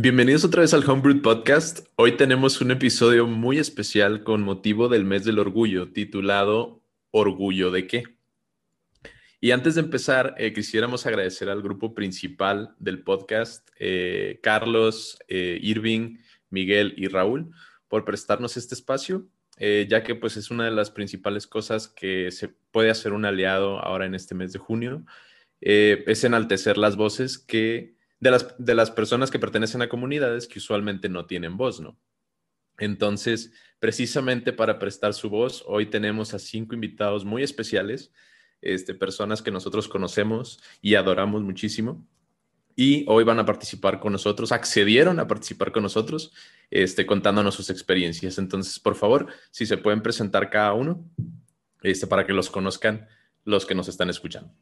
[0.00, 1.80] Bienvenidos otra vez al Homebrew Podcast.
[1.96, 7.88] Hoy tenemos un episodio muy especial con motivo del mes del orgullo, titulado ¿Orgullo de
[7.88, 8.04] qué?
[9.40, 15.58] Y antes de empezar, eh, quisiéramos agradecer al grupo principal del podcast, eh, Carlos, eh,
[15.60, 17.50] Irving, Miguel y Raúl,
[17.88, 19.26] por prestarnos este espacio,
[19.58, 23.80] ya que pues es una de las principales cosas que se puede hacer un aliado
[23.80, 25.04] ahora en este mes de junio,
[25.60, 30.58] es enaltecer las voces que de las, de las personas que pertenecen a comunidades que
[30.58, 31.98] usualmente no tienen voz, ¿no?
[32.78, 38.12] Entonces, precisamente para prestar su voz, hoy tenemos a cinco invitados muy especiales,
[38.60, 42.06] este, personas que nosotros conocemos y adoramos muchísimo.
[42.76, 46.32] Y hoy van a participar con nosotros, accedieron a participar con nosotros,
[46.70, 48.38] este, contándonos sus experiencias.
[48.38, 51.04] Entonces, por favor, si se pueden presentar cada uno,
[51.82, 53.08] este, para que los conozcan
[53.44, 54.52] los que nos están escuchando.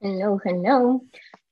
[0.00, 1.02] Hello, hello.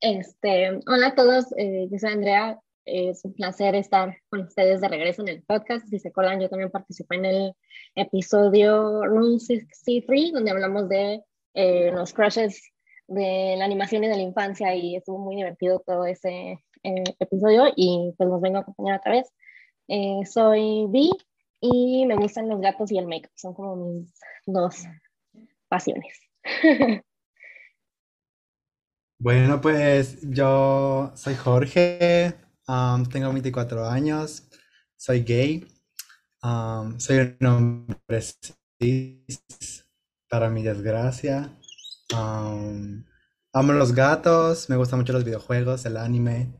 [0.02, 2.58] Este, hola a todos, eh, yo soy Andrea.
[2.86, 5.86] Es un placer estar con ustedes de regreso en el podcast.
[5.88, 7.52] Si se acuerdan, yo también participé en el
[7.94, 12.72] episodio Room 63, donde hablamos de eh, los crushes
[13.08, 17.66] de la animación y de la infancia y estuvo muy divertido todo ese eh, episodio
[17.76, 19.30] y pues los vengo a acompañar otra vez.
[20.32, 21.10] soy Vi
[21.60, 24.14] y me gustan los gatos y el make-up, son como mis
[24.46, 24.84] dos
[25.68, 26.18] pasiones.
[29.22, 32.34] Bueno, pues yo soy Jorge,
[32.66, 34.48] um, tengo 24 años,
[34.96, 35.68] soy gay,
[36.42, 39.86] um, soy un hombre cis,
[40.26, 41.54] para mi desgracia.
[42.14, 43.04] Um,
[43.52, 46.54] amo los gatos, me gustan mucho los videojuegos, el anime,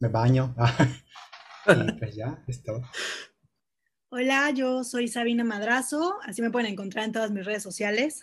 [0.00, 0.56] me baño.
[1.68, 2.82] y pues ya, es todo.
[4.08, 8.22] Hola, yo soy Sabina Madrazo, así me pueden encontrar en todas mis redes sociales,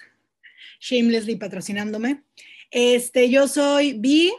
[0.82, 2.26] shamelessly patrocinándome.
[2.72, 4.32] Este, yo soy Vi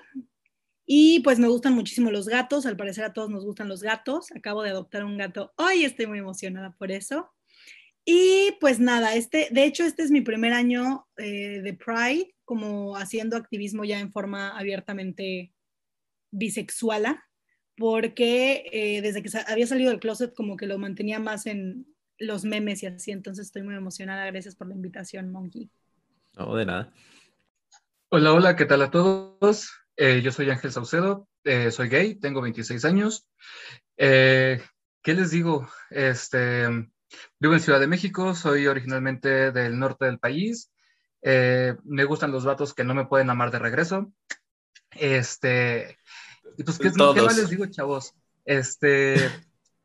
[0.86, 2.66] y pues me gustan muchísimo los gatos.
[2.66, 4.30] Al parecer a todos nos gustan los gatos.
[4.32, 7.30] Acabo de adoptar un gato hoy, estoy muy emocionada por eso.
[8.04, 12.96] Y pues nada, este, de hecho este es mi primer año eh, de Pride, como
[12.96, 15.52] haciendo activismo ya en forma abiertamente
[16.30, 17.24] bisexuala,
[17.76, 21.86] porque eh, desde que había salido del closet como que lo mantenía más en
[22.18, 24.26] los memes y así, entonces estoy muy emocionada.
[24.26, 25.70] Gracias por la invitación, Monkey.
[26.36, 26.92] No, de nada.
[28.12, 29.70] Hola, hola, ¿qué tal a todos?
[29.96, 33.28] Eh, yo soy Ángel Saucedo, eh, soy gay, tengo 26 años.
[33.96, 34.60] Eh,
[35.00, 35.68] ¿Qué les digo?
[35.90, 36.66] Este,
[37.38, 40.72] vivo en Ciudad de México, soy originalmente del norte del país.
[41.22, 44.12] me gustan los vatos que no me pueden amar de regreso.
[44.90, 45.96] Este,
[46.64, 48.16] pues, ¿qué, ¿qué más les digo, chavos?
[48.44, 49.30] Este,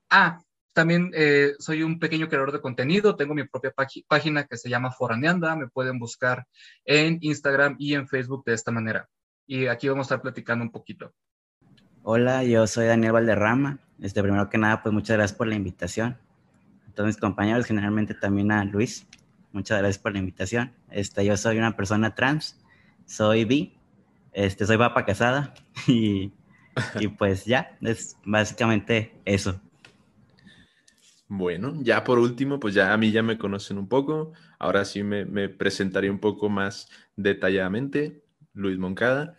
[0.09, 0.41] ah,
[0.75, 3.73] también eh, soy un pequeño creador de contenido, tengo mi propia
[4.07, 6.45] página que se llama Foraneanda, me pueden buscar
[6.83, 9.07] en Instagram y en Facebook de esta manera.
[9.47, 11.13] Y aquí vamos a estar platicando un poquito.
[12.03, 13.79] Hola, yo soy Daniel Valderrama.
[14.01, 16.17] Este, primero que nada, pues muchas gracias por la invitación.
[16.89, 19.07] A todos mis compañeros, generalmente también a Luis,
[19.53, 20.73] muchas gracias por la invitación.
[20.91, 22.59] Este, yo soy una persona trans,
[23.05, 23.77] soy bi,
[24.33, 25.53] este, soy papa casada
[25.87, 26.33] y,
[26.99, 29.61] y pues ya, es básicamente eso.
[31.27, 34.33] Bueno, ya por último, pues ya a mí ya me conocen un poco.
[34.59, 38.23] Ahora sí me, presentaré un poco más detalladamente.
[38.53, 39.37] Luis Moncada.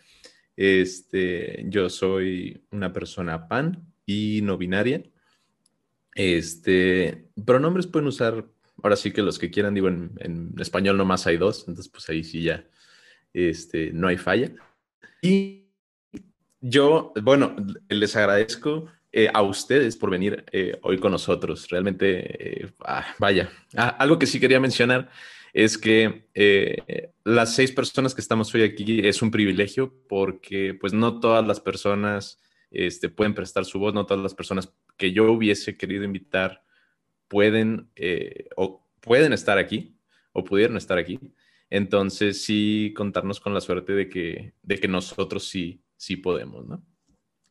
[0.57, 5.03] Este, yo soy una persona pan y no binaria.
[6.15, 8.47] Este, pronombres pueden usar,
[8.83, 12.09] ahora sí que los que quieran, digo, en, en español nomás hay dos, entonces pues
[12.09, 12.67] ahí sí ya
[13.37, 14.53] este, no hay falla.
[15.21, 15.67] Y
[16.61, 17.55] yo, bueno,
[17.89, 18.87] les agradezco
[19.19, 21.71] eh, a ustedes por venir eh, hoy con nosotros.
[21.71, 25.09] Realmente, eh, ah, vaya, ah, algo que sí quería mencionar
[25.54, 26.27] es que
[27.24, 31.60] las seis personas que estamos hoy aquí es un privilegio porque pues no todas las
[31.60, 32.39] personas
[32.71, 36.62] este, pueden prestar su voz, no todas las personas que yo hubiese querido invitar
[37.27, 37.89] pueden
[38.57, 39.97] o pueden estar aquí
[40.33, 41.19] o pudieron estar aquí.
[41.71, 46.84] Entonces sí contarnos con la suerte de que, de que nosotros sí, sí podemos, ¿no?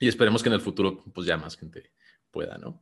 [0.06, 1.92] Y esperemos que en el futuro, pues ya más gente
[2.30, 2.80] pueda, ¿no?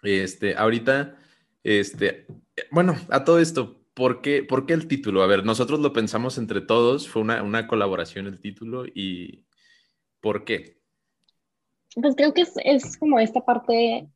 [0.00, 1.18] Este, ahorita,
[1.64, 2.24] este,
[2.70, 5.24] bueno, a todo esto, ¿por qué, ¿por qué el título?
[5.24, 9.44] A ver, nosotros lo pensamos entre todos, fue una, una colaboración el título y
[10.20, 10.78] ¿por qué?
[11.96, 14.08] Pues creo que es, como esta parte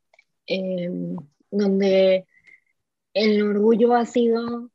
[0.46, 0.90] eh,
[1.50, 2.26] donde
[3.12, 4.70] el orgullo ha sido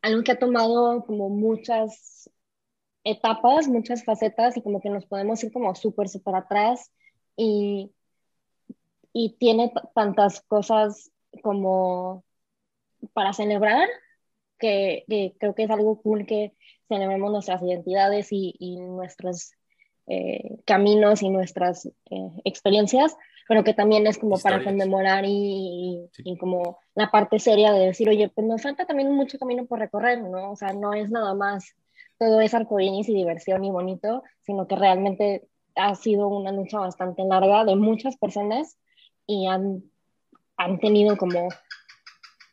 [0.00, 2.28] algo que ha tomado como muchas
[3.04, 6.90] etapas, muchas facetas y como que nos podemos ir como súper, súper atrás
[7.36, 7.92] y,
[9.12, 11.10] y tiene tantas cosas
[11.42, 12.24] como
[13.12, 13.88] para celebrar
[14.58, 16.54] que, creo que es algo cool que
[16.88, 19.52] celebremos nuestras identidades y, y nuestros
[20.06, 23.16] eh, caminos y nuestras eh, experiencias,
[23.48, 28.08] pero que también es como para conmemorar y, y, como la parte seria de decir,
[28.08, 30.52] oye, pues nos falta también mucho camino por recorrer, ¿no?
[30.52, 31.74] O sea, no es nada más
[32.22, 37.24] todo es arcoíris y diversión y bonito, sino que realmente ha sido una lucha bastante
[37.24, 38.78] larga de muchas personas
[39.26, 39.82] y han,
[40.56, 41.48] han tenido como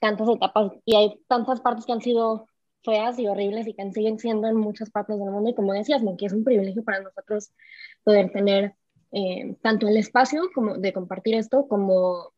[0.01, 2.47] tantas etapas y hay tantas partes que han sido
[2.83, 5.51] feas y horribles y que siguen siendo en muchas partes del mundo.
[5.51, 7.51] Y como decías, que es un privilegio para nosotros
[8.03, 8.73] poder tener
[9.11, 12.33] eh, tanto el espacio como de compartir esto como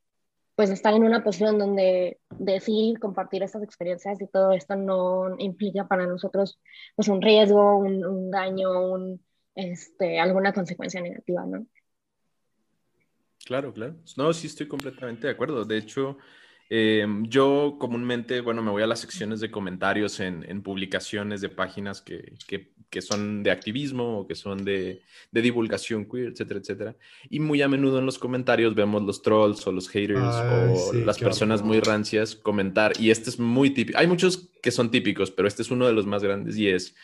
[0.61, 5.87] pues estar en una posición donde decir compartir estas experiencias y todo esto no implica
[5.87, 6.59] para nosotros
[6.95, 9.25] pues un riesgo, un, un daño, un,
[9.55, 11.65] este, alguna consecuencia negativa, ¿no?
[13.43, 13.95] Claro, claro.
[14.17, 15.65] No, sí estoy completamente de acuerdo.
[15.65, 16.19] De hecho,
[16.73, 22.01] Em, yo comúnmente, bueno, me voy a las secciones de comentarios en, publicaciones de páginas
[22.01, 25.01] que, que, son de activismo o que son de,
[25.33, 26.95] de, divulgación queer, etcétera, etcétera.
[27.29, 31.19] Y muy a menudo en los comentarios vemos los trolls o los haters o las
[31.19, 32.93] personas muy rancias comentar.
[32.97, 33.99] Y este es muy típico.
[33.99, 36.95] Hay muchos que son típicos, pero este es uno de los más grandes y es,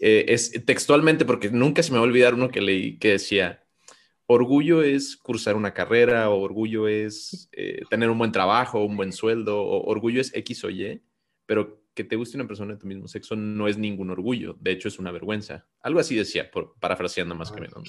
[0.00, 3.64] eh, es textualmente, porque nunca se me va a olvidar uno que leí que decía,
[4.28, 9.12] orgullo es cursar una carrera, o orgullo es eh, tener un buen trabajo, un buen
[9.12, 11.02] sueldo, o orgullo es X o Y,
[11.46, 14.70] pero que te guste una persona de tu mismo sexo no es ningún orgullo, de
[14.70, 15.66] hecho es una vergüenza.
[15.80, 17.82] Algo así decía, por, parafraseando más que menos.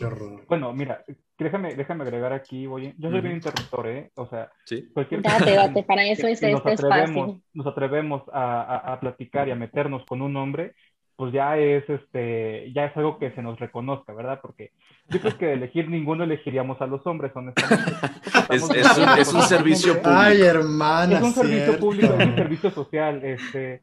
[0.47, 1.03] Bueno, mira,
[1.37, 4.11] déjame, déjame agregar aquí, voy, yo soy bien interruptor, ¿eh?
[4.15, 4.89] O sea, ¿Sí?
[4.93, 7.39] cualquier date, date, para eso es este espacio.
[7.53, 10.73] Nos atrevemos a, a platicar y a meternos con un hombre,
[11.19, 14.39] pues ya es este ya es algo que se nos reconozca, ¿verdad?
[14.41, 14.71] Porque
[15.09, 17.91] yo creo que elegir ninguno elegiríamos a los hombres, honestamente.
[18.49, 20.17] es, es, un, servicio público.
[20.17, 21.17] Ay, hermana.
[21.17, 23.81] Es un servicio público, es un servicio social, este.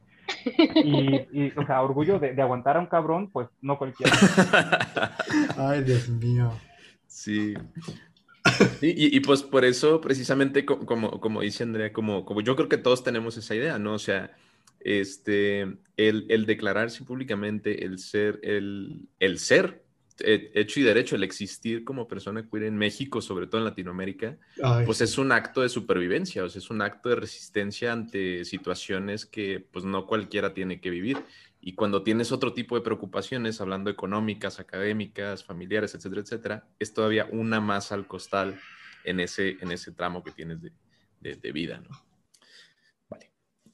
[0.83, 4.17] Y, o sea, orgullo de, aguantar a un cabrón, pues no cualquiera.
[5.59, 6.51] Ay, Dios mío.
[7.07, 7.53] Sí.
[8.81, 12.79] Y, y, pues por eso, precisamente, como, como dice Andrea, como, como yo creo que
[12.79, 13.93] todos tenemos esa idea, ¿no?
[13.93, 14.31] O sea,
[14.87, 15.63] este,
[15.97, 19.83] el, el declararse públicamente, el ser, el, el ser
[20.21, 24.39] hecho y derecho, el existir como persona queer en México, sobre todo en Latinoamérica,
[24.85, 29.27] pues es un acto de supervivencia, o sea, es un acto de resistencia ante situaciones
[29.27, 31.19] que pues no cualquiera tiene que vivir.
[31.61, 37.27] Y cuando tienes otro tipo de preocupaciones, hablando económicas, académicas, familiares, etcétera, etcétera, es todavía
[37.33, 38.57] una más al costal
[39.03, 40.71] en ese, en ese tramo que tienes de,
[41.21, 42.06] de, de vida, ¿no?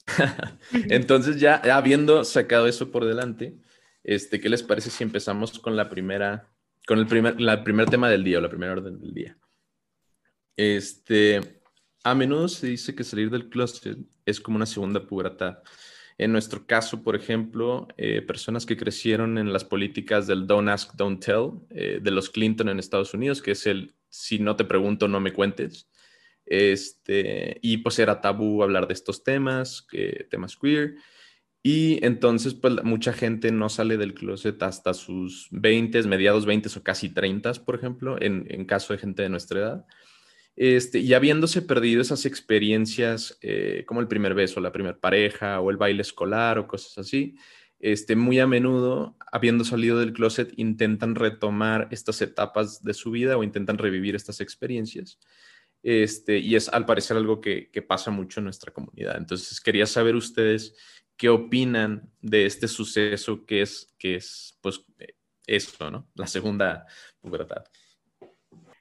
[0.73, 3.57] Entonces, ya habiendo sacado eso por delante,
[4.05, 6.49] este, ¿qué les parece si empezamos con la primera,
[6.87, 9.39] con el primer, la primer tema del día o la primera orden del día?
[10.57, 11.63] Este,
[12.05, 15.59] a menudo se dice que salir del closet es como una segunda pubertad.
[16.19, 20.95] En nuestro caso, por ejemplo, eh, personas que crecieron en las políticas del Don't Ask,
[20.95, 24.65] Don't Tell eh, de los Clinton en Estados Unidos, que es el si no te
[24.65, 25.89] pregunto, no me cuentes.
[26.53, 29.87] Este, y pues era tabú hablar de estos temas,
[30.29, 30.97] temas queer.
[31.63, 36.83] Y entonces, pues mucha gente no sale del closet hasta sus 20, mediados 20 o
[36.83, 39.87] casi 30, por ejemplo, en, en, caso de gente de nuestra edad.
[40.57, 45.71] Este, y habiéndose perdido esas experiencias eh, como el primer beso, la primera pareja o
[45.71, 47.37] el baile escolar o cosas así,
[47.79, 53.39] este, muy a menudo, habiendo salido del closet, intentan retomar estas etapas de su vida
[53.39, 55.19] o intentan revivir estas experiencias.
[55.83, 59.17] Este, y es al parecer algo que, pasa mucho en nuestra comunidad.
[59.17, 60.77] Entonces, quería saber ustedes
[61.17, 64.85] qué opinan de este suceso que es, que es pues,
[65.47, 66.07] eso, ¿no?
[66.15, 66.87] La segunda
[67.21, 67.65] pubertad.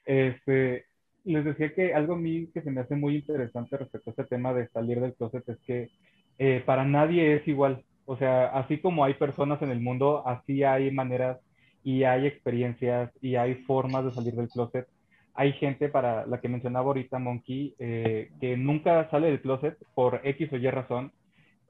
[0.04, 0.86] Este,
[1.24, 4.24] les decía que algo a mí que se me hace muy interesante respecto a este
[4.24, 5.90] tema de salir del closet es que
[6.38, 7.84] eh, para nadie es igual.
[8.04, 11.38] O sea, así como hay personas en el mundo, así hay maneras
[11.84, 14.86] y hay experiencias y hay formas de salir del closet
[15.34, 20.20] hay gente para la que mencionaba ahorita Monkey eh, que nunca sale del closet por
[20.24, 21.12] X o Y razón.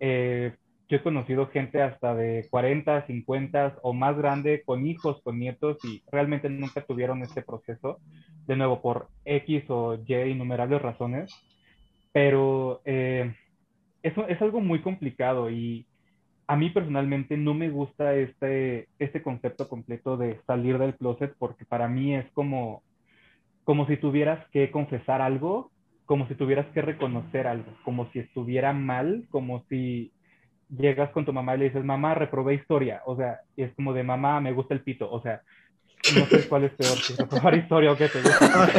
[0.00, 0.52] Eh,
[0.88, 5.78] yo he conocido gente hasta de 40, 50 o más grande con hijos, con nietos
[5.84, 7.98] y realmente nunca tuvieron este proceso,
[8.46, 11.32] de nuevo por X o Y innumerables razones,
[12.12, 13.32] pero eh,
[14.02, 15.86] eso es algo muy complicado y
[16.46, 21.64] a mí personalmente no me gusta este, este concepto completo de salir del closet porque
[21.64, 22.82] para mí es como
[23.64, 25.70] como si tuvieras que confesar algo,
[26.06, 30.12] como si tuvieras que reconocer algo, como si estuviera mal, como si
[30.68, 34.02] llegas con tu mamá y le dices, mamá, reprobé historia, o sea, es como de
[34.02, 35.42] mamá, me gusta el pito, o sea,
[36.16, 38.70] no sé cuál es peor, si reprobar historia o qué te gusta.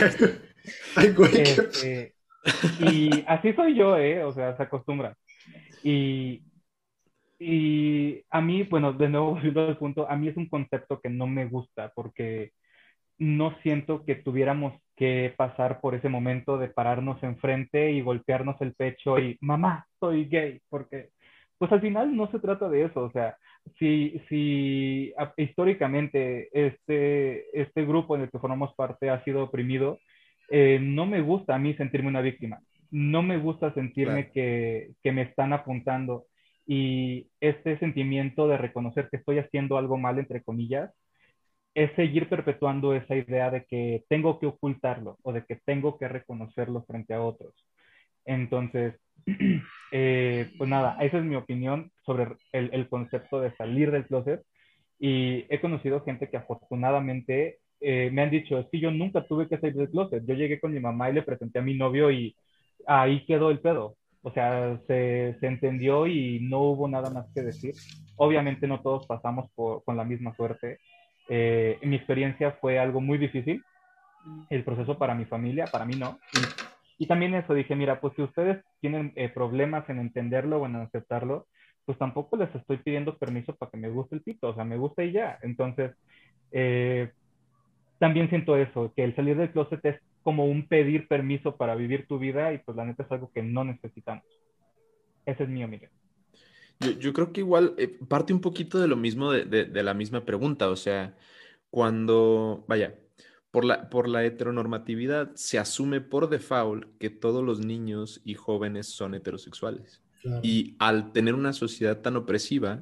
[1.33, 2.13] Este,
[2.79, 4.23] y así soy yo, ¿eh?
[4.23, 5.15] O sea, se acostumbra.
[5.83, 6.41] Y,
[7.39, 11.09] y a mí, bueno, de nuevo, volviendo al punto, a mí es un concepto que
[11.09, 12.51] no me gusta porque
[13.17, 18.73] no siento que tuviéramos que pasar por ese momento de pararnos enfrente y golpearnos el
[18.73, 21.09] pecho y, mamá, soy gay, porque
[21.57, 23.37] pues al final no se trata de eso, o sea,
[23.79, 29.99] si, si históricamente este, este grupo en el que formamos parte ha sido oprimido,
[30.49, 32.59] eh, no me gusta a mí sentirme una víctima,
[32.91, 36.25] no me gusta sentirme que, que me están apuntando
[36.65, 40.91] y este sentimiento de reconocer que estoy haciendo algo mal, entre comillas,
[41.75, 46.07] es seguir perpetuando esa idea de que tengo que ocultarlo o de que tengo que
[46.07, 47.53] reconocerlo frente a otros.
[48.25, 48.95] Entonces,
[49.91, 54.41] eh, pues nada, esa es mi opinión sobre el, concepto de salir del closet.
[54.99, 59.49] Y he conocido gente que afortunadamente eh, me han dicho, es que yo nunca tuve
[59.49, 60.23] que salir del closet.
[60.25, 62.35] Yo llegué con mi mamá y le presenté a mi novio y
[62.87, 63.97] ahí quedó el pedo.
[64.21, 67.73] O sea, se, se entendió y no hubo nada más que decir.
[68.15, 70.79] Obviamente no todos pasamos por, con la misma suerte.
[71.29, 73.63] Eh, mi experiencia fue algo muy difícil,
[74.49, 76.19] el proceso para mi familia, para mí no.
[76.97, 80.77] Y, también eso, dije, mira, pues si ustedes tienen eh, problemas en entenderlo o en
[80.77, 81.47] aceptarlo,
[81.85, 84.77] pues tampoco les estoy pidiendo permiso para que me guste el pito, o sea, me
[84.77, 85.37] gusta y ya.
[85.41, 85.91] Entonces,
[86.51, 87.11] eh,
[87.99, 92.07] también siento eso, que el salir del closet es como un pedir permiso para vivir
[92.07, 94.23] tu vida y pues la neta es algo que no necesitamos.
[95.25, 95.91] Ese es mi opinión.
[96.99, 100.69] Yo, creo que igual eh, parte un poquito de lo mismo de, la misma pregunta,
[100.69, 101.15] o sea,
[101.69, 102.95] cuando, vaya,
[103.51, 108.87] por la, por la heteronormatividad se asume por default que todos los niños y jóvenes
[108.87, 110.01] son heterosexuales.
[110.41, 112.81] Y al tener una sociedad tan opresiva,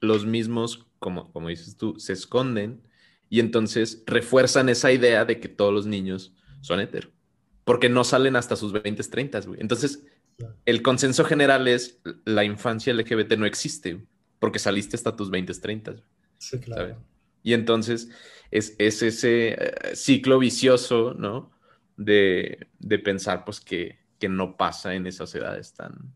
[0.00, 2.80] los mismos, como, como dices tú, se esconden
[3.28, 7.10] y entonces refuerzan esa idea de que todos los niños son hetero.
[7.64, 9.60] Porque no salen hasta sus 20, 30, güey.
[9.60, 10.06] Entonces,
[10.64, 14.00] el consenso general es la infancia LGBT no existe
[14.38, 15.96] porque saliste hasta tus 20, 30.
[16.38, 16.96] Sí, claro.
[17.42, 18.08] Y entonces
[18.50, 21.50] es, ese eh, ciclo vicioso, ¿no?
[21.96, 22.68] De,
[23.04, 26.12] pensar pues que, no pasa en esas edades tan,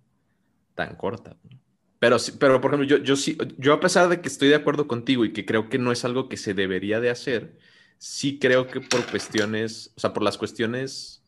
[0.74, 1.36] tan cortas.
[1.98, 4.88] Pero, pero, por ejemplo, yo, yo sí, yo a pesar de que estoy de acuerdo
[4.88, 7.56] contigo y que creo que no es algo que se debería de hacer,
[7.98, 11.21] sí creo que por cuestiones, o sea, por las cuestiones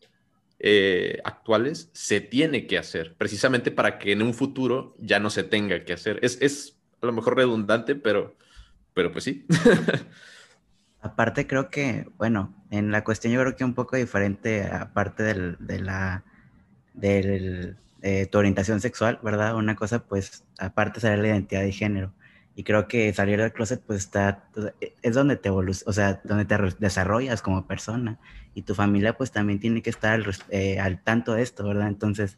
[0.59, 5.43] eh, actuales se tiene que hacer, precisamente para que en un futuro ya no se
[5.43, 6.19] tenga que hacer.
[6.21, 8.35] Es, es a lo mejor redundante, pero,
[8.93, 9.45] pero pues sí.
[11.01, 15.55] Aparte creo que, bueno, en la cuestión yo creo que un poco diferente, aparte del,
[15.59, 16.23] de la
[16.95, 17.75] de
[18.31, 19.55] tu orientación sexual, ¿verdad?
[19.55, 22.13] Una cosa, pues, aparte de la identidad de género.
[22.57, 24.45] Y creo que salir del closet, pues, está,
[25.01, 28.17] es donde te o sea, donde te desarrollas como persona
[28.53, 31.89] y tu familia pues también tiene que estar eh, al, tanto de esto, ¿verdad?
[31.89, 32.37] Entonces,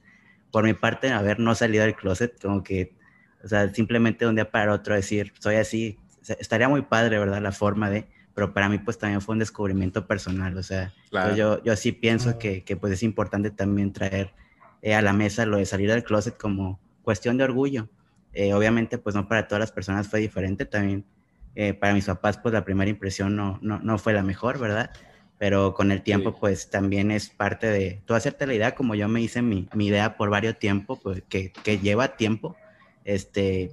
[0.52, 2.96] por mi parte, haber no salido del closet, como que,
[3.44, 6.00] o sea, simplemente de un día para otro decir, soy así,
[6.40, 7.40] estaría muy padre, ¿verdad?
[7.40, 10.94] La forma de, pero para mí pues también fue un descubrimiento personal, o sea,
[11.36, 14.34] yo, yo sí pienso que, que, pues es importante también traer
[14.82, 17.90] eh, a la mesa lo de salir del closet como cuestión de orgullo.
[18.40, 21.06] Eh, obviamente pues no para todas las personas fue diferente, también
[21.80, 24.92] para mis papás pues la primera impresión no, no, no fue la mejor, ¿verdad?
[25.38, 29.08] pero con el tiempo pues también es parte de tú hacerte la idea como yo
[29.08, 32.56] me hice mi, mi idea por varios tiempos, pues que, que, lleva tiempo.
[33.06, 33.72] Este,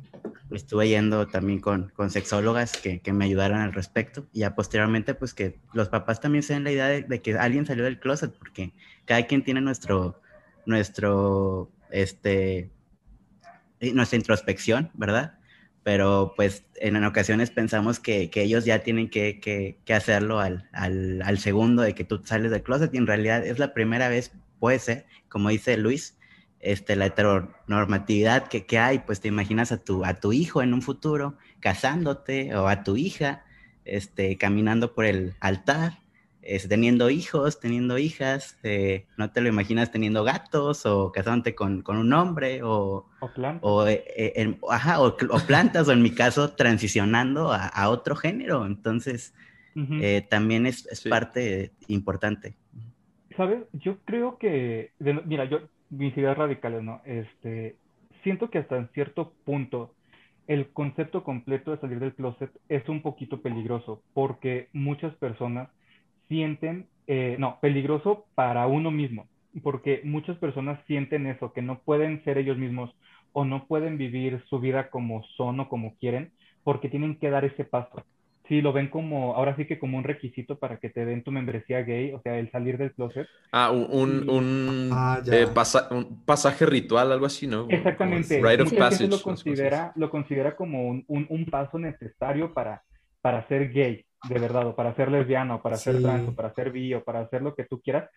[0.51, 5.15] estuve yendo también con, con sexólogas que, que, me ayudaron al respecto y ya posteriormente
[5.15, 8.33] pues que los papás también se den la idea de, que alguien salió del closet
[8.39, 8.73] porque
[9.07, 10.21] cada quien tiene nuestro,
[10.67, 12.71] nuestro, este,
[13.93, 15.39] nuestra introspección, ¿verdad?
[15.85, 21.21] pero pues en, ocasiones pensamos que, que, ellos ya tienen que, que, hacerlo al, al,
[21.23, 24.33] al, segundo de que tú sales del closet y en realidad es la primera vez,
[24.59, 26.17] puede ser, como dice Luis,
[26.61, 30.73] este, la heteronormatividad que, que hay, pues te imaginas a tu, a tu hijo en
[30.73, 33.45] un futuro casándote o a tu hija
[33.85, 35.99] este, caminando por el altar
[36.69, 41.97] teniendo hijos, teniendo hijas, eh, no te lo imaginas teniendo gatos o casándote con, con
[41.97, 43.61] un hombre o, o plantas.
[43.63, 48.67] O, eh, eh, ajá, o, plantas o en mi caso transicionando a, a otro género.
[48.67, 49.35] Entonces,
[50.31, 52.55] también es, es parte importante.
[53.37, 53.65] ¿Sabes?
[53.73, 55.59] Yo creo que, mira, yo,
[55.91, 57.03] mis ideas radicales, ¿no?
[57.05, 57.77] Este,
[58.23, 59.95] siento que hasta en cierto punto
[60.47, 65.71] el concepto completo de salir del closet es un poquito peligroso porque muchas personas
[66.29, 69.27] sienten, eh, no, peligroso para uno mismo,
[69.63, 72.91] porque muchas personas sienten eso, que no pueden ser ellos mismos
[73.33, 77.45] o no pueden vivir su vida como son o como quieren, porque tienen que dar
[77.45, 78.05] ese paso.
[78.49, 81.31] Sí, lo ven como, ahora sí que como un requisito para que te den tu
[81.31, 83.27] membresía gay, o sea, el salir del closet.
[83.53, 85.47] Ah, un, un, ah, eh,
[85.91, 87.67] un pasaje ritual, algo así, ¿no?
[87.71, 88.43] Exactamente.
[88.43, 88.73] Right of
[89.09, 92.83] Lo considera, lo considera como un, un, paso necesario para,
[93.23, 96.03] para ser gay de verdad, o para ser lesbiana, o para ser Sí.
[96.03, 98.11] trans, o para ser bi, o para hacer lo que tú quieras.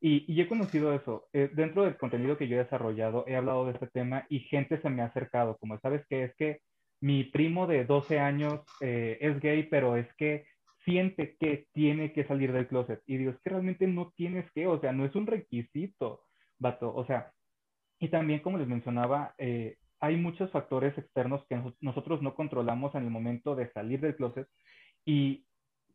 [0.00, 1.26] Y, y he conocido eso.
[1.32, 4.80] Eh, dentro del contenido que yo he desarrollado, he hablado de este tema y gente
[4.80, 6.24] se me ha acercado, como, ¿sabes qué?
[6.24, 6.60] Es que
[7.00, 10.46] mi primo de 12 años eh, es gay, pero es que
[10.84, 13.00] siente que tiene que salir del closet.
[13.06, 16.24] Y digo, es que realmente no tienes que, o sea, no es un requisito,
[16.58, 16.94] vato.
[16.94, 17.32] O sea,
[17.98, 22.94] y también, como les mencionaba, eh, hay muchos factores externos que nos- nosotros no controlamos
[22.94, 24.46] en el momento de salir del closet.
[25.06, 25.46] Y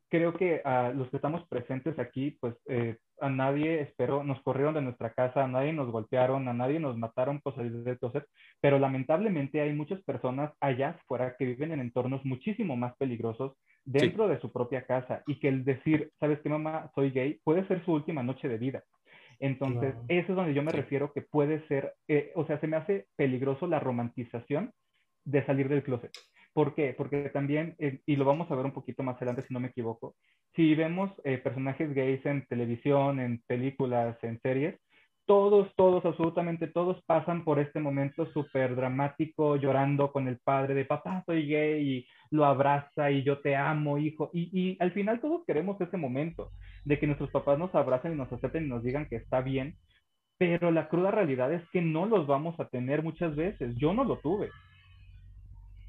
[0.10, 4.74] creo que a los que estamos presentes aquí, pues eh, a nadie, espero, nos corrieron
[4.74, 8.26] de nuestra casa, a nadie nos golpearon, a nadie nos mataron por salir del closet,
[8.62, 13.54] pero lamentablemente hay muchas personas allá afuera que viven en entornos muchísimo más peligrosos
[13.86, 16.92] dentro de su propia casa y que el decir, ¿sabes qué, mamá?
[16.96, 18.84] Soy gay, puede ser su última noche de vida.
[19.40, 20.06] Entonces, Claro.
[20.10, 20.78] eso es donde yo me Sí.
[20.78, 24.72] refiero que puede ser, eh, o sea, se me hace peligroso la romantización
[25.26, 26.12] de salir del closet.
[26.54, 26.94] ¿Por qué?
[26.98, 29.70] Porque también, eh, y lo vamos a ver un poquito más adelante si no me
[29.70, 30.16] equivoco,
[30.56, 34.80] si vemos eh, personajes gays en televisión, en películas, en series,
[35.26, 40.86] todos, todos, absolutamente todos pasan por este momento súper dramático, llorando con el padre de
[40.86, 44.32] papá, soy gay, y lo abraza y yo te amo, hijo.
[44.34, 46.50] Y, y al final todos queremos ese momento
[46.84, 49.76] de que nuestros papás nos abracen y nos acepten y nos digan que está bien,
[50.40, 53.76] pero la cruda realidad es que no los vamos a tener muchas veces.
[53.76, 54.50] Yo no lo tuve.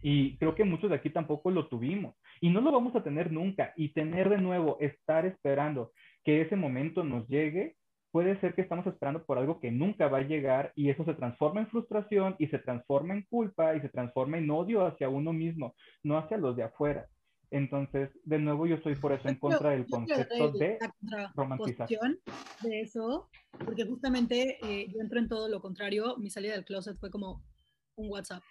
[0.03, 2.15] Y creo que muchos de aquí tampoco lo tuvimos.
[2.41, 3.73] Y no lo vamos a tener nunca.
[3.77, 5.93] Y tener de nuevo, estar esperando
[6.25, 7.77] que ese momento nos llegue,
[8.11, 11.15] puede ser que estamos esperando por algo que nunca va a llegar y eso se
[11.15, 15.33] transforma en frustración y se transforma en culpa y se transforma en odio hacia uno
[15.33, 17.09] mismo, no hacia los de afuera.
[17.53, 20.79] Entonces, de nuevo, yo estoy por eso en contra del concepto de
[21.35, 22.19] contraposición
[22.63, 23.29] de eso,
[23.65, 26.17] porque justamente eh, yo entro en todo lo contrario.
[26.19, 27.43] Mi salida del closet fue como
[27.97, 28.43] un WhatsApp.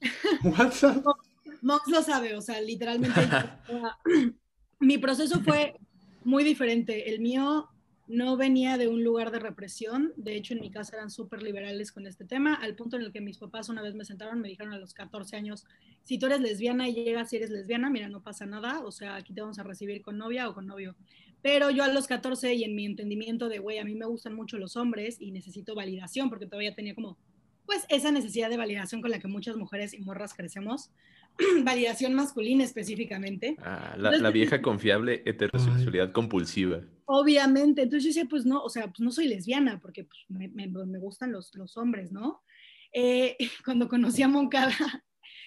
[0.44, 1.04] WhatsApp.
[1.62, 3.20] Mox lo sabe, o sea, literalmente
[4.80, 5.76] mi proceso fue
[6.24, 7.10] muy diferente.
[7.10, 7.68] El mío
[8.08, 11.92] no venía de un lugar de represión, de hecho en mi casa eran súper liberales
[11.92, 14.48] con este tema, al punto en el que mis papás una vez me sentaron, me
[14.48, 15.64] dijeron a los 14 años,
[16.02, 19.14] si tú eres lesbiana y llegas si eres lesbiana, mira, no pasa nada, o sea,
[19.14, 20.96] aquí te vamos a recibir con novia o con novio.
[21.42, 24.34] Pero yo a los 14 y en mi entendimiento de, güey, a mí me gustan
[24.34, 27.18] mucho los hombres y necesito validación, porque todavía tenía como,
[27.66, 30.90] pues, esa necesidad de validación con la que muchas mujeres y morras crecemos,
[31.64, 33.56] validación masculina específicamente.
[33.60, 36.82] Ah, la, la vieja confiable heterosexualidad compulsiva.
[37.04, 40.48] Obviamente, entonces yo decía, pues no, o sea, pues no soy lesbiana, porque pues, me,
[40.48, 42.42] me, me, gustan los, los hombres, ¿no?
[42.92, 44.74] Eh, cuando conocí a Moncada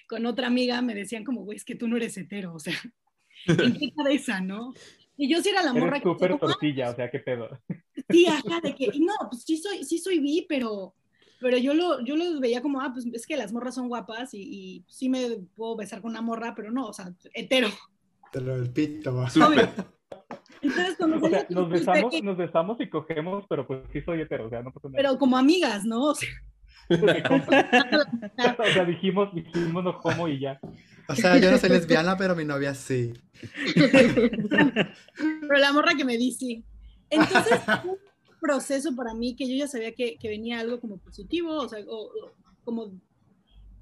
[0.08, 2.74] con otra amiga, me decían como, güey, es que tú no eres hetero, o sea,
[3.46, 4.74] ¿en qué cabeza, no?
[5.16, 7.48] Y yo sí era la morra Eres súper tortilla, o sea, qué pedo.
[8.10, 10.94] Sí, ajá, de que, no, pues sí soy, sí soy bi, pero,
[11.40, 14.32] pero yo lo, yo lo veía como, ah, pues es que las morras son guapas
[14.34, 17.68] y, y sí me puedo besar con una morra, pero no, o sea, hetero.
[18.32, 19.28] Pero el pito.
[19.28, 19.70] Súper.
[20.62, 22.22] Entonces, cuando o sea, nos besamos, que...
[22.22, 24.96] nos besamos y cogemos, pero pues sí soy hetero, o sea, no pasa nada.
[24.96, 26.02] Pero como amigas, ¿no?
[26.02, 26.28] O sea,
[26.88, 30.58] o sea dijimos, dijimos no como y ya.
[31.08, 33.12] O sea, yo no soy lesbiana, pero mi novia sí.
[33.74, 36.64] pero la morra que me di sí.
[37.10, 37.60] Entonces,
[38.40, 41.80] proceso para mí que yo ya sabía que, que venía algo como positivo, o sea,
[41.86, 42.32] o, o,
[42.64, 42.92] como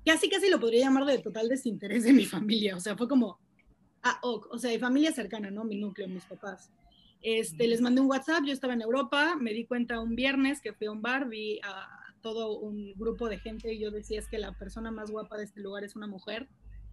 [0.05, 3.39] casi casi lo podría llamar de total desinterés de mi familia, o sea, fue como,
[4.03, 5.65] ah, oh, o sea, de familia cercana, ¿no?
[5.65, 6.71] Mi núcleo, mis papás.
[7.23, 10.75] Este, les mandé un WhatsApp, yo estaba en Europa, me di cuenta un viernes que
[10.75, 11.89] fui a un bar, vi a
[12.21, 15.45] todo un grupo de gente y yo decía es que la persona más guapa de
[15.45, 16.49] este lugar es una mujer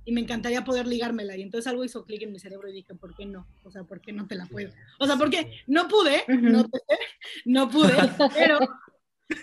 [0.06, 1.36] y me encantaría poder ligármela.
[1.36, 3.46] Y entonces algo hizo clic en mi cerebro y dije, ¿por qué no?
[3.64, 4.72] O sea, ¿por qué no te la puedo?
[5.00, 6.52] O sea, porque no pude, uh -huh.
[6.52, 6.80] no, te,
[7.46, 7.94] no, pude,
[8.34, 8.60] pero,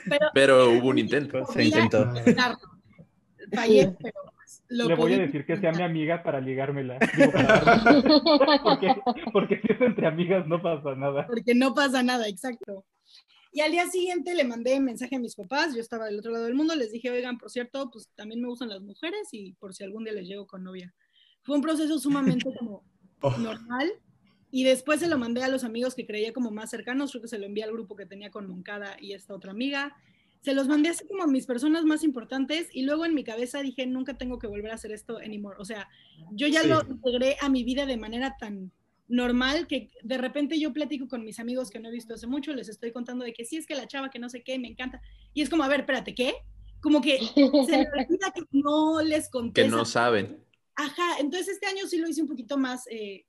[0.09, 0.27] pero...
[0.35, 1.44] Pero hubo un intento.
[1.47, 2.12] Se intentó.
[3.51, 4.21] Fallé, pero
[4.68, 6.99] lo Le voy a decir que sea mi amiga para ligármela.
[7.16, 8.94] Digo, para porque,
[9.33, 11.27] porque si es entre amigas no pasa nada.
[11.27, 12.85] Porque no pasa nada, exacto.
[13.59, 16.44] Y al día siguiente le mandé mensaje a mis papás, yo estaba del otro lado
[16.44, 19.75] del mundo, les dije, oigan, por cierto, pues también me gustan las mujeres y por
[19.75, 20.94] si algún día les llego con novia.
[21.42, 22.85] Fue un proceso sumamente como
[23.21, 23.37] oh.
[23.37, 23.90] normal
[24.53, 27.27] y después se lo mandé a los amigos que creía como más cercanos, creo que
[27.27, 29.97] se lo envié al grupo que tenía con Moncada y esta otra amiga.
[30.40, 33.61] Se los mandé así como a mis personas más importantes y luego en mi cabeza
[33.61, 35.57] dije, nunca tengo que volver a hacer esto anymore.
[35.59, 35.88] O sea,
[36.31, 36.68] yo ya sí.
[36.68, 38.71] lo integré a mi vida de manera tan
[39.09, 42.53] normal que de repente yo platico con mis amigos que no he visto hace mucho,
[42.53, 44.68] les estoy contando de que sí es que la chava que no sé qué, me
[44.68, 45.01] encanta.
[45.35, 46.35] Y es como, a ver, espérate, ¿qué?
[46.81, 49.62] Como que se me olvida que no les conté.
[49.62, 50.44] Que no saben.
[50.77, 53.25] Ajá, entonces este año sí lo hice un poquito más eh,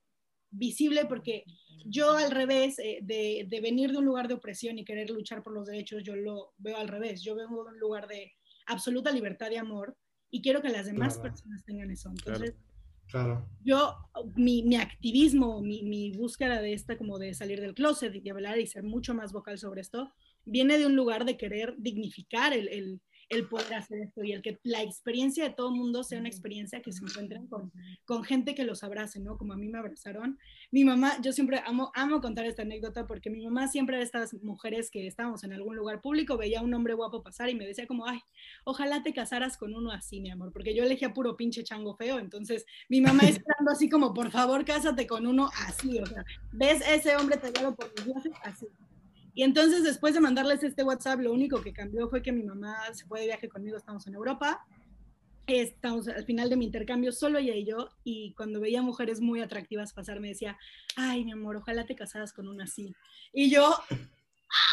[0.51, 1.45] visible porque
[1.85, 5.41] yo al revés eh, de, de, venir de un lugar de opresión y querer luchar
[5.41, 7.23] por los derechos, yo lo veo al revés.
[7.23, 8.33] Yo vengo de un lugar de
[8.67, 9.97] absoluta libertad y amor
[10.29, 11.29] y quiero que las demás claro.
[11.29, 12.09] personas tengan eso.
[12.09, 12.68] Entonces, claro.
[13.09, 13.49] Claro.
[13.63, 13.95] Yo,
[14.35, 18.59] mi, mi activismo, mi, mi, búsqueda de esta, como de salir del closet y hablar
[18.59, 20.13] y ser mucho más vocal sobre esto,
[20.45, 24.59] viene de un lugar de querer dignificar el, el poder hacer esto y el que
[24.63, 27.71] la experiencia de todo mundo sea una experiencia que se encuentren con,
[28.05, 29.37] con gente que los abrace, ¿no?
[29.37, 30.39] Como a mí me abrazaron.
[30.71, 34.33] Mi mamá, yo siempre amo, amo contar esta anécdota porque mi mamá siempre de estas
[34.43, 37.65] mujeres que estábamos en algún lugar público, veía a un hombre guapo pasar y me
[37.65, 38.19] decía como, ay,
[38.63, 42.19] ojalá te casaras con uno así, mi amor, porque yo elegía puro pinche chango feo,
[42.19, 46.81] entonces mi mamá esperando así como, por favor, cásate con uno así, o sea, ves
[46.87, 48.67] ese hombre tallado por los dioses así.
[49.33, 52.77] Y entonces después de mandarles este WhatsApp, lo único que cambió fue que mi mamá
[52.93, 54.65] se fue de viaje conmigo, estamos en Europa,
[55.47, 59.41] estamos al final de mi intercambio solo ella y yo, y cuando veía mujeres muy
[59.41, 60.57] atractivas pasar me decía,
[60.95, 62.93] ay mi amor, ojalá te casaras con una así.
[63.33, 63.75] Y yo...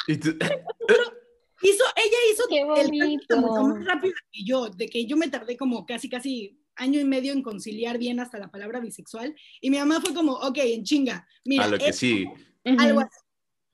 [0.06, 0.30] ¿Y tú?
[1.62, 3.40] hizo, ella hizo Qué bonito.
[3.40, 7.04] mucho más rápido que yo, de que yo me tardé como casi, casi año y
[7.04, 10.84] medio en conciliar bien hasta la palabra bisexual, y mi mamá fue como, ok, en
[10.84, 11.64] chinga, mira.
[11.64, 12.26] A lo que sí.
[12.64, 13.25] Algo así.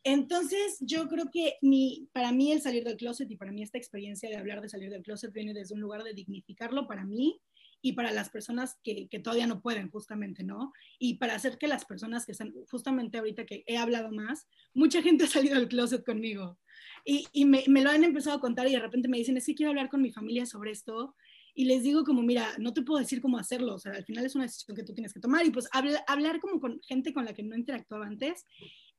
[0.05, 3.79] Entonces, yo creo que mi, para mí el salir del closet y para mí esta
[3.79, 7.41] experiencia de hablar de salir del closet viene desde un lugar de dignificarlo para mí
[7.83, 10.73] y para las personas que, todavía no pueden, justamente, ¿no?
[10.99, 15.03] Y para hacer que las personas que están, justamente ahorita que he hablado más, mucha
[15.03, 16.59] gente ha salido del closet conmigo
[17.05, 19.55] y, me, me, lo han empezado a contar y de repente me dicen, es que
[19.55, 21.17] quiero hablar con mi familia sobre esto.
[21.55, 24.25] Y les digo como, mira, no te puedo decir cómo hacerlo, o sea, al final
[24.25, 27.13] es una decisión que tú tienes que tomar y pues habla, hablar como con gente
[27.13, 28.47] con la que no interactuaba antes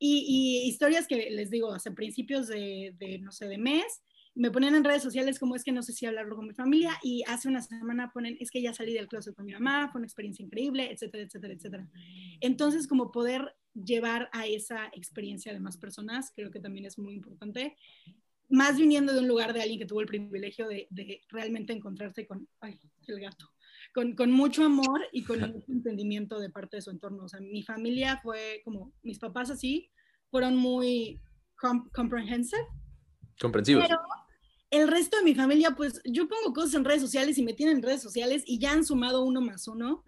[0.05, 4.03] y, y, historias que les digo, hace principios de, de, no sé, de mes,
[4.35, 6.99] me ponen en redes sociales como es que no sé si hablarlo con mi familia
[7.01, 9.99] y hace una semana ponen, es que ya salí del closet con mi mamá, fue
[9.99, 11.89] una experiencia increíble, etcétera, etcétera, etcétera.
[12.41, 17.13] Entonces, como poder llevar a esa experiencia de más personas, creo que también es muy
[17.13, 17.77] importante.
[18.49, 22.27] Más viniendo de un lugar de alguien que tuvo el privilegio de, de realmente encontrarse
[22.27, 23.53] con, ay, el gato,
[23.93, 27.23] con, con, mucho amor y con mucho entendimiento de parte de su entorno.
[27.23, 29.89] O sea, mi familia fue como, mis papás así,
[30.33, 31.21] fueron muy
[31.55, 32.65] comp comprehensive.
[33.39, 33.85] Comprensivos.
[33.87, 33.99] Pero
[34.71, 37.77] el resto de mi familia, pues yo pongo cosas en redes sociales y me tienen
[37.77, 40.03] en redes sociales y ya han sumado uno más uno.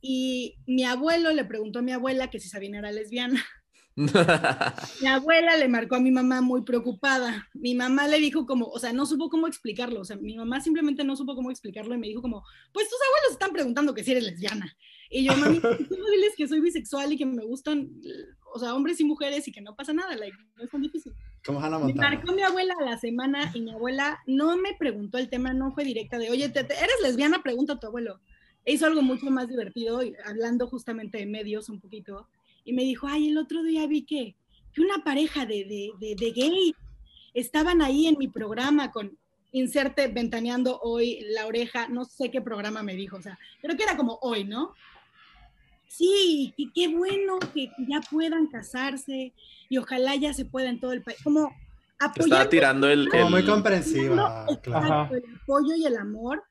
[0.00, 3.44] Y mi abuelo le preguntó a mi abuela que si Sabina era lesbiana.
[5.00, 7.48] mi abuela le marcó a mi mamá muy preocupada.
[7.52, 10.00] Mi mamá le dijo como, o sea, no supo cómo explicarlo.
[10.00, 12.98] O sea, mi mamá simplemente no supo cómo explicarlo y me dijo como, pues tus
[13.08, 14.76] abuelos están preguntando que si eres lesbiana.
[15.10, 17.90] Y yo, mami, ¿cómo diles que soy bisexual y que me gustan,
[18.54, 20.16] o sea, hombres y mujeres y que no pasa nada?
[20.16, 21.12] Like, no es tan difícil.
[21.44, 25.18] ¿Cómo Hannah Me marcó mi abuela a la semana y mi abuela no me preguntó
[25.18, 27.42] el tema, no fue directa de, oye, ¿te, te, ¿eres lesbiana?
[27.42, 28.20] Pregunta a tu abuelo.
[28.64, 32.28] E hizo algo mucho más divertido, hablando justamente de medios un poquito
[32.64, 34.36] y me dijo, ay, el otro día vi que,
[34.72, 36.74] que una pareja de, de, de, de gays
[37.34, 39.18] estaban ahí en mi programa con
[39.50, 43.82] inserte ventaneando hoy la oreja, no sé qué programa me dijo, o sea, creo que
[43.82, 44.74] era como hoy, ¿no?
[45.88, 49.32] Sí, y qué bueno que ya puedan casarse
[49.68, 51.54] y ojalá ya se pueda en todo el país, como
[51.98, 52.34] apoyando.
[52.34, 53.08] Estaba tirando el...
[53.08, 53.30] Como el...
[53.30, 55.14] muy comprensiva, el, claro.
[55.14, 56.42] el apoyo y el amor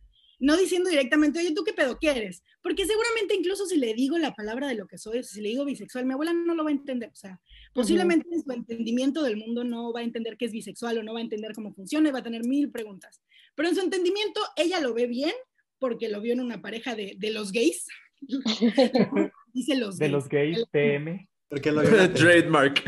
[0.43, 2.43] no diciendo directamente, oye, ¿tú qué pedo quieres?
[2.61, 5.63] Porque seguramente incluso si le digo la palabra de lo que soy, si le digo
[5.63, 7.09] bisexual, mi abuela no lo va a entender.
[7.09, 7.39] O sea,
[7.73, 8.35] posiblemente uh -huh.
[8.35, 11.19] en su entendimiento del mundo no va a entender que es bisexual o no va
[11.19, 13.21] a entender cómo funciona y va a tener mil preguntas.
[13.55, 15.33] Pero en su entendimiento, ella lo ve bien
[15.79, 17.87] porque lo vio en una pareja de, de los gays.
[19.53, 20.11] Dice los de gays.
[20.11, 21.27] los gays, TM.
[21.49, 21.83] Porque lo
[22.13, 22.83] Trademark.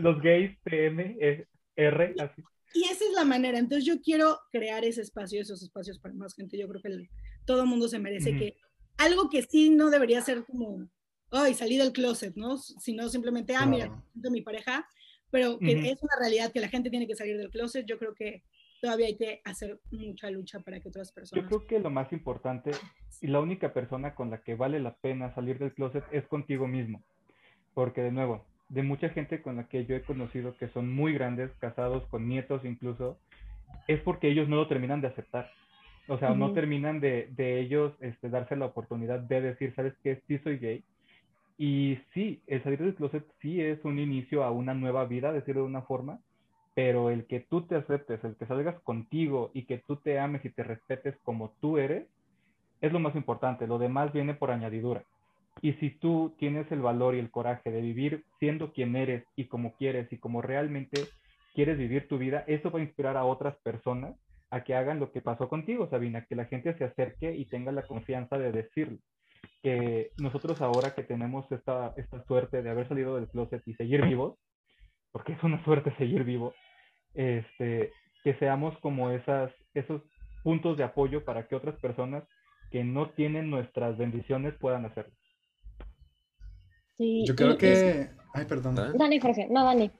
[0.00, 1.16] los gays, TM,
[1.76, 2.42] R, así.
[2.74, 3.58] Y esa es la manera.
[3.58, 6.58] Entonces yo quiero crear ese espacio, esos espacios para más gente.
[6.58, 7.08] Yo creo que el,
[7.44, 8.38] todo el mundo se merece -huh.
[8.38, 8.56] que
[8.98, 10.88] algo que sí no debería ser como,
[11.30, 12.58] ay, salí del closet, ¿no?
[12.58, 14.86] Sino simplemente, ah, mira, de mi pareja,
[15.30, 15.92] pero que uh -huh.
[15.92, 17.86] es una realidad que la gente tiene que salir del closet.
[17.86, 18.42] Yo creo que
[18.80, 21.42] todavía hay que hacer mucha lucha para que otras personas.
[21.44, 22.70] Yo creo que lo más importante
[23.20, 26.66] y la única persona con la que vale la pena salir del closet es contigo
[26.66, 27.02] mismo.
[27.74, 31.12] Porque de nuevo, de mucha gente con la que yo he conocido que son muy
[31.12, 33.18] grandes, casados con nietos incluso,
[33.86, 35.50] es porque ellos no lo terminan de aceptar.
[36.08, 36.38] O sea, uh -huh.
[36.38, 40.22] no terminan de, de ellos este, darse la oportunidad de decir, ¿sabes qué?
[40.26, 40.84] Sí soy gay.
[41.58, 45.62] Y sí, el salir del closet sí es un inicio a una nueva vida, decirlo
[45.62, 46.20] de una forma,
[46.78, 50.44] pero el que tú te aceptes, el que salgas contigo y que tú te ames
[50.44, 52.06] y te respetes como tú eres,
[52.80, 53.66] es lo más importante.
[53.66, 55.02] Lo demás viene por añadidura.
[55.60, 59.46] Y si tú tienes el valor y el coraje de vivir siendo quien eres y
[59.46, 61.00] como quieres y como realmente
[61.52, 64.14] quieres vivir tu vida, eso va a inspirar a otras personas
[64.50, 67.72] a que hagan lo que pasó contigo, Sabina, que la gente se acerque y tenga
[67.72, 68.98] la confianza de decirlo.
[69.64, 74.06] Que nosotros ahora que tenemos esta, esta suerte de haber salido del closet y seguir
[74.06, 74.38] vivos,
[75.10, 76.54] porque es una suerte seguir vivo,
[77.18, 80.00] este, que seamos como esas, esos
[80.44, 82.22] puntos de apoyo para que otras personas
[82.70, 85.12] que no tienen nuestras bendiciones puedan hacerlo.
[86.96, 88.10] Sí, Yo creo y- y- que...
[88.34, 88.78] Ay, perdón.
[88.78, 88.92] ¿Ah?
[88.94, 89.90] Dani, Jorge, no, Dani.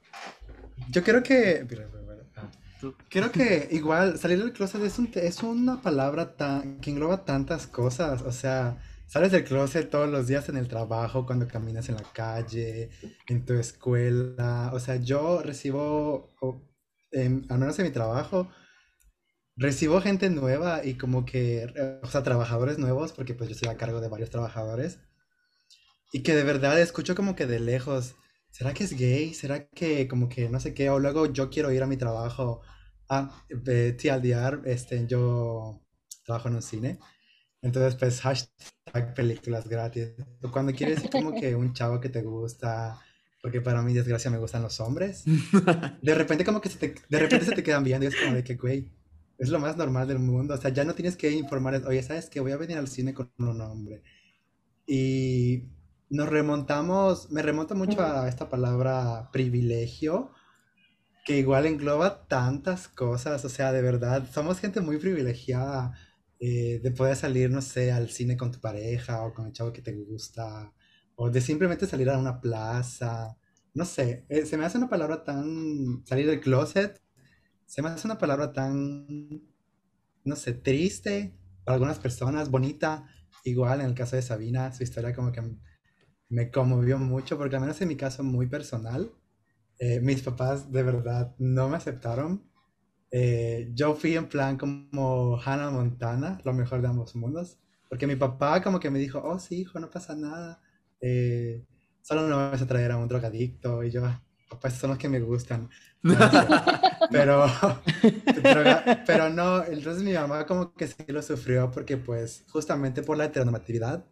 [0.90, 1.66] Yo creo que...
[3.08, 7.66] Creo que igual salir del closet es, un es una palabra tan, que engloba tantas
[7.66, 8.22] cosas.
[8.22, 12.04] O sea, sales del closet todos los días en el trabajo, cuando caminas en la
[12.12, 12.90] calle,
[13.26, 14.70] en tu escuela.
[14.72, 16.30] O sea, yo recibo,
[17.12, 18.48] em, al menos en mi trabajo,
[19.56, 23.68] recibo gente nueva y como que, eh, o sea, trabajadores nuevos, porque pues yo estoy
[23.68, 25.00] a cargo de varios trabajadores.
[26.12, 28.14] Y que de verdad escucho como que de lejos,
[28.50, 29.34] ¿será que es gay?
[29.34, 30.90] ¿Será que como que no sé qué?
[30.90, 32.62] O luego yo quiero ir a mi trabajo.
[33.10, 35.82] Ah, eh, TLDR, este, yo
[36.24, 36.98] trabajo en un cine.
[37.62, 40.12] Entonces, pues, hashtag películas gratis.
[40.52, 43.00] Cuando quieres como que un chavo que te gusta,
[43.42, 45.24] porque para mi desgracia me gustan los hombres,
[46.02, 48.34] de repente como que se te, de repente se te quedan viendo y es como
[48.34, 48.90] de que, güey,
[49.38, 50.54] es lo más normal del mundo.
[50.54, 52.40] O sea, ya no tienes que informar, oye, ¿sabes qué?
[52.40, 54.02] Voy a venir al cine con un hombre.
[54.86, 55.64] Y
[56.10, 60.32] nos remontamos, me remonto mucho a esta palabra privilegio,
[61.24, 65.92] que igual engloba tantas cosas, o sea, de verdad, somos gente muy privilegiada
[66.40, 69.72] eh, de poder salir, no sé, al cine con tu pareja o con el chavo
[69.72, 70.72] que te gusta,
[71.20, 73.36] o de simplemente salir a una plaza,
[73.74, 77.02] no sé, eh, se me hace una palabra tan, salir del closet,
[77.66, 79.42] se me hace una palabra tan,
[80.24, 83.08] no sé, triste para algunas personas, bonita,
[83.44, 85.42] igual en el caso de Sabina, su historia como que
[86.28, 89.12] me conmovió mucho, porque al menos en mi caso muy personal,
[89.80, 92.44] eh, mis papás de verdad no me aceptaron.
[93.10, 98.16] Eh, yo fui en plan como Hannah Montana, lo mejor de ambos mundos, porque mi
[98.16, 100.62] papá como que me dijo, oh sí, hijo, no pasa nada,
[101.00, 101.64] eh,
[102.02, 104.02] solo no vas a traer a un drogadicto, y yo,
[104.48, 105.68] papá, esos son los que me gustan.
[107.10, 107.46] Pero,
[108.52, 113.16] pero, pero no, entonces mi mamá como que sí lo sufrió porque pues justamente por
[113.16, 114.04] la heteronormatividad,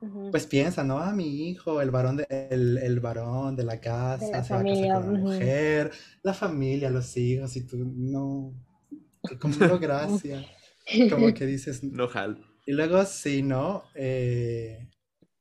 [0.00, 0.24] Ujú.
[0.30, 0.98] pues piensa, ¿no?
[0.98, 4.54] A mi hijo, el varón de, el, el varón de la casa, De la se
[4.54, 5.18] va a casar familia, con una ujú.
[5.18, 5.92] mujer,
[6.22, 8.54] la familia, los hijos, y tú, no,
[9.40, 10.46] como no, gracias,
[11.08, 12.38] como que dices, No jal.
[12.66, 13.84] y luego sí, ¿no?
[13.94, 14.88] Eh,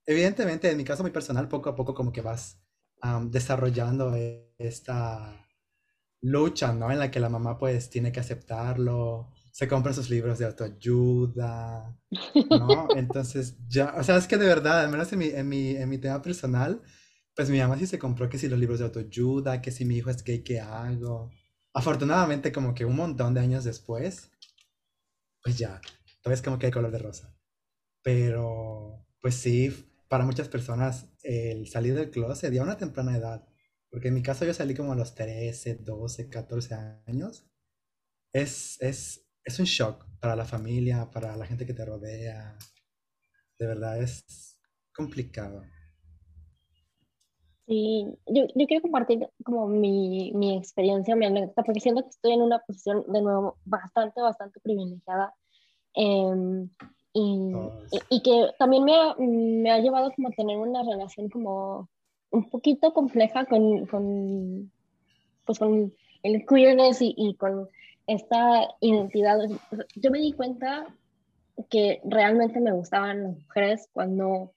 [0.05, 2.59] evidentemente, en mi caso muy personal, poco a poco como que vas
[3.01, 4.15] am, desarrollando
[4.57, 5.47] esta
[6.21, 6.91] lucha, ¿no?
[6.91, 11.97] En la que la mamá pues tiene que aceptarlo, se compra sus libros de autoayuda,
[12.49, 12.87] ¿no?
[12.95, 15.89] Entonces ya, o sea, es que de verdad, al menos en mi, en mi, en
[15.89, 16.81] mi tema personal,
[17.35, 19.97] pues mi mamá sí se compró que si los libros de autoayuda, que si mi
[19.97, 21.31] hijo es gay, ¿qué hago?
[21.73, 24.31] Afortunadamente, como que un montón de años después,
[25.43, 25.81] pues ya,
[26.21, 27.35] todo es como que hay color de rosa.
[28.03, 29.73] Pero, pues sí,
[30.13, 33.47] para muchas personas el salir del closet ya a una temprana edad,
[33.89, 36.75] porque en mi caso yo salí como a los 13, 12, 14
[37.07, 37.49] años,
[38.31, 42.55] es, es, es un shock para la familia, para la gente que te rodea.
[43.57, 44.59] De verdad es
[44.93, 45.63] complicado.
[47.65, 52.33] Sí, yo, yo quiero compartir como mi, mi experiencia, mi anécdota, porque siento que estoy
[52.33, 55.33] en una posición de nuevo bastante, bastante privilegiada.
[55.95, 56.69] em,
[57.13, 57.51] y,
[57.91, 61.87] y- y que también me ha, me ha llevado como a tener una relación como
[62.31, 64.71] un poquito compleja con, con,
[65.45, 67.69] pues con el queerness y, y con
[68.07, 69.37] esta identidad.
[69.95, 70.87] Yo me di cuenta
[71.69, 74.51] que realmente me gustaban las mujeres cuando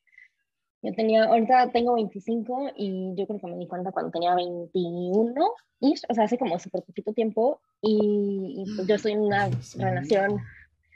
[0.82, 5.34] yo tenía, ahorita tengo 25 y yo creo que me di cuenta cuando tenía 21,
[5.80, 9.50] -ish, o sea, hace como súper poquito tiempo y, y, pues yo estoy en una
[9.76, 10.38] relación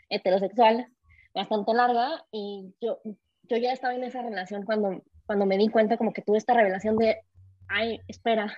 [0.09, 0.87] heterosexual
[1.35, 3.01] bastante larga y yo,
[3.43, 6.55] yo ya estaba en esa relación cuando, cuando me di cuenta como que tuve esta
[6.55, 7.21] revelación de,
[7.69, 8.53] ay, espera,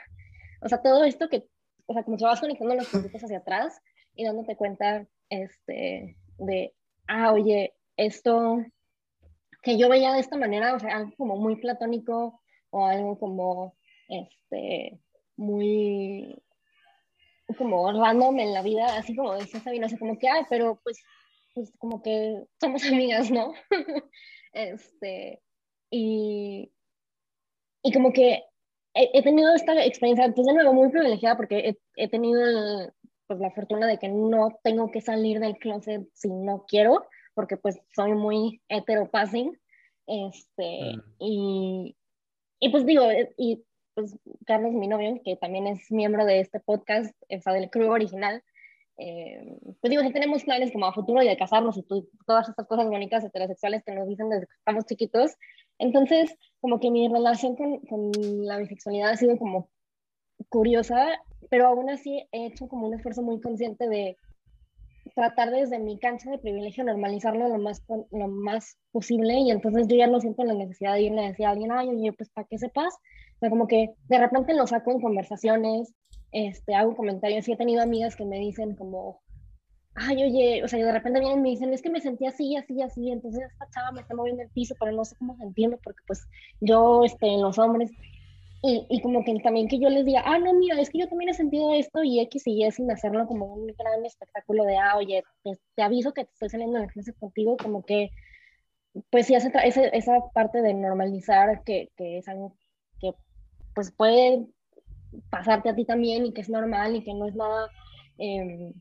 [0.61, 1.49] o sea, todo esto que,
[1.87, 3.81] o sea, como que vas conectando los puntitos hacia atrás
[4.15, 6.75] y dándote cuenta, este, de,
[7.09, 8.59] ah, oye, esto
[9.63, 13.77] que yo veía de esta manera, o sea, algo como muy platónico o algo como,
[14.09, 15.01] este,
[15.37, 16.43] muy,
[17.57, 20.81] como random en la vida, así como decía Sabina, o sea, como que, ay, pero
[20.83, 21.03] pues,
[21.55, 23.55] pues como que somos amigas, ¿no?
[24.53, 25.43] este,
[25.91, 26.73] y,
[27.83, 28.45] y como que
[28.95, 32.93] he, he, tenido esta experiencia, pues de nuevo, muy privilegiada porque he, he tenido el,
[33.27, 37.57] pues, la fortuna de que no tengo que salir del closet si no quiero, porque
[37.57, 39.59] pues soy muy heteropassing,
[40.07, 41.03] este, mm.
[41.19, 41.97] y,
[42.61, 43.05] y pues digo,
[43.39, 47.71] y pues Carlos, mi novio, que también es miembro de este podcast, o sea, del
[47.71, 48.43] crew original,
[48.99, 51.85] eh, pues digo, si tenemos planes como a futuro y de casarnos y
[52.27, 55.33] todas estas cosas bonitas heterosexuales que nos dicen desde que estamos chiquitos,
[55.79, 58.11] entonces como que mi relación con, con
[58.47, 59.71] la bisexualidad ha sido como
[60.49, 61.09] curiosa,
[61.51, 64.17] pero aún así he hecho como un esfuerzo muy consciente de
[65.15, 69.97] tratar desde mi cancha de privilegio normalizarlo lo más, lo más posible y entonces yo
[69.97, 72.47] ya no siento la necesidad de irle a decir a alguien, ay, oye, pues para
[72.47, 75.93] que sepas, o sea, como que de repente lo saco en conversaciones,
[76.33, 79.21] este, hago comentarios y he tenido amigas que me dicen como,
[79.95, 82.57] ay, oye, o sea, de repente vienen y me dicen, es que me sentí así,
[82.57, 85.79] así, así, entonces esta chava me está moviendo el piso, pero no sé cómo sentirme
[85.85, 86.27] porque pues
[86.61, 87.91] yo, este, en los hombres,
[88.65, 91.09] y, y, como que también que yo les diga, ah, no, mira, es que yo
[91.09, 94.77] también he sentido esto y X y Y sin hacerlo como un gran espectáculo de,
[94.79, 95.25] ah, oye,
[95.75, 98.11] te, aviso que estoy saliendo en la clase contigo, como que,
[99.11, 102.57] pues sí, hace esa parte de normalizar que, que es algo
[103.01, 103.13] que
[103.75, 104.47] pues puede
[105.31, 107.69] pasarte a ti también y que es normal y que no es nada...
[108.19, 108.73] Eh,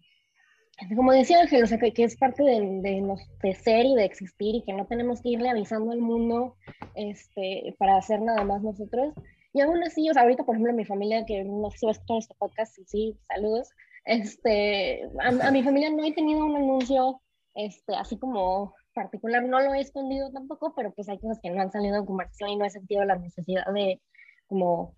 [0.95, 4.03] como decía Ángel, o sea, que, que es parte de, de, de, ser y de
[4.03, 6.55] existir y que no tenemos que irle avisando al mundo
[6.95, 9.13] este, para hacer nada más nosotros.
[9.53, 11.91] Y aún así, o sea, ahorita, por ejemplo, mi familia, que no sé si va
[11.91, 13.69] a escuchar este podcast, sí, sí, saludos,
[14.05, 17.21] este, a, a, mi familia no he tenido un anuncio
[17.53, 21.61] este, así como particular, no lo he escondido tampoco, pero pues hay cosas que no
[21.61, 24.01] han salido en comercio y no he sentido la necesidad de,
[24.47, 24.95] como,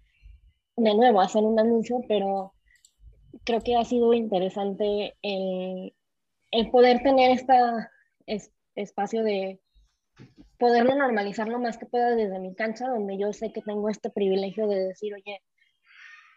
[0.75, 2.53] de nuevo, hacer un anuncio, pero
[3.43, 5.93] creo que ha sido interesante el,
[6.71, 7.53] poder tener este
[8.25, 9.59] es, espacio de
[10.57, 14.09] poderlo normalizar lo más que pueda desde mi cancha, donde yo sé que tengo este
[14.09, 15.41] privilegio de decir, oye,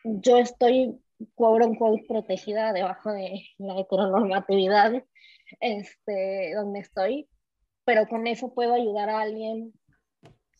[0.04, 1.00] yo estoy
[1.34, 5.02] quote unquote protegida debajo de la heteronormatividad
[5.60, 7.28] este, donde estoy,
[7.84, 9.72] pero con eso puedo ayudar a alguien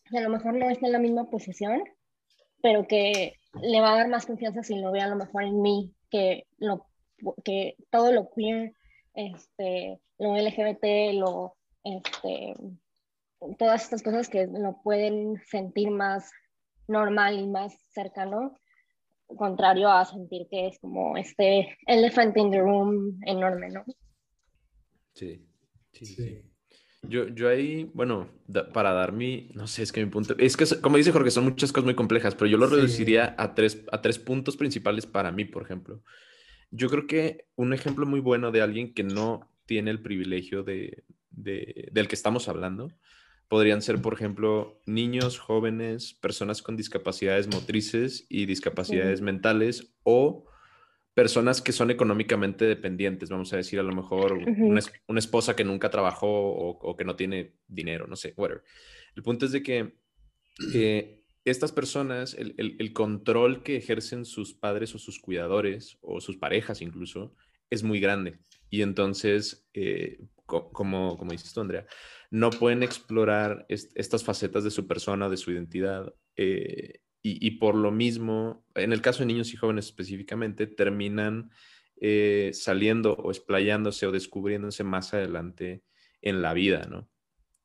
[0.09, 1.83] que a lo mejor no está en la misma posición,
[2.61, 5.61] pero que le va a dar más confianza si lo ve a lo mejor en
[5.61, 6.87] mí que, lo,
[7.43, 8.73] que todo lo queer,
[9.13, 12.53] este, lo LGBT, lo, este,
[13.57, 16.31] todas estas cosas que lo pueden sentir más
[16.87, 18.57] normal y más cercano,
[19.27, 23.83] contrario a sentir que es como este elephant in the room enorme, ¿no?
[25.13, 25.45] Sí,
[25.91, 26.46] sí, sí.
[27.09, 30.57] Yo, yo ahí, bueno, da, para dar mi, no sé, es que mi punto, es
[30.57, 33.83] que como dice Jorge, son muchas cosas muy complejas, pero yo lo reduciría a, tres,
[33.91, 36.01] a tres puntos principales para mí, por ejemplo.
[36.71, 41.03] Yo creo que un ejemplo muy bueno de alguien que no tiene el privilegio de,
[41.29, 42.91] de, del que estamos hablando
[43.47, 49.25] podrían ser, por ejemplo, niños, jóvenes, personas con discapacidades motrices y discapacidades sí.
[49.25, 50.46] mentales o
[51.17, 54.67] personas que son económicamente dependientes, vamos a decir, a lo mejor uh -huh.
[54.67, 58.63] una, una, esposa que nunca trabajó o, o, que no tiene dinero, no sé, whatever.
[59.15, 59.95] El punto es de que
[60.75, 66.21] eh, estas personas, el, el, el, control que ejercen sus padres o sus cuidadores o
[66.21, 67.33] sus parejas incluso,
[67.71, 68.37] es muy grande.
[68.69, 71.87] Y entonces, eh, co como, como dices tú, Andrea,
[72.29, 76.13] no pueden explorar est estas facetas de su persona, de su identidad.
[76.35, 81.49] Eh, y, y, por lo mismo, en el caso de niños y jóvenes específicamente, terminan
[81.99, 85.83] eh, saliendo o explayándose o descubriéndose más adelante
[86.21, 87.09] en la vida, ¿no?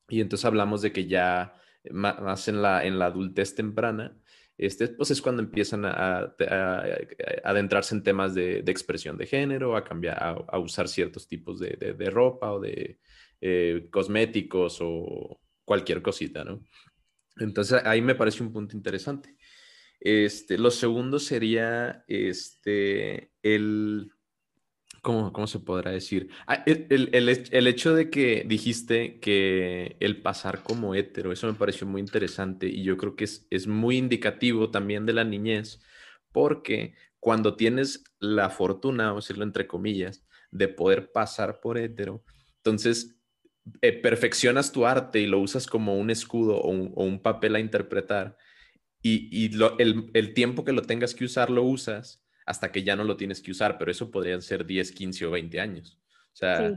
[0.09, 1.55] Y entonces hablamos de que ya
[1.91, 4.17] más en la, en la adultez temprana,
[4.59, 6.85] este, pues es cuando empiezan a, a, a
[7.45, 11.59] adentrarse en temas de, de, expresión de género, a cambiar, a, a usar ciertos tipos
[11.59, 12.99] de, de, de ropa o de
[13.41, 16.63] eh, cosméticos o cualquier cosita, ¿no?
[17.39, 19.37] Entonces ahí me parece un punto interesante.
[20.05, 24.11] Este, lo segundo sería este, el,
[25.01, 26.29] ¿cómo, ¿cómo, se podrá decir?
[26.49, 31.87] Ah, el, el, hecho de que dijiste que el pasar como hétero, eso me pareció
[31.87, 35.81] muy interesante y yo creo que es, es muy indicativo también de la niñez,
[36.33, 42.25] porque cuando tienes la fortuna, vamos a decirlo entre comillas, de poder pasar por hétero,
[42.57, 43.21] entonces
[43.81, 48.37] eh, perfeccionas tu arte y lo usas como un escudo o un papel a interpretar
[49.03, 52.83] y, y lo, el, el, tiempo que lo tengas que usar lo usas hasta que
[52.83, 55.99] ya no lo tienes que usar, pero eso podrían ser 10, 15 o 20 años.
[56.33, 56.77] O sea, sí.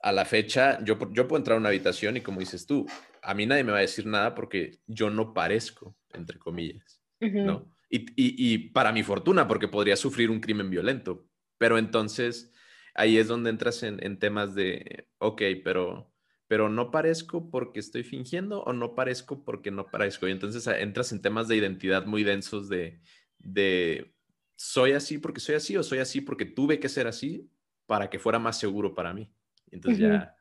[0.00, 2.86] a la fecha, yo, yo puedo entrar a una habitación y como dices tú,
[3.22, 7.26] a mí nadie me va a decir nada porque yo no parezco, entre comillas, uh
[7.26, 7.44] -huh.
[7.44, 7.74] ¿no?
[7.90, 11.26] Y, y, y, para mi fortuna, porque podría sufrir un crimen violento.
[11.56, 12.52] Pero entonces,
[12.94, 16.12] ahí es donde entras en, en temas de, ok, pero
[16.48, 20.26] pero no parezco porque estoy fingiendo o no parezco porque no parezco.
[20.26, 23.00] Y entonces ah, entras en temas de identidad muy densos de,
[23.38, 24.14] de
[24.56, 27.48] soy así porque soy así o soy así porque tuve que ser así
[27.86, 29.30] para que fuera más seguro para mí.
[29.70, 30.12] Entonces uh -huh.
[30.20, 30.34] ya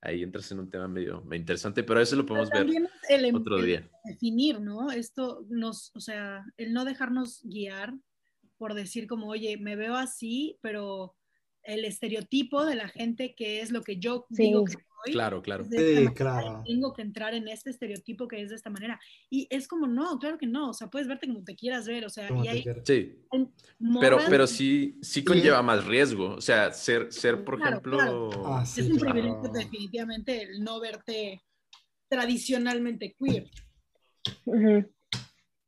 [0.00, 2.66] ahí entras en un tema medio, medio interesante, pero eso lo podemos ver
[3.08, 3.90] el, otro el, día.
[4.04, 4.90] Definir, ¿no?
[4.90, 7.94] Esto nos, o sea, el no dejarnos guiar
[8.56, 11.14] por decir como, oye, me veo así, pero
[11.62, 14.44] el estereotipo de la gente que es lo que yo Sí.
[14.44, 15.12] digo que soy.
[15.12, 15.64] Claro, claro.
[15.64, 16.62] Sí, claro.
[16.66, 19.00] Tengo que entrar en este estereotipo que es de esta manera.
[19.30, 20.70] Y es como, no, claro que no.
[20.70, 22.04] O sea, puedes verte como te quieras ver.
[22.04, 22.64] O sea, Como y hay.
[22.84, 23.18] Sí,
[23.98, 26.34] pero, pero sí, sí conlleva más riesgo.
[26.34, 27.96] O sea, ser, ser por Claro, ejemplo...
[27.96, 28.30] claro.
[28.46, 29.14] Ah, es un claro.
[29.14, 31.40] privilegio definitivamente el no verte
[32.08, 33.48] tradicionalmente queer.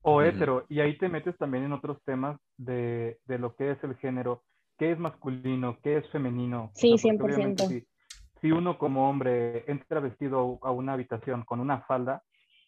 [0.05, 3.79] O hetero, y ahí te metes también en otros temas de, de lo que es
[3.85, 4.45] el género,
[4.83, 6.65] qué es masculino, qué es femenino.
[6.65, 7.63] O Sí, sea, porque 100%.
[7.63, 7.87] obviamente Si,
[8.41, 12.25] si uno como hombre entra vestido a una habitación con una falda,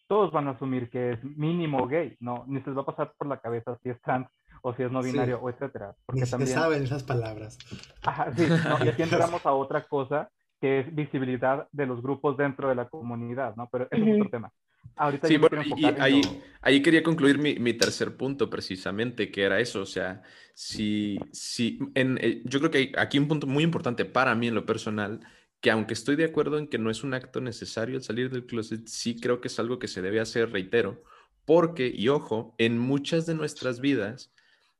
[0.07, 2.45] todos van a asumir que es mínimo gay, ¿no?
[2.47, 4.29] Ni se les va a pasar por la cabeza si es trans
[4.61, 5.11] o si es no Sí.
[5.11, 5.91] binario o etcétera.
[5.91, 6.57] Ni Porque se también...
[6.57, 7.59] saben esas palabras.
[8.05, 10.29] Ajá, sí, no, y aquí entramos a otra cosa
[10.61, 13.67] que es visibilidad de los grupos dentro de la comunidad, ¿no?
[13.69, 14.13] Pero es Ujú.
[14.13, 14.53] otro tema.
[14.95, 19.43] Ahorita Sí, bueno, y ahí, lo- ahí quería concluir mi, mi tercer punto precisamente, que
[19.43, 20.21] era eso, o sea,
[20.53, 24.47] si, si en, eh, yo creo que hay aquí un punto muy importante para mí
[24.47, 25.19] en lo personal,
[25.61, 28.45] que aunque estoy de acuerdo en que no es un acto necesario el salir del
[28.45, 31.03] closet, sí creo que es algo que se debe hacer, reitero,
[31.45, 34.31] porque, y ojo, en muchas de nuestras vidas,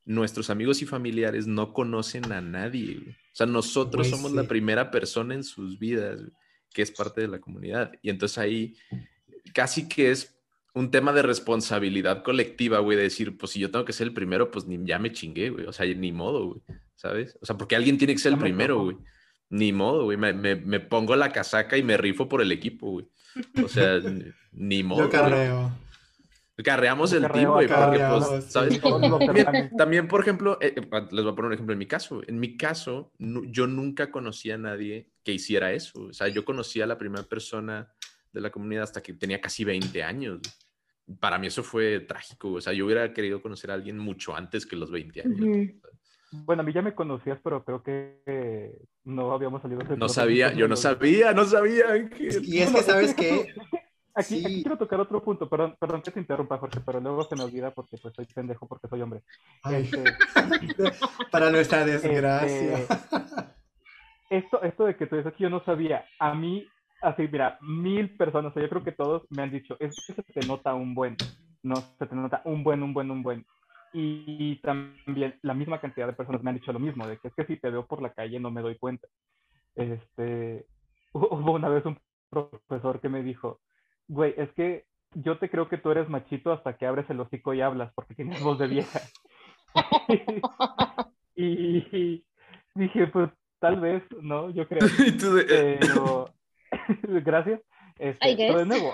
[0.06, 3.10] nuestros amigos y familiares no conocen a nadie, güey.
[3.12, 4.38] O sea, nosotros Güey, somos sí.
[4.38, 6.32] la primera persona en sus vidas güey,
[6.74, 7.92] que es parte de la comunidad.
[8.02, 8.76] Y entonces ahí
[9.54, 10.36] casi que es
[10.74, 14.14] un tema de responsabilidad colectiva, güey, de decir, pues si yo tengo que ser el
[14.14, 15.66] primero, pues ni ya me chingué, güey.
[15.66, 16.62] O sea, ni modo, güey.
[16.96, 17.38] ¿Sabes?
[17.42, 18.98] O sea, porque alguien tiene que ser el primero, güey.
[19.50, 20.18] Ni modo, güey.
[20.18, 23.08] Me, me- me pongo la casaca y me rifo por el equipo, güey.
[23.64, 24.00] O sea,
[24.52, 25.04] ni- modo.
[25.04, 25.22] Yo güey.
[25.22, 25.72] carreo.
[26.64, 30.82] Carreamos Yo el carreo team, güey, porque, pues, También, por ejemplo, eh, eh,
[31.12, 32.22] les voy a poner un ejemplo en mi caso.
[32.28, 36.04] En mi caso, yo nunca conocí a nadie que hiciera eso.
[36.06, 37.92] O sea, yo conocí a la primera persona
[38.36, 40.40] de la comunidad hasta que tenía casi 20 años.
[41.20, 42.52] Para mí eso fue trágico.
[42.54, 45.70] O sea, yo hubiera querido conocer a alguien mucho antes que los 20 años.
[46.32, 49.82] Bueno, a mí ya me conocías, pero creo que eh, no habíamos salido.
[49.84, 51.92] del No sabía, yo no de sabía, no sabía.
[51.92, 52.44] Ángel.
[52.44, 53.54] Y es que, ¿sabes qué?
[54.18, 54.46] Aquí, Sí.
[54.46, 57.44] aquí quiero tocar otro punto, perdón, perdón que te interrumpa, Jorge, pero luego se me
[57.44, 59.22] olvida porque pues soy pendejo porque soy hombre.
[59.70, 60.04] Este,
[61.32, 62.80] para nuestra desgracia.
[62.80, 62.96] Este,
[64.30, 66.66] esto, esto de que tú dices que yo no sabía, a mí,
[67.06, 70.14] así, mira, mil personas, o sea, yo creo que todos me han dicho, es que
[70.14, 71.16] se te nota un buen,
[71.64, 73.46] no, se te nota un buen, un buen, un buen.
[73.94, 77.34] Y también la misma cantidad de personas me han dicho lo mismo, de que es
[77.34, 79.08] que si te veo por la calle no me doy cuenta.
[79.76, 80.66] Este,
[81.14, 81.98] hubo una vez un
[82.30, 83.60] profesor que me dijo,
[84.08, 87.54] güey, es que yo te creo que tú eres machito hasta que abres el hocico
[87.54, 89.00] y hablas porque tienes voz de vieja.
[91.36, 92.24] y,
[92.76, 93.30] dije, pues
[93.60, 94.50] tal vez, ¿no?
[94.50, 94.82] Yo creo.
[95.00, 96.35] Y de- Pero,
[97.24, 97.62] gracias.
[97.98, 98.94] Este, pero de nuevo,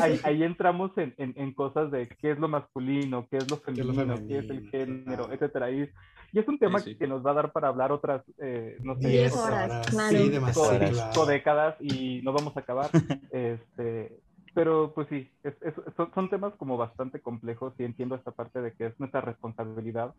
[0.00, 3.56] ahí, ahí entramos en, en, en cosas de qué es lo masculino, qué es lo
[3.66, 5.70] es lo femenino, qué es el femenino, género, etcétera.
[5.70, 5.90] Y,
[6.32, 6.96] y es un tema sí.
[6.96, 10.08] que nos va a dar para hablar otras, eh, no sé, Diez horas, claro.
[10.10, 10.30] Sí, cinco,
[10.70, 11.10] demasiado.
[11.12, 12.90] cinco décadas y no vamos a acabar.
[13.30, 14.12] este,
[14.54, 18.60] pero pues sí, es, es- son, son temas como bastante complejos y entiendo esta parte
[18.62, 20.14] de que es nuestra responsabilidad,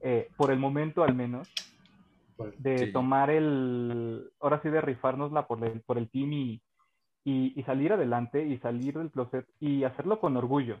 [0.00, 1.48] eh, por el momento al menos,
[2.58, 2.92] de Sí.
[2.92, 6.62] tomar el, ahora sí de rifárnosla por el, por el team y,
[7.24, 10.80] y, y salir adelante y salir del closet y hacerlo con orgullo.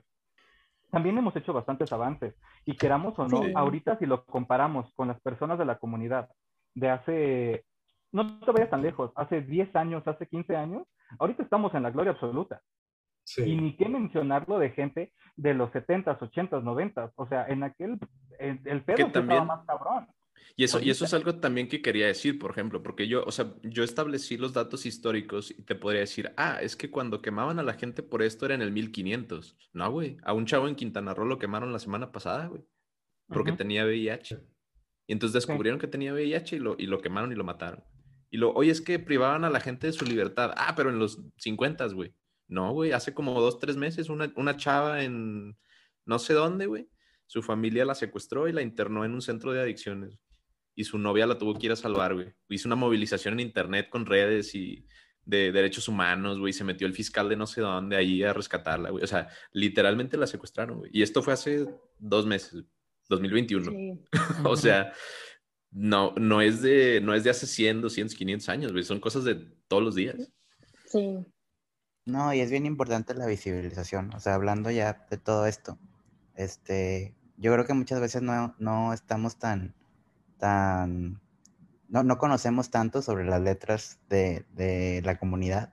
[0.90, 2.34] También hemos hecho bastantes avances
[2.64, 3.52] y queramos o no, Sí.
[3.54, 6.28] ahorita si lo comparamos con las personas de la comunidad
[6.74, 7.64] de hace,
[8.12, 10.86] no te vayas tan lejos, hace 10 años, hace 15 años,
[11.18, 12.60] ahorita estamos en la gloria absoluta.
[13.24, 13.56] Y Sí.
[13.56, 17.12] ni qué mencionarlo de gente de los 70s, 80s, 90s.
[17.14, 17.98] O sea, en aquel,
[18.40, 20.08] el, el pedo Que sí estaba también- más cabrón.
[20.56, 23.32] Y eso, y eso es algo también que quería decir, por ejemplo, porque yo, o
[23.32, 27.58] sea, yo establecí los datos históricos y te podría decir, ah, es que cuando quemaban
[27.58, 29.56] a la gente por esto era en el 1500.
[29.72, 32.62] No, güey, a un chavo en Quintana Roo lo quemaron la semana pasada, güey,
[33.28, 34.38] porque tenía VIH.
[35.06, 37.82] Y entonces descubrieron que tenía VIH y lo, y lo quemaron y lo mataron.
[38.30, 40.52] Y lo, oye, es que privaban a la gente de su libertad.
[40.56, 42.14] Ah, pero en los 50, güey.
[42.48, 45.56] No, güey, hace como dos, tres meses una, una chava en
[46.04, 46.88] no sé dónde, güey.
[47.26, 50.18] Su familia la secuestró y la internó en un centro de adicciones.
[50.74, 52.34] Y su novia la tuvo que ir a salvar, güey.
[52.48, 54.86] Hizo una movilización en internet con redes y
[55.24, 56.52] de derechos humanos, güey.
[56.52, 59.04] Se metió el fiscal de no sé dónde ahí a rescatarla, güey.
[59.04, 60.90] O sea, literalmente la secuestraron, güey.
[60.94, 61.66] Y esto fue hace
[61.98, 62.64] dos meses,
[63.08, 63.70] 2021.
[63.70, 64.00] Sí.
[64.44, 64.92] O sea,
[65.70, 68.84] no, no, es de, no es de hace 100, 200, 500 años, güey.
[68.84, 69.34] Son cosas de
[69.68, 70.16] todos los días.
[70.86, 71.24] Sí.
[72.04, 74.12] No, y es bien importante la visibilización.
[74.14, 75.78] O sea, hablando ya de todo esto,
[76.34, 79.74] este, yo creo que muchas veces no, no estamos tan,
[80.42, 81.20] tan,
[81.88, 85.72] no, no conocemos tanto sobre las letras de, de la comunidad.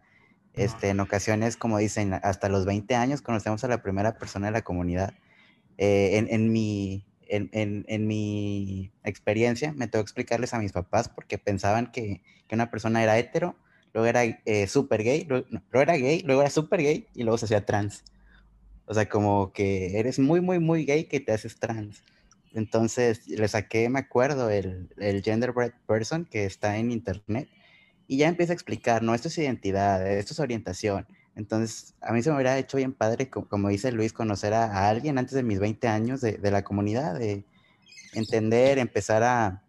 [0.53, 4.51] Este, en ocasiones, como dicen, hasta los 20 años conocemos a la primera persona de
[4.51, 5.15] la comunidad.
[5.80, 10.72] Eh, en, en mi, en, en, en, mi experiencia me tengo que explicarles a mis
[10.72, 13.55] papás porque pensaban que, que una persona era hetero,
[13.91, 17.45] luego era eh, súper gay, luego, era gay, luego era súper gay y luego se
[17.45, 18.03] hacía trans.
[18.86, 22.03] O sea, como que eres muy, muy, muy gay que te haces trans.
[22.54, 27.50] Entonces le saqué, me acuerdo, el, el genderbread person que está en internet
[28.08, 31.06] y ya empieza a explicar, no, esto es identidad, esto es orientación.
[31.36, 35.20] Entonces, a mí se me hubiera hecho bien padre, como, dice Luis, conocer a, alguien
[35.20, 37.45] antes de mis 20 años de, de la comunidad, de
[38.14, 39.64] entender, empezar a,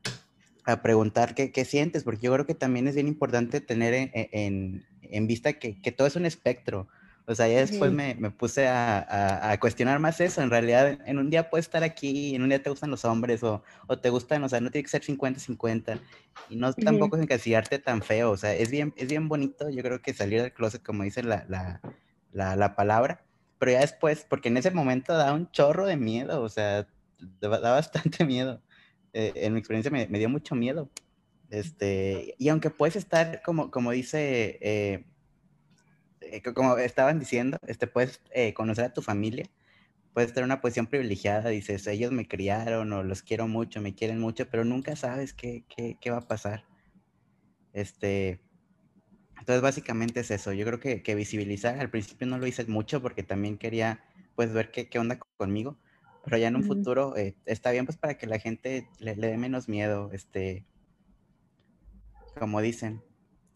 [0.64, 4.10] a preguntar qué, qué, sientes, porque yo creo que también es bien importante tener en,
[4.14, 6.88] en, en vista que, que, todo es un espectro.
[7.30, 10.42] O sea, ya después me, me, puse a, a, cuestionar más eso.
[10.42, 13.44] En realidad, en un día puedes estar aquí, en un día te gustan los hombres
[13.44, 16.00] o, o te gustan, o sea, no tiene que ser 50-50
[16.48, 18.32] y no tampoco es encasillarte tan feo.
[18.32, 21.22] O sea, es bien, es bien bonito, yo creo que salir del closet, como dice
[21.22, 21.80] la, la,
[22.32, 23.24] la, la palabra,
[23.60, 26.88] pero ya después, porque en ese momento da un chorro de miedo, o sea,
[27.40, 28.60] da, da bastante miedo.
[29.12, 30.90] Eh, en mi experiencia me, me, dio mucho miedo.
[31.48, 35.04] Este, y aunque puedes estar, como, como dice eh,
[36.32, 39.46] eh, como estaban diciendo, este, puedes eh, conocer a tu familia,
[40.12, 44.20] puedes tener una posición privilegiada, dices, ellos me criaron o los quiero mucho, me quieren
[44.20, 46.64] mucho, pero nunca sabes qué, qué, qué va a pasar.
[47.72, 48.40] Este,
[49.38, 53.00] entonces básicamente es eso, yo creo que, que, visibilizar, al principio no lo hice mucho
[53.00, 54.04] porque también quería
[54.34, 55.78] pues ver qué, qué onda conmigo,
[56.24, 56.66] pero ya en un mm.
[56.66, 60.66] futuro eh, está bien pues para que la gente le, le dé menos miedo, este,
[62.38, 63.02] como dicen,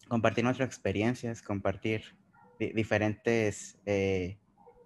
[0.07, 2.15] compartir nuestras experiencias, compartir
[2.59, 4.37] diferentes eh,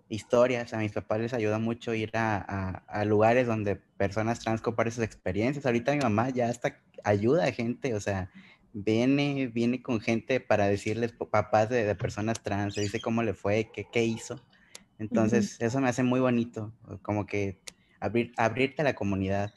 [0.10, 0.74] historias.
[0.74, 4.94] A mis papás les ayuda mucho ir a, a, a, lugares donde personas trans comparten
[4.94, 5.66] sus experiencias.
[5.66, 8.30] Ahorita mi mamá ya hasta ayuda a gente, o sea,
[8.74, 13.34] viene, viene con gente para decirles papás de, de personas trans, le dice cómo le
[13.34, 14.42] fue, qué, qué hizo.
[14.98, 15.68] Entonces, uh -huh.
[15.68, 17.60] eso me hace muy bonito, como que
[18.00, 19.54] abrir, abrirte a la comunidad.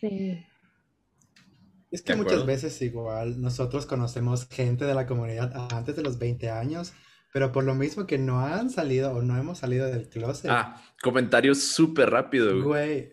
[0.00, 0.44] Sí.
[1.92, 6.50] Es que muchas veces igual nosotros conocemos gente de la comunidad antes de los 20
[6.50, 6.94] años,
[7.34, 10.50] pero por lo mismo que no han salido o no hemos salido del closet.
[10.50, 12.62] Ah, comentarios súper rápido.
[12.62, 13.12] Güey.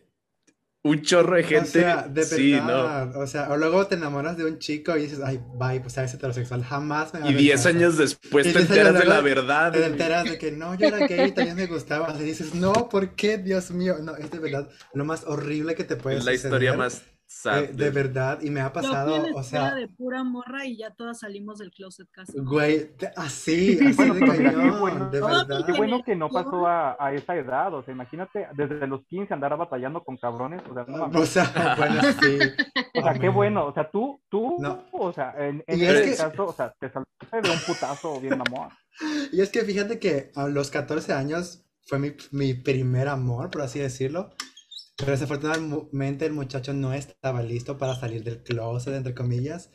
[0.82, 1.80] Un chorro de gente.
[1.80, 3.12] O sea, de sí, verdad.
[3.14, 3.20] No.
[3.20, 6.14] O sea, o luego te enamoras de un chico y dices, ay, bye, pues eres
[6.14, 9.74] heterosexual, jamás me va Y 10 años después y te enteras de la verdad.
[9.74, 12.16] Te enteras de que no, yo era gay y también me gustaba.
[12.18, 13.38] Y dices, no, ¿por qué?
[13.38, 13.98] Dios mío.
[14.02, 16.54] No, es de verdad lo más horrible que te puede Es la suceder.
[16.54, 17.04] historia más
[17.46, 19.76] de, de, verdad, y me ha pasado, Yo o sea...
[19.76, 22.34] de pura morra y ya todas salimos del closet casi.
[22.40, 25.66] Güey, así, así bueno, de cañón, bueno, de verdad.
[25.66, 29.32] Qué bueno que no pasó a, a, esa edad, o sea, imagínate, desde los 15
[29.32, 32.40] andar batallando con cabrones, o sea, no O sea, bueno, sí.
[32.96, 34.86] O sea, qué bueno, o sea, tú, tú, no.
[34.92, 36.18] o sea, en, en este que...
[36.18, 38.70] caso, o sea, te saltaste de un putazo bien mamón.
[39.32, 43.62] Y es que fíjate que a los 14 años fue mi, mi primer amor, por
[43.62, 44.32] así decirlo.
[45.00, 49.72] Pero desafortunadamente el muchacho no estaba listo para salir del closet, entre comillas.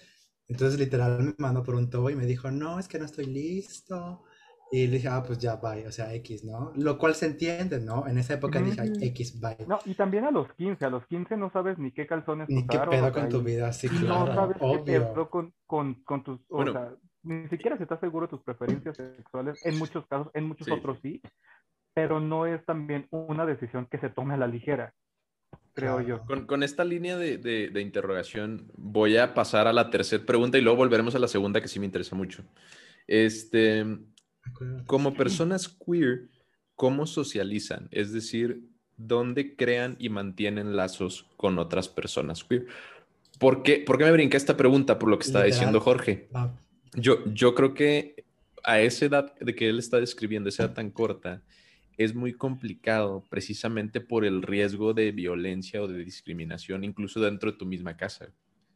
[0.48, 3.26] Entonces literal me mandó por un tubo y me dijo, no, es que no estoy
[3.26, 4.22] listo.
[4.70, 6.72] Y le dije, ah, pues ya, bye, o sea, X, ¿no?
[6.74, 8.06] Lo cual se entiende, ¿no?
[8.08, 8.90] En esa época mm -hmm.
[8.92, 9.56] dije, X, bye.
[9.66, 12.62] No, y también a los 15, a los 15 no sabes ni qué calzones Ni
[12.62, 14.84] usar, qué pedo o con sea, tu vida, sí, claro, No sabes obvio.
[14.84, 16.70] qué pedo con, con, con tus, bueno.
[16.72, 20.48] o sea, ni siquiera si estás seguro de tus preferencias sexuales, en muchos casos, en
[20.48, 20.72] muchos sí.
[20.72, 21.22] otros sí,
[21.94, 24.92] pero no es también una decisión que se tome a la ligera
[25.74, 26.24] creo yo.
[26.24, 30.56] Con, con esta línea de, de, de, interrogación voy a pasar a la tercera pregunta
[30.56, 32.44] y luego volveremos a la segunda que sí me interesa mucho.
[33.06, 33.84] Este,
[34.86, 36.28] como personas queer,
[36.74, 37.88] ¿cómo socializan?
[37.90, 38.62] Es decir,
[38.96, 42.66] ¿dónde crean y mantienen lazos con otras personas queer?
[43.38, 44.98] ¿Por qué, ¿Por qué me brinqué esta pregunta?
[44.98, 45.52] Por lo que está Literal.
[45.52, 46.28] diciendo Jorge.
[46.94, 48.24] Yo, yo creo que
[48.62, 51.42] a esa edad de que él está describiendo, esa edad tan corta,
[51.96, 57.58] es muy complicado precisamente por el riesgo de violencia o de discriminación, incluso dentro de
[57.58, 58.28] tu misma casa.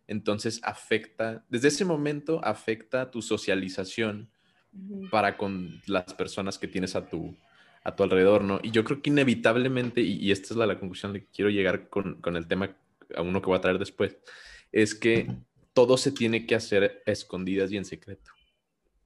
[0.07, 4.31] Entonces afecta, desde ese momento afecta tu socialización
[4.73, 5.11] uh -huh.
[5.11, 7.37] para con las personas que tienes a tu,
[7.85, 8.61] a tu alrededor, ¿no?
[8.63, 11.89] Y yo creo que inevitablemente, y, y esta es la, la, conclusión que quiero llegar
[11.89, 12.77] con, con, el tema,
[13.15, 14.17] a uno que voy a traer después,
[14.73, 15.29] es que
[15.73, 18.31] todo se tiene que hacer a escondidas y en secreto.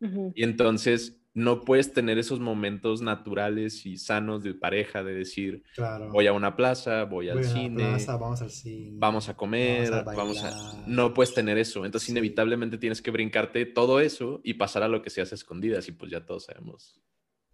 [0.01, 0.33] Uh -huh.
[0.35, 6.11] Y entonces no puedes tener esos momentos naturales y sanos de pareja, de decir, claro.
[6.11, 9.91] voy a una plaza, voy, voy al cine, plaza, vamos al cine, vamos a comer,
[9.91, 12.13] vamos a, vamos a, No puedes tener eso, entonces sí.
[12.13, 15.93] inevitablemente tienes que brincarte todo eso y pasar a lo que se hace escondidas y
[15.93, 17.01] pues ya todos sabemos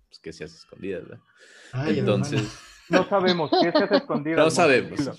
[0.08, 1.20] pues, que se hace escondidas, ¿verdad?
[1.72, 2.42] Ay, entonces...
[2.88, 4.38] No sabemos qué se hace escondidas.
[4.38, 4.98] No sabemos.
[4.98, 5.14] Dilo.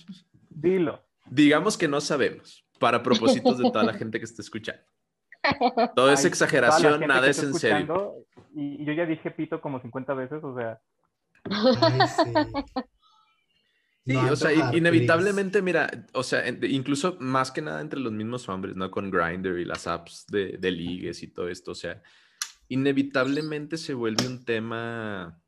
[0.49, 1.05] Dilo.
[1.29, 4.81] Digamos que no sabemos, para propósitos de toda la gente que está escuchando.
[5.95, 8.15] Todo es exageración, nada es en serio.
[8.55, 10.79] Y, yo ya dije pito como 50 veces, o sea.
[11.45, 12.33] Ay, sí.
[14.05, 18.75] Sí, o sea, inevitablemente, mira, o sea, incluso más que nada entre los mismos hombres,
[18.75, 18.89] ¿no?
[18.89, 22.01] Con Grindr y las apps de, de ligues y todo esto, o sea,
[22.69, 25.39] inevitablemente se vuelve un tema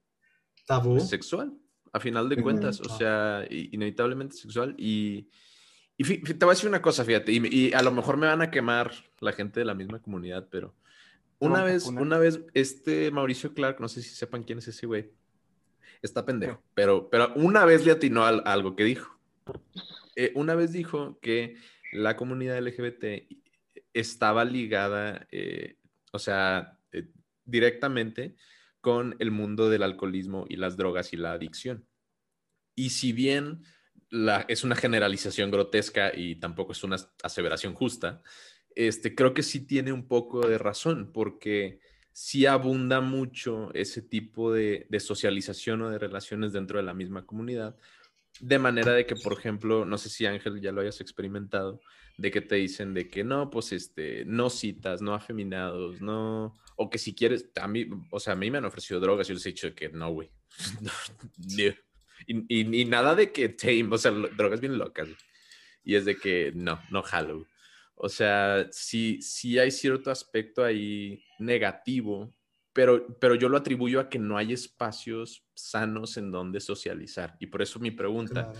[0.67, 1.57] tabú sexual,
[1.93, 5.29] a final de cuentas, o sea, inevitablemente sexual y,
[6.01, 8.51] y te voy a decir una cosa, fíjate, y, a lo mejor me van a
[8.51, 10.73] quemar la gente de la misma comunidad, pero
[11.39, 15.11] una vez, una vez, este Mauricio Clark, no sé si sepan quién es ese güey,
[16.01, 19.19] está pendejo, pero, pero una vez le atinó a, algo que dijo.
[20.15, 21.55] Eh, una vez dijo que
[21.93, 23.27] la comunidad LGBT
[23.93, 25.77] estaba ligada, eh,
[26.11, 27.07] o sea, eh,
[27.45, 28.35] directamente
[28.81, 31.85] con el mundo del alcoholismo y las drogas y la adicción.
[32.75, 33.63] Y si bien
[34.47, 38.21] es una generalización grotesca y tampoco es una aseveración justa,
[38.75, 41.79] este, creo que sí tiene un poco de razón, porque
[42.11, 47.77] sí abunda mucho ese tipo de, socialización o de relaciones dentro de la misma comunidad,
[48.39, 51.81] de manera de que, por ejemplo, no sé si Ángel ya lo hayas experimentado,
[52.17, 56.89] de que te dicen de que no, pues este, no citas, no afeminados, no, o
[56.89, 59.45] que si quieres, a mí, o sea, a mí me han ofrecido drogas y les
[59.45, 60.31] he dicho que no, güey,
[62.27, 65.09] y, nada de que tame, o sea, drogas bien locas,
[65.83, 67.47] y es de que no, no jalo,
[67.95, 72.33] o sea, sí, sí hay cierto aspecto ahí negativo,
[72.73, 77.35] pero, pero yo lo atribuyo a que no hay espacios sanos en donde socializar.
[77.39, 78.53] Y por eso mi pregunta,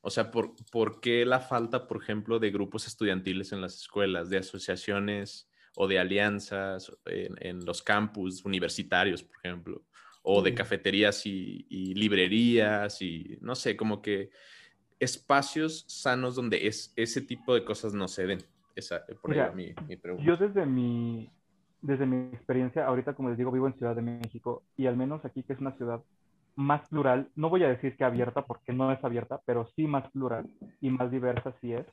[0.00, 4.30] o sea, ¿por, ¿por qué la falta, por ejemplo, de grupos estudiantiles en las escuelas,
[4.30, 9.84] de asociaciones o de alianzas en, los campus universitarios, por ejemplo?
[10.22, 14.30] O de cafeterías y, y, librerías y no sé, como que
[14.98, 18.38] espacios sanos donde es, ese tipo de cosas no se den.
[18.76, 20.24] Esa, por mi, pregunta.
[20.24, 21.28] Yo desde mi,
[21.82, 25.24] desde mi experiencia, ahorita como les digo, vivo en Ciudad de México y al menos
[25.24, 26.02] aquí que es una ciudad
[26.54, 30.08] más plural, no voy a decir que abierta porque no es abierta, pero sí más
[30.10, 30.48] plural
[30.80, 31.86] y más diversa sí es.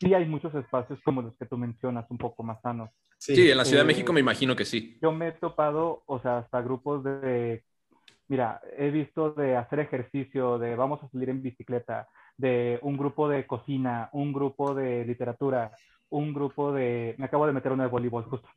[0.00, 2.90] Sí hay muchos espacios como los que tú mencionas, un poco más sanos.
[3.18, 4.98] Sí, en la Ciudad de México me eh, imagino que sí.
[5.00, 7.64] Yo me he topado, o sea, hasta grupos de,
[8.28, 13.28] mira, he visto de hacer ejercicio, de vamos a salir en bicicleta, de un grupo
[13.28, 15.72] de cocina, un grupo de literatura,
[16.10, 17.14] un grupo de...
[17.18, 18.48] Me acabo de meter uno de voleibol justo.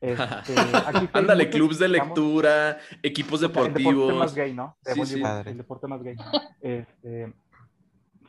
[0.00, 0.54] Este,
[1.14, 3.88] Ándale, clubs de lectura, equipos deportivos.
[3.92, 4.76] el deporte más gay, ¿no?
[4.84, 6.16] el deporte más gay.
[6.60, 7.32] Este,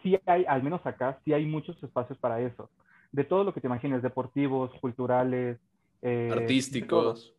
[0.06, 2.70] sí hay, al menos acá, sí hay muchos espacios para eso.
[3.12, 5.58] De todo lo que te imagines, deportivos, culturales.
[6.04, 7.34] Eh, artísticos.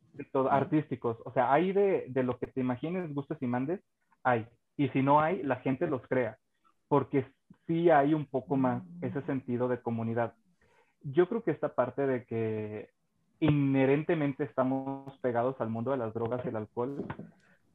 [0.50, 1.18] artísticos.
[1.24, 3.80] O sea, hay de, de lo que te imagines, gustes y mandes,
[4.24, 4.46] hay.
[4.76, 6.38] Y si no hay, la gente los crea.
[6.88, 7.24] Porque
[7.68, 10.34] sí hay un poco más ese sentido de comunidad.
[11.02, 12.90] Yo creo que esta parte de que
[13.38, 17.04] inherentemente estamos pegados al mundo de las drogas y el alcohol,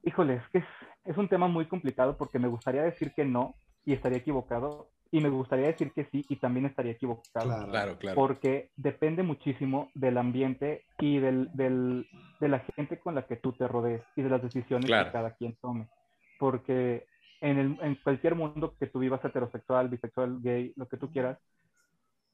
[0.03, 0.63] híjole, es que
[1.05, 3.55] es, un tema muy complicado porque me gustaría decir que no
[3.85, 7.67] y estaría equivocado, y me gustaría decir que sí y también estaría equivocado.
[7.67, 8.15] Claro, claro.
[8.15, 12.07] Porque depende muchísimo del ambiente y del, del,
[12.39, 15.35] de la gente con la que tú te rodees y de las decisiones que cada
[15.35, 15.89] quien tome.
[16.39, 17.05] Porque
[17.41, 21.37] en, el, en cualquier mundo que tú vivas heterosexual, bisexual, gay, lo que tú quieras,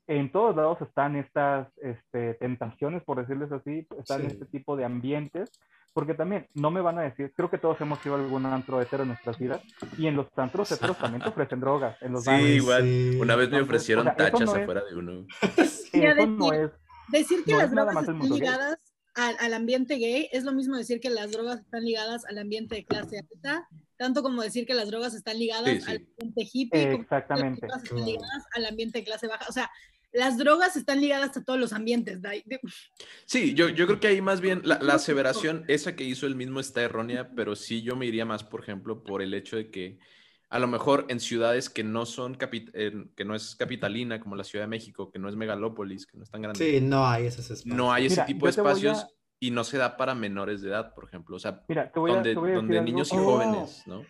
[0.06, 5.52] en todos lados están estas este, tentaciones, por decirles así, están este tipo de ambientes,
[5.98, 8.80] porque también no me van a decir, creo que todos hemos ido a algún antro
[8.80, 9.64] hetero en nuestras vidas,
[9.98, 12.00] y en los antros heteros también te ofrecen drogas.
[12.04, 13.18] En los sí, igual.
[13.20, 15.26] Una vez me ofrecieron tachas afuera de uno.
[15.58, 16.70] eso no es.
[17.08, 18.78] Decir que las drogas están ligadas
[19.16, 22.86] al, ambiente gay es lo mismo decir que las drogas están ligadas al ambiente de
[22.86, 23.68] clase alta,
[23.98, 27.68] tanto como decir que las drogas están ligadas al ambiente hippie, Exactamente.
[27.68, 29.46] Como que las drogas están ligadas al ambiente de clase baja.
[29.50, 29.72] O sea,
[30.12, 32.20] las drogas están ligadas a todos los ambientes.
[33.26, 36.60] Sí, yo, yo creo que ahí más bien la, aseveración, esa que hizo el mismo
[36.60, 40.00] está errónea, pero sí yo me iría más, por ejemplo, por el hecho de que
[40.50, 44.64] a lo mejor en ciudades que no son que no es capitalina, como la Ciudad
[44.64, 46.60] de México, que no es megalópolis, que no es tan grande.
[46.60, 47.76] Sí, no hay esos espacios.
[47.76, 49.06] No hay ese tipo de espacios
[49.40, 51.36] y no se da para menores de edad, por ejemplo.
[51.36, 54.04] O sea, donde, donde niños y jóvenes, ¿no?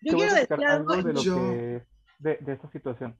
[0.00, 1.86] Yo quiero decir algo, de, lo que,
[2.18, 3.16] de, de esta situación.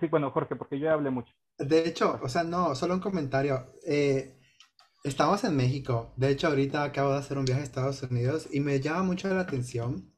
[0.00, 1.32] Sí, bueno, Jorge, porque yo ya hablé mucho.
[1.58, 3.72] De hecho, o sea, no, solo un comentario.
[3.86, 4.38] Eh,
[5.02, 6.12] estamos en México.
[6.16, 9.32] De hecho, ahorita acabo de hacer un viaje a Estados Unidos y me llama mucho
[9.32, 10.12] la atención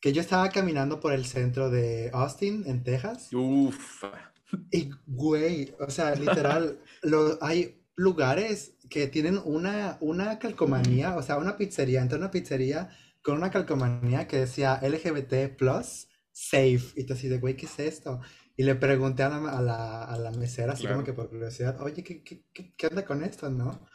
[0.00, 3.32] que yo estaba caminando por el centro de Austin, en Texas.
[3.32, 4.04] Uf.
[4.70, 11.36] Y, güey, o sea, literal, lo, hay lugares que tienen una, una calcomanía, o sea,
[11.36, 12.90] una pizzería, entré una pizzería
[13.22, 16.92] con una calcomanía que decía LGBT plus safe.
[16.96, 18.20] Y tú así de, güey, ¿qué es esto?
[18.56, 21.80] Y le pregunté a la, a la, a la mesera, así como que por curiosidad,
[21.80, 22.44] oye, ¿qué, qué,
[22.76, 23.86] qué, onda con esto, no?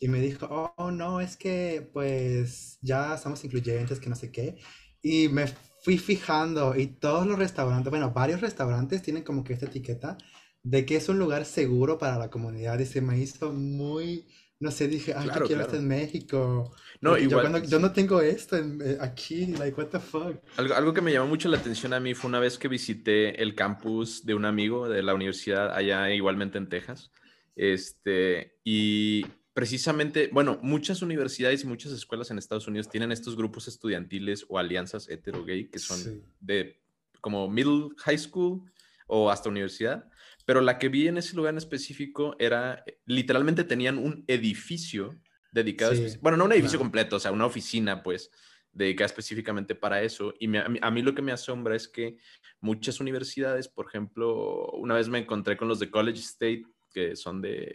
[0.00, 4.56] Y me dijo, oh, no, es que pues ya estamos incluyentes, que no sé qué.
[5.02, 5.46] Y me
[5.82, 10.18] fui fijando y todos los restaurantes, bueno, varios restaurantes tienen como que esta etiqueta
[10.62, 14.26] de que es un lugar seguro para la comunidad y se me hizo muy,
[14.58, 15.62] no sé, dije, ay, Claro, yo quiero claro.
[15.62, 16.74] esto en México.
[17.00, 20.00] No, Porque yo, igual- cuando- yo no tengo esto en- eh, aquí, like, what the
[20.00, 20.36] fuck.
[20.56, 23.42] Algo, algo que me llamó mucho la atención a mí fue una vez que visité
[23.42, 27.10] el campus de un amigo de la universidad allá igualmente en Texas.
[27.54, 33.68] Este, y precisamente, bueno, muchas universidades y muchas escuelas en Estados Unidos tienen estos grupos
[33.68, 36.22] estudiantiles o alianzas hetero-gay que son Sí.
[36.40, 36.80] de
[37.20, 38.62] como middle high school
[39.06, 40.08] o hasta universidad.
[40.44, 45.18] Pero la que vi en ese lugar en específico era, literalmente tenían un edificio
[45.56, 46.84] dedicado, Sí, bueno, no un edificio claro.
[46.90, 48.30] completo, o sea, una oficina, pues,
[48.72, 50.34] dedicada específicamente para eso.
[50.38, 52.18] Y me- a, mí, a mí lo que me asombra es que
[52.60, 57.40] muchas universidades, por ejemplo, una vez me encontré con los de College State, que son
[57.40, 57.72] de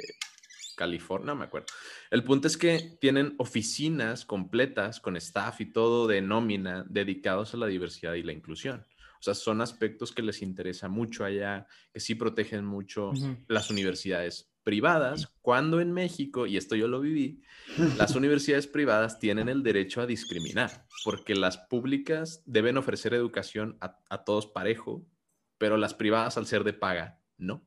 [0.76, 1.68] California, me acuerdo.
[2.12, 7.58] El punto es que tienen oficinas completas con staff y todo de nómina dedicados a
[7.58, 8.86] la diversidad y la inclusión.
[9.20, 13.12] O sea, son aspectos que les interesa mucho allá, que sí protegen mucho
[13.48, 17.42] las universidades privadas, cuando en México, y esto yo lo viví,
[17.98, 24.00] las universidades privadas tienen el derecho a discriminar, porque las públicas deben ofrecer educación a,
[24.10, 25.06] a todos parejo,
[25.58, 27.66] pero las privadas al ser de paga, no.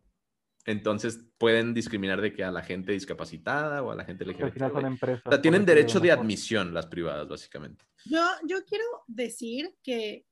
[0.66, 4.52] Entonces pueden discriminar de que a la gente discapacitada o a la gente LGBT.
[4.52, 5.22] final son empresas.
[5.26, 7.84] O sea, por tienen derecho de admisión las privadas, básicamente.
[8.06, 10.24] Yo, yo quiero decir que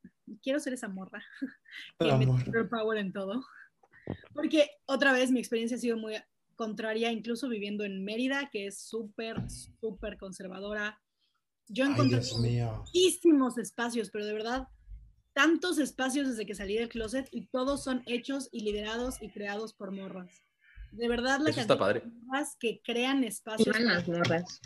[0.42, 1.22] quiero ser esa morra
[1.98, 3.44] que girl power en todo.
[4.32, 6.14] Porque otra vez mi experiencia ha sido muy
[6.54, 11.00] contraria, incluso viviendo en Mérida, que es súper, súper conservadora.
[11.68, 12.78] Yo Ay, encontré mío.
[12.84, 14.68] muchísimos espacios, pero de verdad,
[15.32, 19.72] tantos espacios desde que salí del closet y todos son hechos y liderados y creados
[19.72, 20.42] por morras.
[20.90, 22.00] De verdad, la Eso está cantidad padre.
[22.00, 23.80] de morras que crean espacios.
[23.80, 24.60] Las morras.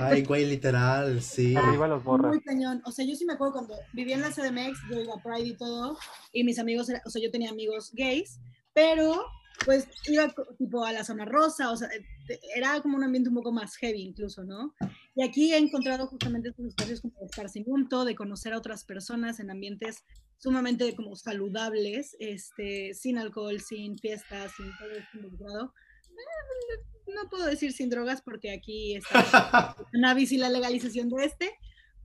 [0.00, 1.54] Ay, güey, literal, sí.
[1.54, 1.86] Arriba.
[1.98, 2.80] Muy cañón.
[2.86, 5.48] O sea, yo sí me acuerdo cuando vivía en la CDMX, yo iba a Pride
[5.48, 5.98] y todo,
[6.32, 8.40] y mis amigos, era- o sea, yo tenía amigos gays,
[8.72, 9.22] pero
[9.64, 13.36] pues iba tipo a la zona rosa, o sea, eh, era como un ambiente un
[13.36, 14.74] poco más heavy incluso, ¿no?
[15.14, 19.40] Y aquí he encontrado justamente estos espacios como de esparcimiento, de conocer a otras personas
[19.40, 20.04] en ambientes
[20.38, 25.72] sumamente como saludables, este, sin alcohol, sin fiestas, sin todo esto involucrado.
[26.10, 31.50] Eh, No puedo decir sin drogas porque aquí está cannabis y la legalización de este,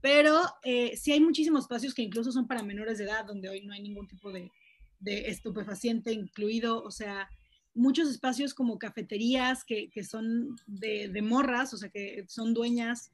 [0.00, 3.66] pero eh, sí hay muchísimos espacios que incluso son para menores de edad, donde hoy
[3.66, 4.52] no hay ningún tipo de,
[5.00, 7.28] de estupefaciente incluido, o sea,
[7.78, 13.12] muchos espacios como cafeterías que, que son de, de morras, o sea, que son dueñas,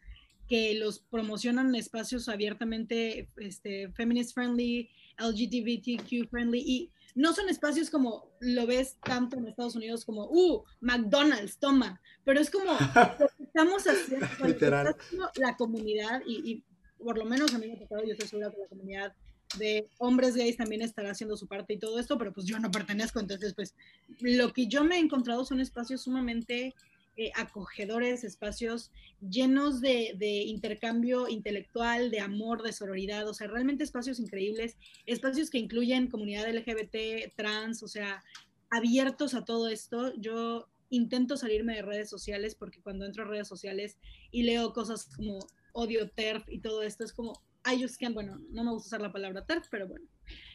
[0.48, 8.30] que los promocionan espacios abiertamente este, feminist friendly, LGBTQ friendly, y no son espacios como
[8.40, 12.72] lo ves tanto en Estados Unidos como, uh, McDonald's, toma, pero es como
[13.20, 14.96] lo que estamos haciendo, Literal.
[15.36, 16.64] la comunidad, y, y
[17.02, 19.14] por lo menos a mí me ha tocado, yo estoy segura que la comunidad
[19.58, 22.70] de hombres gays también estará haciendo su parte y todo esto, pero pues yo no
[22.70, 23.74] pertenezco, entonces pues
[24.20, 26.74] lo que yo me he encontrado son espacios sumamente
[27.16, 28.90] eh, acogedores, espacios
[29.20, 34.76] llenos de, de intercambio intelectual, de amor, de sororidad, o sea, realmente espacios increíbles,
[35.06, 38.20] espacios que incluyen comunidad LGBT, trans, o sea,
[38.68, 40.12] abiertos a todo esto.
[40.16, 43.96] Yo intento salirme de redes sociales porque cuando entro a redes sociales
[44.32, 45.38] y leo cosas como
[45.72, 49.00] odio TERF y todo esto, es como, I just can't, bueno, no me gusta usar
[49.00, 50.06] la palabra TERF, pero bueno,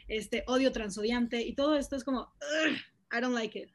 [0.07, 2.76] este, odio transodiante y todo esto es como, "Ugh,
[3.12, 3.70] I don't like it.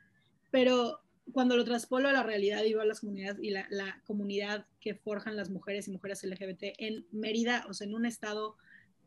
[0.51, 1.01] Pero
[1.33, 4.67] cuando lo traspolo a la realidad y veo a las comunidades y la, la comunidad
[4.81, 8.57] que forjan las mujeres y mujeres LGBT en Mérida, o sea, en un estado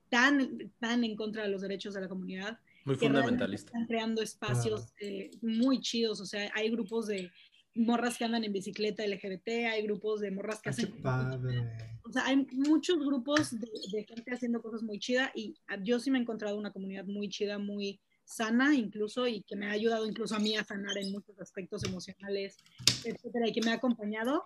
[0.10, 3.68] tan, tan en contra de los derechos de la comunidad, Muy fundamentalista.
[3.68, 7.32] están creando espacios eh, muy chidos, o sea, hay grupos de
[7.76, 11.02] morras que andan en bicicleta LGBT, hay grupos de morras que qué hacen...
[11.02, 11.70] padre.
[12.08, 16.10] O sea, hay muchos grupos de, de gente haciendo cosas muy chidas y yo sí
[16.10, 20.06] me he encontrado una comunidad muy chida, muy sana incluso y que me ha ayudado
[20.06, 22.58] incluso a mí a sanar en muchos aspectos emocionales,
[23.06, 24.44] etcétera, y que me ha acompañado,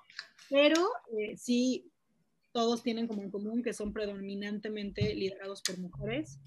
[0.50, 0.88] pero
[1.18, 1.92] eh, sí
[2.52, 6.40] todos tienen como en común que son predominantemente liderados por mujeres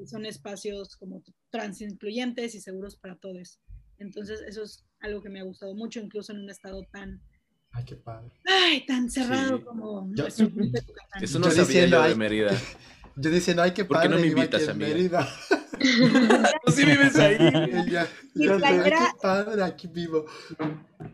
[0.00, 3.60] y son espacios como trans incluyentes y seguros para todos.
[3.98, 7.22] Entonces, eso es algo que me ha gustado mucho, incluso en un estado tan,
[7.72, 8.30] Ay, qué padre.
[8.46, 9.64] ay, tan cerrado Sí.
[9.64, 11.22] como Yo- Yucatán.
[11.22, 12.50] Eso no Yo sabía diciendo, yo de ay, Mérida.
[13.16, 14.16] Yo diciendo, ay, qué ¿Por qué padre.
[14.16, 14.88] no me invitas, amiga?
[14.88, 15.28] Mérida.
[16.64, 17.36] ¿Tú sí vives ahí?
[17.90, 20.24] Ya, Mi playera- padre, aquí vivo.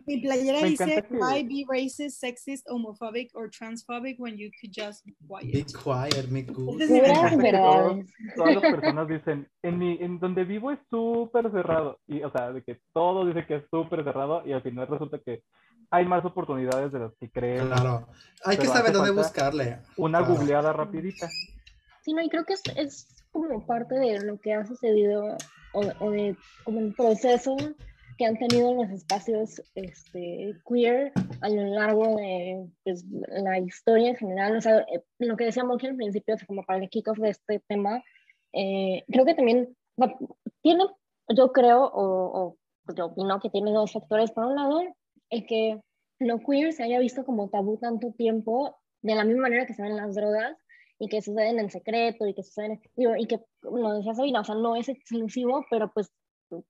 [0.07, 4.73] Mi playera Me dice, que- why be racist, sexist, homophobic or transphobic when you could
[4.75, 5.73] just be Be quiet.
[5.83, 6.87] quiet, me gusta.
[6.87, 8.07] Todos- verdades.
[8.37, 11.99] Todas las personas dicen, en, mi, en donde vivo es súper cerrado.
[12.07, 15.19] Y, o sea, de que todo dice que es súper cerrado y al final resulta
[15.25, 15.43] que
[15.91, 17.81] hay más oportunidades de las que creemos.
[17.81, 18.07] Claro.
[18.45, 19.79] Hay que saber dónde buscarle.
[19.97, 20.35] Una Claro.
[20.35, 21.29] googleada rapidita.
[22.09, 25.37] Sí, no, y creo que es, es como parte de lo que ha sucedido
[25.75, 26.35] o, o de
[26.65, 27.55] como el proceso
[28.17, 34.17] que han tenido los espacios este, queer a lo largo de pues, la historia en
[34.17, 34.57] general.
[34.57, 38.03] O sea, eh, lo que decíamos al principio, como para el kickoff de este tema,
[38.55, 39.77] eh, creo que también
[40.63, 40.85] tiene,
[41.29, 42.57] yo creo, o,
[42.87, 44.31] o yo opino que tiene dos factores.
[44.31, 44.81] Por un lado,
[45.29, 45.79] el que
[46.21, 49.83] lo queer se haya visto como tabú tanto tiempo, de la misma manera que se
[49.83, 50.57] ven las drogas,
[50.99, 54.55] y que suceden en secreto, y que suceden, y que, lo decía Sabina, o sea,
[54.55, 56.13] no es exclusivo, pero pues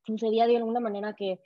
[0.05, 1.41] sucedía de alguna manera que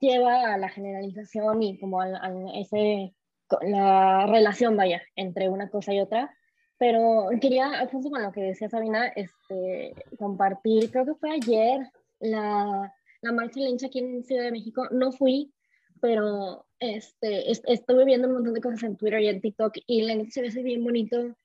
[0.00, 2.08] lleva a la generalización y como a,
[2.54, 3.14] ese,
[3.62, 6.34] la relación, vaya, entre una cosa y otra.
[6.78, 11.80] Pero quería, justo con lo que decía Sabina, este, compartir, creo que fue ayer,
[12.18, 14.88] la, la marcha lencha aquí en Ciudad de México.
[14.90, 15.52] No fui,
[16.00, 20.24] pero este, estuve viendo un montón de cosas en Twitter y en TikTok y la
[20.30, 21.36] se ve bien bonito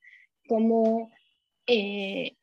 [0.48, 1.12] cómo
[1.68, 2.36] eh,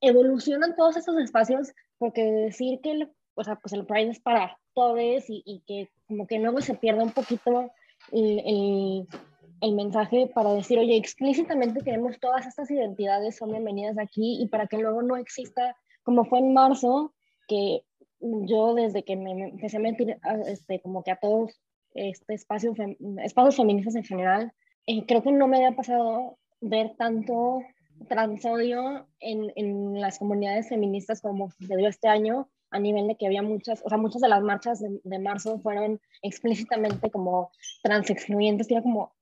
[0.00, 4.58] evolucionan todos estos espacios porque decir que el, o sea, pues el Pride es para
[4.74, 7.70] todos y, y, que como que luego se pierda un poquito
[8.10, 9.08] el, el,
[9.60, 14.66] el, mensaje para decir, oye, explícitamente queremos todas estas identidades son bienvenidas aquí y para
[14.66, 17.14] que luego no exista, como fue en marzo,
[17.46, 17.84] que
[18.20, 21.60] yo desde que me, empecé a meter este, como que a todos
[21.94, 22.74] este espacio,
[23.22, 24.52] espacios feministas en general,
[24.86, 27.60] eh, creo que no me había pasado ver tanto
[28.08, 33.42] transodio en, en, las comunidades feministas como sucedió este año, a nivel de que había
[33.42, 37.50] muchas, o sea, muchas de las marchas de, de marzo fueron explícitamente como
[37.82, 39.12] trans excluyentes, era como,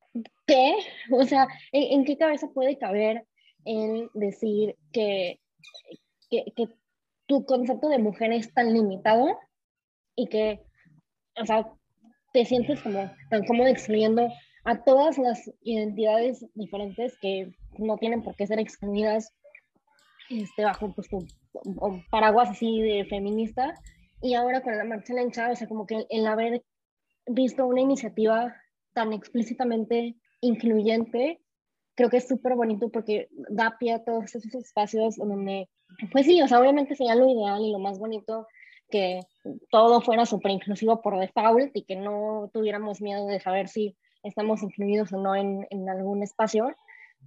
[0.47, 0.76] ¿qué?
[1.12, 3.26] O sea, ¿en, qué cabeza puede caber
[3.64, 5.41] en decir que,
[6.30, 6.68] que, que,
[7.26, 9.38] tu concepto de mujer es tan limitado
[10.16, 10.61] y que,
[11.41, 11.72] o sea,
[12.32, 14.28] te sientes como tan cómodo excluyendo
[14.70, 19.34] a todas las identidades diferentes que no tienen por qué ser excluidas
[20.28, 21.26] este, bajo pues, tu,
[22.08, 23.74] paraguas así de feminista.
[24.22, 26.62] Y ahora con la marcha lencha, o sea, como que el haber
[27.26, 28.54] visto una iniciativa
[28.92, 31.40] tan explícitamente incluyente,
[31.96, 35.68] creo que es súper bonito porque da pie a todos esos espacios donde,
[36.12, 38.46] pues sí, o sea, obviamente sería lo ideal y lo más bonito
[38.88, 39.18] que
[39.68, 44.62] todo fuera súper inclusivo por default y que no tuviéramos miedo de saber si estamos
[44.62, 46.74] incluidos o no en, en algún espacio,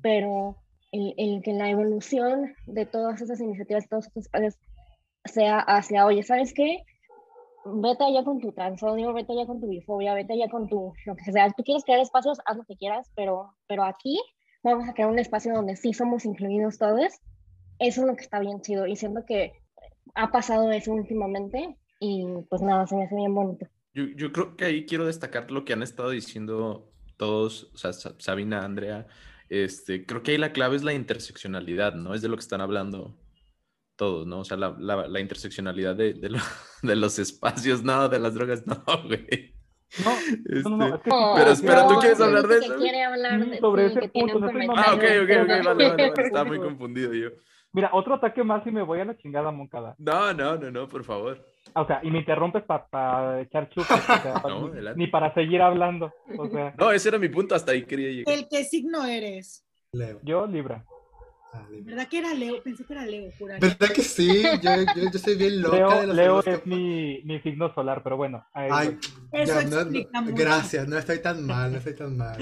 [0.01, 0.57] pero
[0.91, 4.57] el, el, que la evolución de todas esas iniciativas, todos estos espacios,
[5.25, 6.83] sea hacia, oye, ¿sabes qué?
[7.65, 11.15] Vete allá con tu transodio, vete allá con tu bifobia, vete allá con tu, lo
[11.15, 11.49] que sea.
[11.51, 14.19] Tú quieres crear espacios, haz lo que quieras, pero, pero aquí
[14.63, 17.21] vamos a crear un espacio donde sí somos incluidos todos.
[17.79, 19.53] Eso es lo que está bien chido y siento que
[20.15, 23.65] ha pasado eso últimamente y pues nada, se me hace bien bonito.
[23.93, 27.93] Yo, yo creo que ahí quiero destacar lo que han estado diciendo todos, o sea,
[27.93, 29.07] Sabina, Andrea,
[29.49, 32.13] este, creo que ahí la clave es la interseccionalidad, ¿no?
[32.13, 33.15] Es de lo que están hablando
[33.95, 34.39] todos, ¿no?
[34.39, 36.39] O sea, la, la, la interseccionalidad de, de, lo,
[36.81, 39.53] de, los espacios, no, de las drogas, no, güey.
[40.03, 42.75] No, este, no, no, es que, pero espera, ¿tú quieres hablar de eso?
[42.77, 44.39] Quiere hablar de, sobre sí, ese punto.
[44.39, 47.29] No ah, ok, ok, ok, vale, vale, vale, estaba muy confundido yo.
[47.73, 49.95] Mira, otro ataque más y me voy a la chingada moncada.
[49.97, 51.43] No, no, no, no, por favor.
[51.73, 55.33] O sea, y me interrumpes para pa echar chupes, o sea, no, ni, ni, para
[55.33, 56.13] seguir hablando.
[56.37, 56.75] O sea.
[56.77, 58.33] No, ese era mi punto, hasta ahí quería llegar.
[58.33, 59.65] ¿El qué signo eres?
[59.91, 60.19] Leo.
[60.23, 60.85] Yo, Libra.
[61.51, 62.61] Ah, ¿Verdad que era Leo?
[62.61, 63.57] Pensé que era Leo, jura.
[63.59, 64.43] ¿Verdad que sí?
[64.61, 68.01] Yo, yo, yo soy bien loca Leo, de los Leo es mi, mi, signo solar,
[68.03, 68.45] pero bueno.
[68.53, 68.99] Ahí Ay,
[69.31, 70.43] Eso ya, no, explica no, mucho.
[70.43, 72.37] gracias, no estoy tan mal, no estoy tan mal.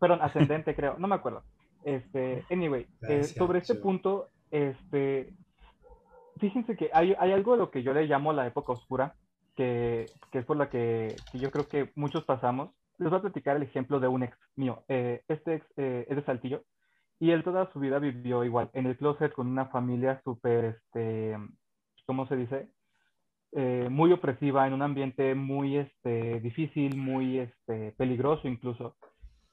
[0.00, 1.44] Perdón, ascendente creo, no me acuerdo.
[1.84, 5.32] Este, anyway, Gracias, eh, sobre este punto, este,
[6.38, 9.14] fíjense que hay, algo de lo que yo le llamo la época oscura,
[9.54, 12.70] que, que es por la que, yo creo que muchos pasamos.
[12.98, 14.84] Les voy a platicar el ejemplo de un ex mío.
[14.88, 16.62] Eh, este ex eh, es de Saltillo
[17.18, 21.36] y él toda su vida vivió igual, en el closet con una familia súper, este,
[22.06, 22.68] ¿cómo se dice?
[23.52, 28.96] Eh, muy opresiva, en un ambiente muy este, difícil, muy este, peligroso incluso.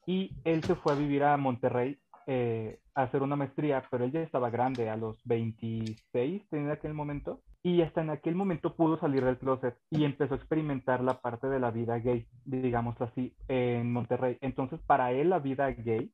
[0.05, 1.97] Y él se fue a vivir a Monterrey
[2.95, 7.81] hacer una maestría, pero él ya estaba grande, a los 26 en aquel momento, y
[7.81, 11.59] hasta en aquel momento pudo salir del closet y empezó a experimentar la parte de
[11.59, 14.37] la vida gay, digamos así, en Monterrey.
[14.41, 16.11] Entonces, para él la vida gay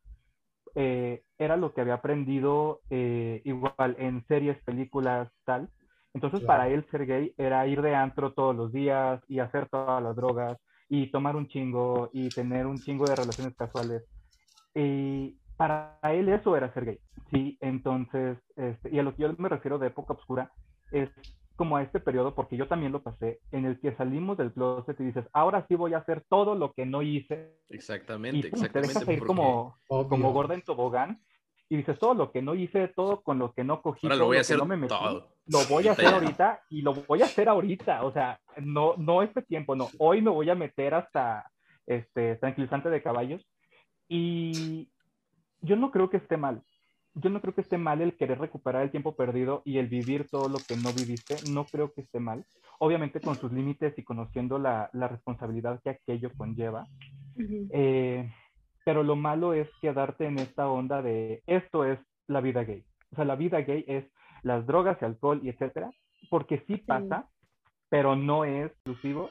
[0.75, 5.69] eh, era lo que había aprendido eh, igual en series, películas, tal.
[6.13, 6.47] Entonces, Claro.
[6.47, 10.15] para él ser gay era ir de antro todos los días y hacer todas las
[10.15, 10.57] drogas
[10.89, 14.03] y tomar un chingo y tener un chingo de relaciones casuales.
[14.75, 16.99] Y para él eso era ser gay,
[17.31, 17.57] ¿sí?
[17.59, 20.53] Entonces, este, y a lo que yo me refiero de época oscura
[20.93, 21.09] es
[21.57, 24.97] como a este periodo, porque yo también lo pasé, en el que salimos del closet
[25.01, 27.57] y dices, ahora sí voy a hacer todo lo que no hice.
[27.67, 28.93] Exactamente, Y pum, te exactamente.
[28.99, 30.07] dejas ir como, Obvio.
[30.07, 31.21] como gorda en tobogán
[31.67, 34.27] y dices, todo lo que no hice, todo con lo que no cogí, Ahora lo
[34.27, 35.35] voy a hacer no me metí, todo.
[35.47, 38.05] lo voy a hacer ahorita y lo voy a hacer ahorita.
[38.05, 39.89] O sea, no, no este tiempo, no.
[39.97, 41.51] Hoy me voy a meter hasta
[41.85, 43.45] este tranquilizante de caballos.
[44.07, 44.89] Y
[45.61, 46.61] yo no creo que esté mal.
[47.15, 50.27] Yo no creo que esté mal el querer recuperar el tiempo perdido y el vivir
[50.29, 51.39] todo lo que no viviste.
[51.43, 52.45] No creo que esté mal.
[52.77, 56.87] Obviamente con sus límites y conociendo la, la responsabilidad que aquello conlleva.
[57.71, 58.31] Eh,
[58.85, 62.83] pero lo malo es quedarte en esta onda de esto es la vida gay.
[63.11, 64.05] O sea, la vida gay es
[64.43, 65.91] las drogas, el alcohol y etcétera,
[66.29, 67.27] porque sí pasa,
[67.89, 69.29] pero no es exclusivo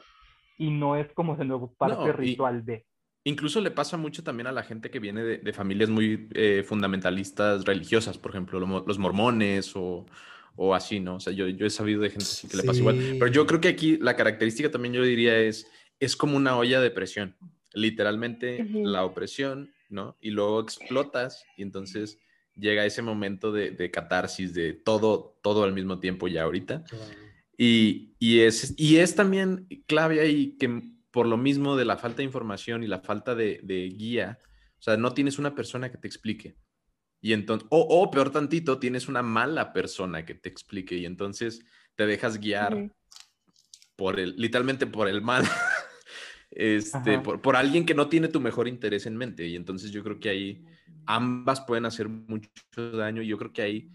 [0.57, 2.85] y no es como de nuevo parte No, y- ritual de.
[3.29, 6.63] Incluso le pasa mucho también a la gente que viene de, de familias muy eh,
[6.65, 10.07] fundamentalistas religiosas, por ejemplo, lo los mormones o,
[10.55, 11.17] o así, ¿no?
[11.17, 12.97] O sea, yo, yo he sabido de gente así que le pasa igual.
[13.19, 15.67] Pero yo creo que aquí la característica también yo diría es,
[15.99, 17.35] es como una olla de presión.
[17.73, 20.17] Literalmente la opresión, ¿no?
[20.19, 22.17] Y luego explotas y entonces
[22.55, 26.83] llega ese momento de, de catarsis, de todo, todo al mismo tiempo ya ahorita.
[27.57, 30.81] Y, y es, y es también clave ahí que
[31.11, 34.39] por lo mismo de la falta de información y la falta de, de guía,
[34.77, 36.55] o sea, no tienes una persona que te explique.
[37.21, 42.05] Y entonces, o, peor tantito, tienes una mala persona que te explique y entonces te
[42.05, 42.91] dejas guiar
[43.95, 45.43] por el, literalmente por el mal,
[46.51, 49.45] este, por, por alguien que no tiene tu mejor interés en mente.
[49.45, 50.65] Y entonces yo creo que ahí
[51.05, 53.21] ambas pueden hacer mucho daño.
[53.21, 53.91] Yo creo que ahí,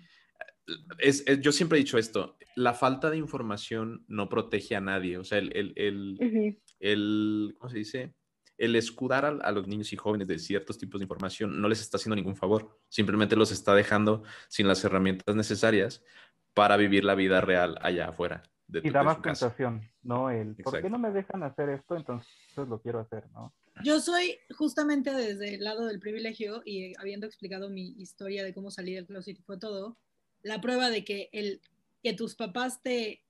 [0.98, 5.16] es, es- yo siempre he dicho esto, la falta de información no protege a nadie.
[5.16, 6.60] O sea, el, el, el, Ujú.
[6.92, 8.14] El- ¿cómo se dice?
[8.56, 11.80] El escudar a, a los niños y jóvenes de ciertos tipos de información no les
[11.80, 12.78] está haciendo ningún favor.
[12.88, 16.04] Simplemente los está dejando sin las herramientas necesarias
[16.52, 18.42] para vivir la vida real allá afuera.
[18.68, 20.30] De, Y tu- da más tentación, ¿no?
[20.30, 21.96] El, ¿por qué no me dejan hacer esto?
[21.96, 23.52] Entonces lo quiero hacer, ¿no?
[23.82, 28.70] Yo soy justamente desde el lado del privilegio y habiendo explicado mi historia de cómo
[28.70, 29.98] salí del closet y fue todo,
[30.42, 31.60] la prueba de que el
[32.04, 33.23] que tus papás te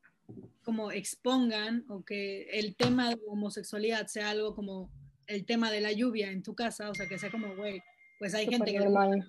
[0.62, 4.90] como expongan o que el tema de homosexualidad sea algo como
[5.26, 7.82] el tema de la lluvia en tu casa, o sea, que sea como, güey,
[8.18, 9.22] pues hay gente que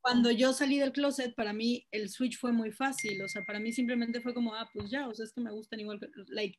[0.00, 3.60] cuando yo salí del closet, para mí el switch fue muy fácil, o sea, para
[3.60, 6.08] mí simplemente fue como, ah, pues ya, o sea, es que me gustan igual que,
[6.28, 6.58] like,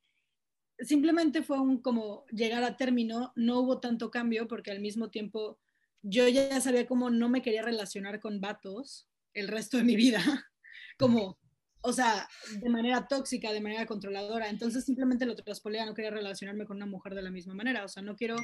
[0.79, 5.59] simplemente fue un como llegar a término, no hubo tanto cambio porque al mismo tiempo
[6.01, 10.19] yo ya sabía cómo no me quería relacionar con vatos el resto de mi vida,
[10.97, 11.37] como,
[11.85, 12.27] o sea,
[12.61, 16.77] de manera tóxica, de manera controladora, entonces simplemente lo traspolé a no quería relacionarme con
[16.77, 18.35] una mujer de la misma manera, o sea, no quiero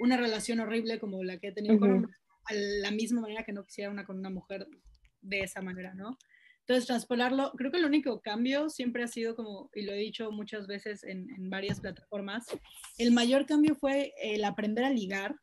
[0.00, 1.98] una relación horrible como la que he tenido con Ujú.
[1.98, 4.66] hombres, a la misma manera que no quisiera una con una mujer
[5.20, 6.18] de esa manera, ¿no?
[6.60, 10.30] Entonces, transpolarlo, creo que el único cambio siempre ha sido como, y lo he dicho
[10.32, 12.46] muchas veces en, en varias plataformas,
[12.98, 15.36] el mayor cambio fue el aprender a ligar,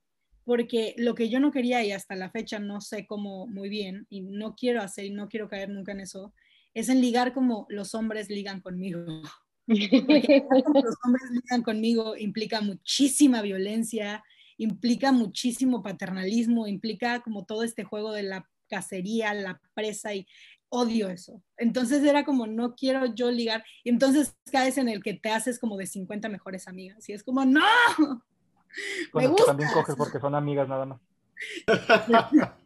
[0.43, 4.05] porque lo que yo no quería y hasta la fecha no sé cómo muy bien,
[4.09, 6.33] y no quiero hacer y no quiero caer nunca en eso,
[6.75, 9.03] es en ligar como los hombres ligan conmigo.
[9.67, 14.23] Como los hombres ligan conmigo implica muchísima violencia,
[14.57, 20.27] implica muchísimo paternalismo, implica como todo este juego de la cacería, la presa y
[20.69, 21.41] odio eso.
[21.57, 23.63] Entonces era como, no quiero yo ligar.
[23.83, 27.09] Y entonces caes en el que te haces como de 50 mejores amigas.
[27.09, 27.61] Y es como, no.
[29.11, 31.01] Con Me también coges porque son amigas nada más.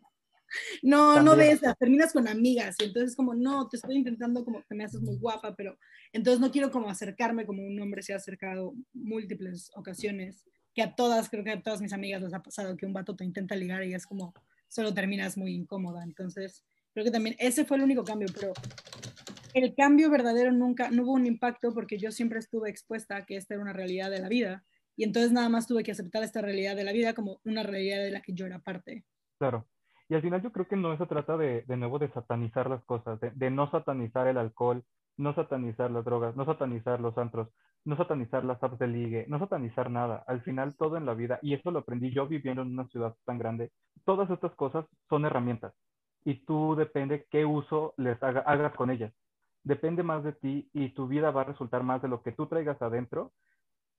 [0.82, 4.64] No, no de esas, terminas con amigas y entonces como, no, te estoy intentando como
[4.64, 5.78] que me haces muy guapa, pero
[6.14, 10.95] entonces no quiero como acercarme como un hombre se ha acercado múltiples ocasiones, que a
[10.95, 13.56] todas, creo que a todas mis amigas les ha pasado que un vato te intenta
[13.56, 14.34] ligar y es como,
[14.68, 18.54] solo terminas muy incómoda, entonces creo que también ese fue el único cambio, pero
[19.54, 23.36] el cambio verdadero nunca, no hubo un impacto porque yo siempre estuve expuesta a que
[23.36, 24.64] esta era una realidad de la vida
[24.95, 28.04] y entonces nada más tuve que aceptar esta realidad de la vida como una realidad
[28.04, 29.06] de la que yo era parte.
[29.38, 29.66] Claro.
[30.10, 32.84] Y al final yo creo que no se trata de, de nuevo de satanizar las
[32.86, 34.84] cosas, de, no satanizar el alcohol,
[35.18, 37.49] no satanizar las drogas, no satanizar los antros,
[37.86, 40.24] no satanizar las apps de ligue, no satanizar nada.
[40.28, 43.16] Al final todo en la vida, y eso lo aprendí yo viviendo en una ciudad
[43.26, 43.72] tan grande,
[44.05, 45.74] todas estas cosas son herramientas
[46.24, 49.14] y tú depende qué uso les haga- hagas con ellas.
[49.64, 52.47] Depende más de ti y tu vida va a resultar más de lo que tú
[52.47, 53.34] traigas adentro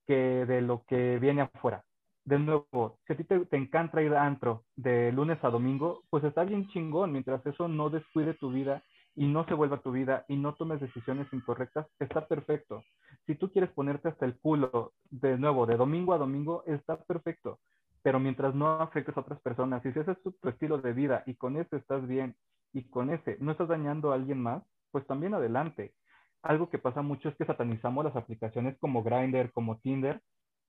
[0.07, 1.85] que de lo que viene afuera
[2.25, 6.03] de nuevo, si a ti te, te encanta ir a antro de lunes a domingo,
[6.09, 8.83] pues está bien chingón, mientras eso no descuide tu vida
[9.15, 12.83] y no se vuelva tu vida y no tomes decisiones incorrectas, está perfecto.
[13.25, 17.59] Si tú quieres ponerte hasta el culo de nuevo, de domingo a domingo, está perfecto.
[18.03, 20.93] Pero mientras no afectes a otras personas, y si ese es tu, tu estilo de
[20.93, 22.35] vida y con ese estás bien
[22.73, 25.93] y con ese no estás dañando a alguien más, pues también adelante.
[26.41, 30.21] Algo que pasa mucho es que satanizamos las aplicaciones como Grindr, como Tinder,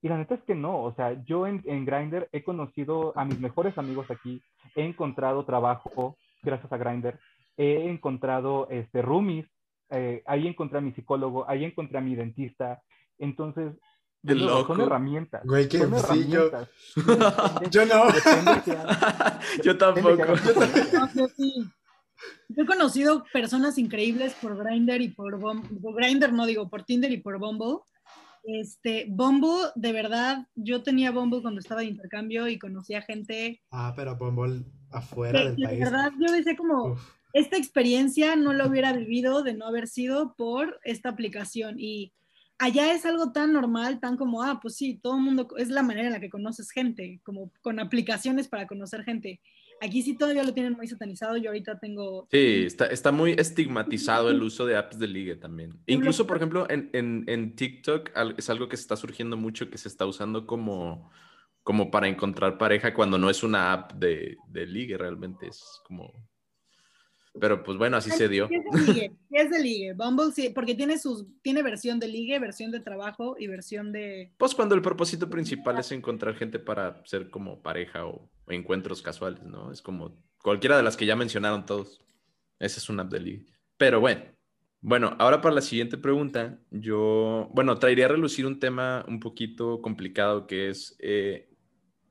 [0.03, 3.25] y la neta es que no, o sea, yo en, en Grindr he conocido a
[3.25, 4.43] mis mejores amigos aquí,
[4.75, 7.17] he encontrado trabajo, gracias a Grindr,
[7.57, 9.47] he encontrado este, roomies,
[9.89, 12.81] eh, ahí encontré a mi psicólogo, ahí encontré a mi dentista.
[13.19, 13.73] Entonces,
[14.21, 14.73] De loco.
[14.75, 15.43] son herramientas.
[15.45, 16.69] Güey, qué son sí, yo- herramientas.
[16.95, 18.03] Depende- Yo no.
[19.63, 20.15] Yo tampoco.
[20.17, 21.53] que hagas- No, yo sí.
[22.49, 25.79] Yo he conocido personas increíbles por Grindr y por Bumble.
[25.81, 27.79] Por Grindr no digo, por Tinder y por Bumble.
[28.43, 33.93] Este, Bumble, de verdad, yo tenía Bumble cuando estaba de intercambio y conocía gente Ah,
[33.95, 35.79] pero Bumble afuera que, del que de país.
[35.79, 37.01] verdad yo decía como, Uf.
[37.33, 41.79] esta experiencia no la hubiera vivido de no haber sido por esta aplicación.
[41.79, 42.13] Y
[42.57, 45.83] allá es algo tan normal, tan como, ah, pues sí, todo el mundo, es la
[45.83, 49.39] manera en la que conoces gente, como con aplicaciones para conocer gente.
[49.83, 51.35] Aquí sí todavía lo tienen muy satanizado.
[51.35, 52.25] Yo ahorita tengo...
[52.31, 55.77] Sí, está, está muy estigmatizado el uso de apps de ligue también.
[55.87, 59.89] Incluso, por ejemplo, en, en, en TikTok es algo que está surgiendo mucho, que se
[59.89, 61.11] está usando como,
[61.63, 66.13] como para encontrar pareja cuando no es una app de, de ligue, realmente es como...
[67.37, 68.47] Pero pues bueno, así se dio.
[68.47, 69.11] ¿Qué es de ligue?
[69.29, 69.93] ¿Qué es de ligue?
[69.93, 74.31] Bumble sí, porque tiene sus, tiene versión de ligue, versión de trabajo y versión de...
[74.37, 79.43] Pues cuando el propósito principal es encontrar gente para ser como pareja o encuentros casuales,
[79.43, 79.71] ¿no?
[79.71, 82.03] Es como cualquiera de las que ya mencionaron todos.
[82.59, 83.13] Esa es una app.
[83.77, 84.23] Pero bueno,
[84.81, 89.81] bueno, ahora para la siguiente pregunta, yo, bueno, traería a relucir un tema un poquito
[89.81, 91.49] complicado que es, eh,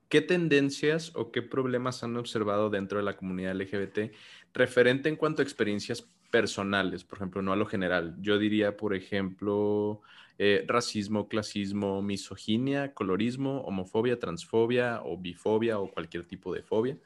[0.09, 4.11] ¿qué tendencias o qué problemas han observado dentro de la comunidad LGBT
[4.53, 8.15] referente en cuanto a experiencias personales, por ejemplo, no a lo general?
[8.19, 10.01] Yo diría, por ejemplo,
[10.37, 16.97] eh, racismo, clasismo, misoginia, colorismo, homofobia, transfobia o bifobia o cualquier tipo de fobia.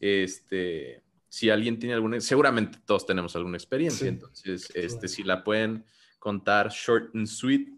[0.00, 4.08] Este, si alguien tiene alguna, seguramente todos tenemos alguna experiencia, Sí.
[4.08, 5.84] entonces, este, si la pueden
[6.18, 7.68] contar short and sweet,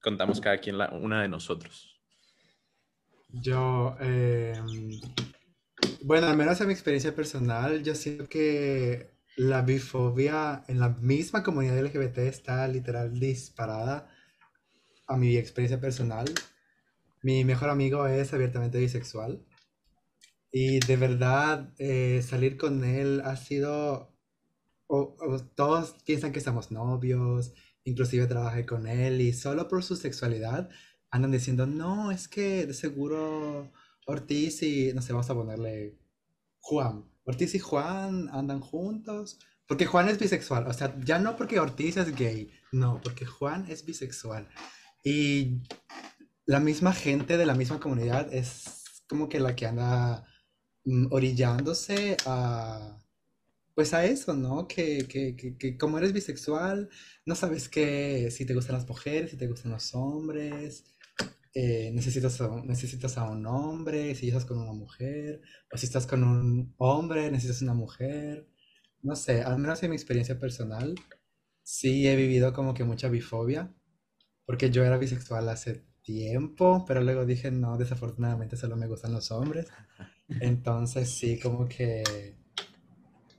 [0.00, 2.00] contamos cada quien la, una de nosotros.
[3.30, 4.54] Yo, eh,
[6.02, 11.42] bueno, al menos en mi experiencia personal, yo siento que la bifobia en la misma
[11.42, 14.08] comunidad LGBT está literal disparada
[15.08, 16.26] a mi experiencia personal.
[17.22, 19.44] Mi mejor amigo es abiertamente bisexual
[20.50, 24.14] y de verdad eh, salir con él ha sido,
[25.56, 27.52] todos piensan que estamos novios,
[27.84, 30.70] inclusive trabajé con él y solo por su sexualidad
[31.10, 33.72] andan diciendo, no, es que de seguro
[34.06, 35.98] Ortiz y, no sé, vamos a ponerle
[36.60, 37.04] Juan.
[37.24, 39.38] Ortiz y Juan andan juntos.
[39.66, 40.66] Porque Juan es bisexual.
[40.66, 42.50] O sea, ya no porque Ortiz es gay.
[42.72, 44.48] No, porque Juan es bisexual.
[45.02, 45.62] Y
[46.46, 50.26] la misma gente de la misma comunidad es como que la que anda
[50.84, 52.98] mm, orillándose a,
[53.74, 54.66] pues a eso, ¿no?
[54.68, 56.88] Que, que, que, que como eres bisexual,
[57.26, 60.84] no sabes que si te gustan las mujeres, si te gustan los hombres,
[61.54, 65.40] eh, necesitas, a, necesitas a un hombre, si estás con una mujer,
[65.72, 68.46] o si estás con un hombre, necesitas una mujer.
[69.02, 70.94] No sé, al menos en mi experiencia personal,
[71.62, 73.74] sí he vivido como que mucha bifobia,
[74.48, 79.30] porque yo era bisexual hace tiempo, pero luego dije, no, desafortunadamente solo me gustan los
[79.32, 79.68] hombres.
[80.40, 82.36] Entonces sí, como que,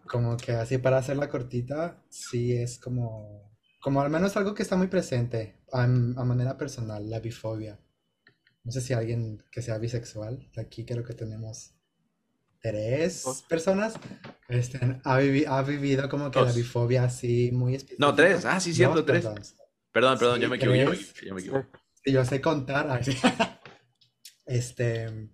[0.07, 3.51] como que así para hacerla cortita, sí es como,
[3.81, 7.79] como al menos algo que está muy presente a, a manera personal, la bifobia.
[8.63, 11.73] No sé si alguien que sea bisexual, de aquí creo que tenemos
[12.61, 13.95] tres personas,
[14.49, 16.53] este, ha, vivi- ha vivido como que la Dos.
[16.53, 18.15] bifobia así muy No, específica.
[18.15, 18.45] tres.
[18.45, 19.29] Ah, sí, cierto, Dos, tres.
[19.29, 19.47] perdón.
[19.91, 20.97] Perdón, perdón, Sí, yo me equivoqué, yo me
[21.27, 21.67] yo me equivoqué.
[22.03, 23.01] Sí, yo sé contar.
[24.45, 25.29] Este,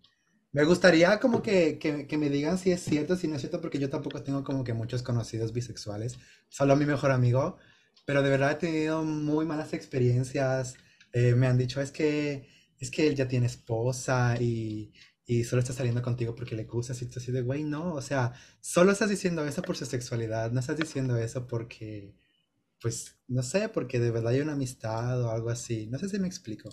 [0.51, 3.61] me gustaría como que, que, que me digan si es cierto, si no es cierto,
[3.61, 6.17] porque yo tampoco tengo como que muchos conocidos bisexuales,
[6.49, 7.57] solo mi mejor amigo,
[8.05, 10.75] pero de verdad he tenido muy malas experiencias.
[11.13, 12.49] Eh, me han dicho, es que,
[12.79, 14.93] es que él ya tiene esposa y,
[15.25, 18.01] y solo está saliendo contigo porque le gustas y tú así de, güey, no, o
[18.01, 22.13] sea, solo estás diciendo eso por su sexualidad, no estás diciendo eso porque,
[22.81, 25.87] pues, no sé, porque de verdad hay una amistad o algo así.
[25.87, 26.69] No sé si me explico.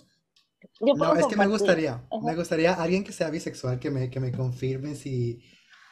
[0.79, 2.25] Yo No, es que me gustaría, Ajá.
[2.25, 5.43] me gustaría alguien que sea bisexual que me, que me confirme si,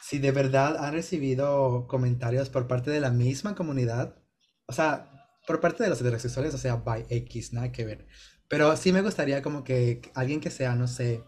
[0.02, 4.22] si de verdad han recibido comentarios por parte de la misma comunidad,
[4.66, 5.10] o sea,
[5.46, 8.06] por parte de los heterosexuales, o sea, by X, nada que ver.
[8.48, 11.22] Pero sí me gustaría como que alguien que sea, no sé,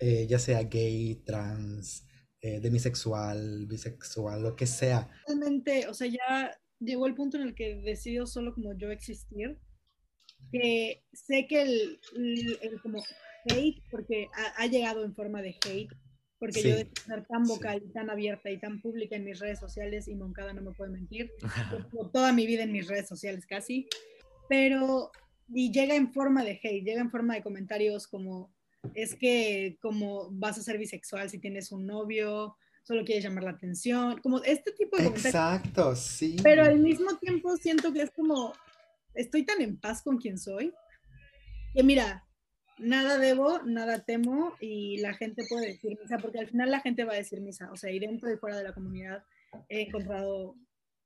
[0.00, 2.06] eh, ya sea gay, trans,
[2.40, 5.10] eh, demisexual, bisexual, lo que sea.
[5.26, 6.50] Realmente, o sea, ya
[6.80, 9.58] llegó el punto en el que decido solo como yo existir,
[10.52, 13.02] que sé que el, el- el como
[13.46, 15.90] hate, porque ha, ha llegado en forma de hate,
[16.38, 17.52] porque Sí, yo de ser tan sí.
[17.52, 20.72] vocal y tan abierta y tan pública en mis redes sociales, y Moncada no me
[20.72, 21.30] puede mentir,
[22.12, 23.88] toda mi vida en mis redes sociales casi,
[24.48, 25.10] pero,
[25.48, 28.52] y llega en forma de hate, llega en forma de comentarios como,
[28.94, 33.50] es que como vas a ser bisexual si tienes un novio, solo quieres llamar la
[33.50, 35.34] atención, como este tipo de comentarios.
[35.34, 36.36] Exacto, sí.
[36.42, 38.52] Pero al mismo tiempo siento que es como,
[39.14, 40.72] estoy tan en paz con quien soy,
[41.74, 42.24] que mira,
[42.78, 47.04] nada debo, nada temo y la gente puede decir misa, porque al final la gente
[47.04, 49.24] va a decir misa, o sea, y dentro y fuera de la comunidad
[49.68, 50.54] he encontrado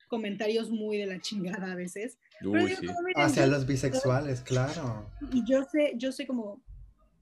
[0.09, 2.19] comentarios muy de la chingada a veces.
[2.43, 2.87] Uy, digo, sí.
[2.87, 5.11] como, miren, Hacia yo- los bisexuales, claro.
[5.33, 6.63] y yo sé, yo sé como,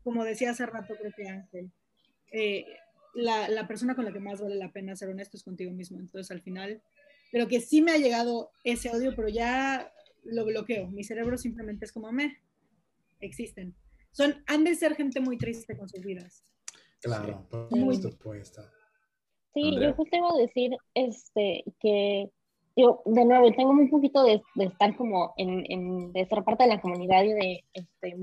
[0.05, 1.73] como decía hace rato, creo que Ángel,
[2.33, 2.65] eh,
[3.17, 5.99] la, la persona con la que más vale la pena ser honesto es contigo mismo.
[5.99, 6.83] Entonces, al final,
[7.31, 9.91] creo que sí me ha llegado ese odio, pero ya
[10.25, 10.89] lo bloqueo.
[10.89, 12.37] Mi cerebro simplemente es como, me,
[13.21, 13.75] existen.
[14.13, 16.45] Son, han de ser gente muy triste con sus vidas.
[17.01, 18.63] Claro, por Muy- supuesto.
[19.55, 19.89] Sí, Andrea.
[19.91, 22.31] yo justo iba a decir este, que
[22.77, 26.65] yo, de nuevo, tengo muy poquito de, de estar como en, en, de ser parte
[26.65, 28.17] de la comunidad y de este,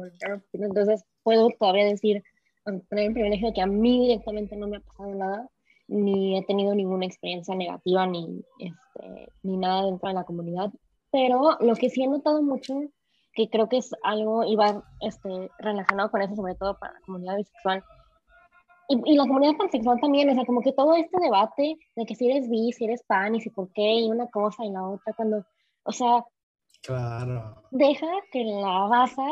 [0.54, 2.24] entonces puedo todavía decir,
[2.64, 5.50] tener el privilegio de que a mí directamente no me ha pasado nada,
[5.88, 10.72] ni he tenido ninguna experiencia negativa ni, este, ni nada dentro de la comunidad,
[11.12, 12.74] pero lo que sí he notado mucho,
[13.34, 17.38] que creo que es algo, iba este, relacionado con eso, sobre todo para la comunidad
[17.38, 17.84] bisexual,
[18.90, 22.16] y, y la comunidad pansexual también, o sea, como que todo este debate de que
[22.16, 24.88] si eres bi, si eres pan, y si por qué, y una cosa y la
[24.88, 25.46] otra, cuando,
[25.84, 26.24] o sea,
[26.82, 27.64] Claro.
[27.72, 29.26] deja que la raza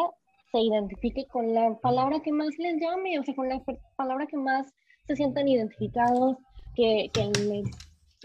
[0.52, 3.62] se identifique con la palabra que más les llame, o sea, con la
[3.96, 4.68] palabra que más
[5.08, 6.38] se sientan identificados,
[6.76, 7.78] que, que, les-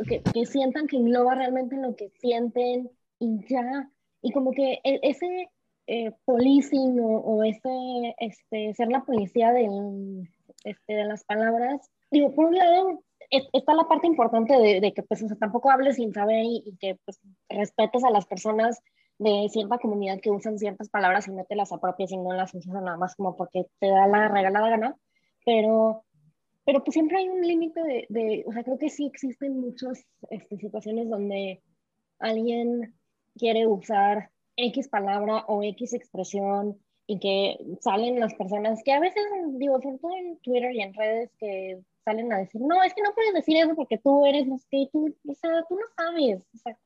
[0.08, 3.90] que, que sientan que engloba realmente lo que sienten y ya.
[4.22, 5.48] Y como que e- ese
[5.86, 10.28] eh, policing o, o ese, este, ser la policía del,
[10.64, 14.92] este, de las palabras, digo, por un lado, es- está la parte importante de, de
[14.92, 18.26] que pues, o sea, tampoco hables sin saber y, y que pues, respetes a las
[18.26, 18.80] personas
[19.18, 22.54] de cierta comunidad que usan ciertas palabras y no te las apropias y no las
[22.54, 24.96] usas nada más como porque te da la regalada gana,
[25.44, 26.04] pero,
[26.64, 30.04] pero pues siempre hay un límite de, de, o sea, creo que sí existen muchas
[30.30, 31.62] este, situaciones donde
[32.18, 32.94] alguien
[33.36, 39.22] quiere usar X palabra o X expresión y que salen las personas que a veces,
[39.58, 43.02] digo, sobre todo en Twitter y en redes que salen a decir, no, es que
[43.02, 46.42] no puedes decir eso porque tú eres, no sé, tú, o sea, tú no sabes,
[46.54, 46.76] o sea,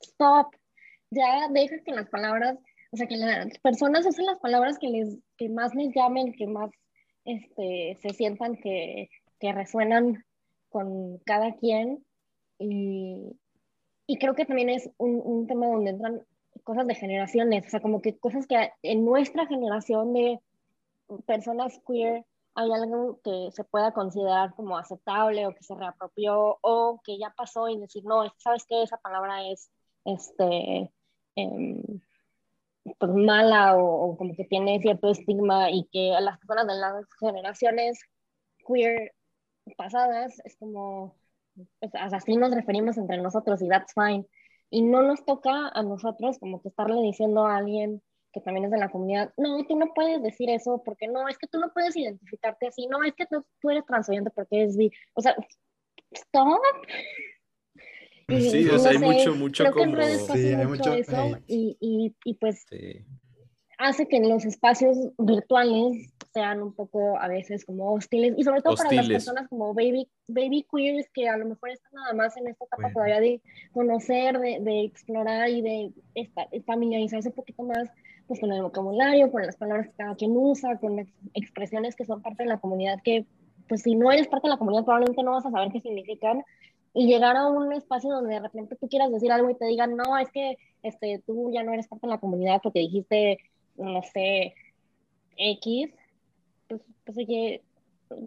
[0.00, 0.54] stop,
[1.10, 2.58] ya deja que las palabras,
[2.92, 6.46] o sea, que las personas usen las palabras que, les, que más les llamen, que
[6.46, 6.70] más
[7.24, 9.08] este, se sientan que,
[9.38, 10.24] que resuenan
[10.70, 12.04] con cada quien.
[12.58, 13.38] Y,
[14.06, 16.22] y creo que también es un, un tema donde entran
[16.64, 20.40] cosas de generaciones, o sea, como que cosas que en nuestra generación de
[21.26, 22.24] personas queer
[22.54, 27.32] hay algo que se pueda considerar como aceptable o que se reapropió o que ya
[27.36, 29.70] pasó y decir, no, sabes que esa palabra es
[30.04, 30.90] este,
[31.42, 32.00] em,
[32.98, 36.74] pues mala o, o como que tiene cierto estigma y que a las personas de
[36.74, 38.00] las generaciones
[38.66, 39.12] queer
[39.76, 41.16] pasadas es como,
[41.80, 44.26] pues, así nos referimos entre nosotros y that's fine.
[44.70, 48.02] Y no nos toca a nosotros como que estarle diciendo a alguien
[48.32, 51.38] que también es de la comunidad, no, tú no puedes decir eso porque no, es
[51.38, 54.76] que tú no puedes identificarte así, no, es que tú, tú eres transoyente porque eres
[54.76, 54.90] bi.
[55.14, 55.34] O sea,
[56.12, 56.60] stop.
[58.28, 59.96] Y- Sí, y o sea, no hay sé, mucho, mucho creo que en como...
[60.02, 63.04] redes pasa Sí, hay mucho mucho eso y, y, y pues Sí.
[63.78, 68.76] hace que los espacios virtuales sean un poco a veces como hostiles y sobre todo
[68.76, 69.24] para las Hostiles.
[69.24, 72.82] personas como baby, baby queers que a lo mejor están nada más en esta etapa
[72.82, 72.94] Bueno.
[72.94, 73.40] todavía de
[73.72, 77.88] conocer, de, de explorar y de esta- familiarizarse un poquito más
[78.26, 82.04] pues con el vocabulario, con las palabras que cada quien usa, con las expresiones que
[82.04, 83.24] son parte de la comunidad que
[83.70, 86.42] pues si no eres parte de la comunidad probablemente no vas a saber qué significan
[86.98, 89.94] y llegar a un espacio donde de repente tú quieras decir algo y te digan,
[89.96, 93.38] no, es que este, tú ya no eres parte de la comunidad porque dijiste,
[93.76, 94.52] no sé,
[95.36, 95.90] X,
[96.66, 97.62] pues, pues oye,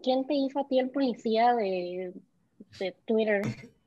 [0.02, 2.14] ¿quién te hizo a ti el policía de,
[2.80, 3.42] de Twitter?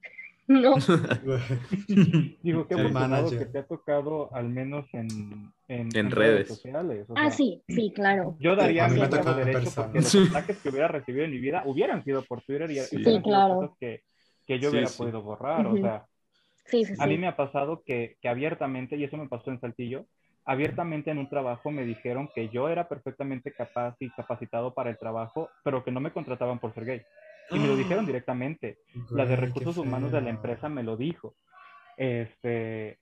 [0.47, 0.75] No,
[2.43, 6.49] Digo, qué afortunado que te ha tocado al menos en, en, En redes.
[6.49, 7.09] sociales.
[7.09, 8.37] o ah, sí, sí, claro.
[8.41, 12.21] Yo daría mi derecho porque los ataques que hubiera recibido en mi vida hubieran sido
[12.25, 13.03] por Twitter y, Sí.
[13.03, 13.55] Sí, claro.
[13.55, 14.03] cosas que,
[14.47, 14.97] que yo Sí, hubiera sí.
[14.97, 15.67] podido borrar.
[15.67, 15.81] O Ujú.
[15.81, 16.07] sea,
[16.67, 19.61] Sí, sí, a mí me ha pasado que, que abiertamente, y eso me pasó en
[19.61, 20.07] Saltillo,
[20.45, 24.99] abiertamente en un trabajo me dijeron que yo era perfectamente capaz y capacitado para el
[24.99, 27.03] trabajo, pero que no me contrataban por ser gay.
[27.51, 28.79] Y me lo dijeron directamente.
[29.13, 31.35] La de Güey, recursos humanos de la empresa me lo dijo.
[31.97, 32.99] Este,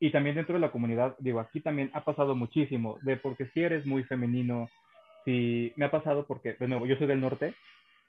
[0.00, 3.62] y también dentro de la comunidad, digo, aquí también ha pasado muchísimo, de porque si
[3.62, 4.68] eres muy femenino,
[5.24, 7.54] si me ha pasado porque, de nuevo, yo soy del norte,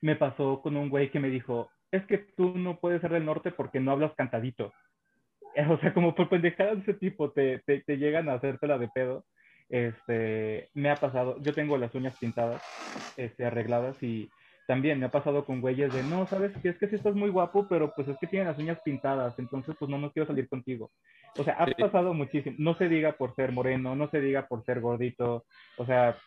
[0.02, 3.26] me pasó con un güey que me dijo, es que tú no puedes ser del
[3.26, 4.74] norte porque no hablas cantadito.
[5.70, 8.90] O sea, como por pendejadas de ese tipo te, te, te llegan a hacértela de
[8.90, 9.24] pedo.
[9.70, 12.62] Este, me ha pasado, yo tengo las uñas pintadas,
[13.16, 14.30] este, arregladas y
[14.68, 17.30] también me ha pasado con güeyes de, no, sabes que es que sí estás muy
[17.30, 20.50] guapo, pero pues es que tienen las uñas pintadas, entonces pues no, no quiero salir
[20.50, 20.92] contigo.
[21.38, 22.56] O sea, ha pasado muchísimo.
[22.60, 25.46] No se diga por ser moreno, no se diga por ser gordito,
[25.78, 26.18] o sea,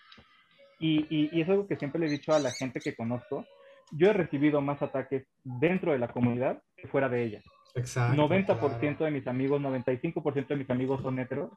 [0.78, 3.44] y, y, y es algo que siempre le he dicho a la gente que conozco.
[3.92, 7.40] Yo he recibido más ataques dentro de la comunidad que fuera de ella.
[7.74, 8.16] Exacto.
[8.20, 11.50] 90% de mis amigos, 95% de mis amigos son heteros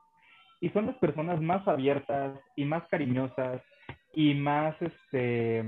[0.59, 3.61] y son las personas más abiertas y más cariñosas
[4.13, 5.63] y más, este,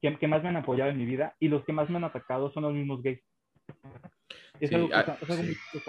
[0.00, 2.04] que, que más me han apoyado en mi vida y los que más me han
[2.04, 3.20] atacado son los mismos gays.
[4.60, 5.48] Es Sí, algo, que ah, es algo sí.
[5.48, 5.82] muy.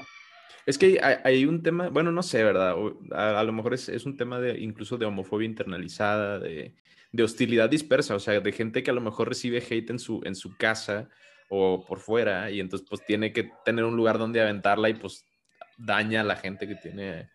[0.65, 2.76] Es que hay, un tema, bueno, no sé, ¿verdad?
[3.11, 6.74] A, lo mejor es, es un tema de incluso de homofobia internalizada, de,
[7.11, 10.22] de hostilidad dispersa, o sea, de gente que a lo mejor recibe hate en su,
[10.26, 11.10] en su casa
[11.49, 15.26] o por fuera y entonces pues tiene que tener un lugar donde aventarla y pues
[15.78, 17.30] daña a la gente que tiene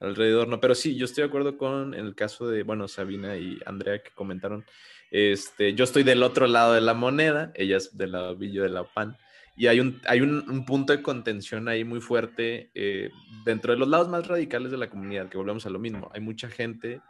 [0.00, 0.60] alrededor, ¿no?
[0.60, 4.10] Pero sí, yo estoy de acuerdo con el caso de, bueno, Sabina y Andrea que
[4.10, 4.64] comentaron,
[5.10, 9.16] este, yo estoy del otro lado de la moneda, ellas del lado de la PAN,
[9.56, 13.10] y hay un, hay un, un punto de contención ahí muy fuerte eh,
[13.44, 16.10] dentro de los lados más radicales de la comunidad, que volvemos a lo mismo.
[16.12, 17.00] Hay mucha gente,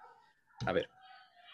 [0.67, 0.91] a ver,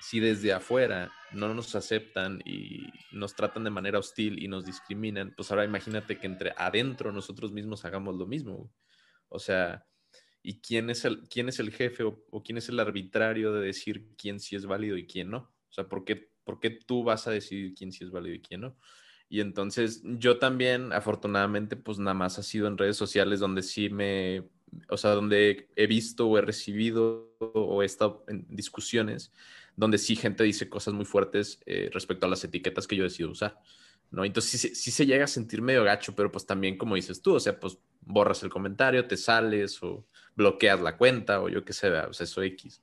[0.01, 5.33] si desde afuera no nos aceptan y nos tratan de manera hostil y nos discriminan,
[5.37, 8.73] pues ahora imagínate que entre adentro nosotros mismos hagamos lo mismo.
[9.29, 9.87] O sea,
[10.43, 13.67] ¿y quién es el, quién es el jefe o, o quién es el arbitrario de
[13.67, 15.55] decir quién sí es válido y quién no?
[15.69, 18.43] O sea, ¿por qué, ¿por qué tú vas a decidir quién sí es válido y
[18.43, 18.77] quién no?
[19.31, 23.89] Y entonces yo también, afortunadamente, pues nada más ha sido en redes sociales donde sí
[23.89, 24.43] me,
[24.89, 29.33] o sea, donde he visto o he recibido o he estado en discusiones
[29.77, 33.31] donde sí gente dice cosas muy fuertes eh, respecto a las etiquetas que yo decido
[33.31, 33.59] usar,
[34.11, 34.25] ¿no?
[34.25, 37.35] Entonces sí, sí se llega a sentir medio gacho, pero pues también como dices tú,
[37.35, 41.73] o sea, pues borras el comentario, te sales o bloqueas la cuenta o yo qué
[41.73, 42.83] sé, o sea, eso X.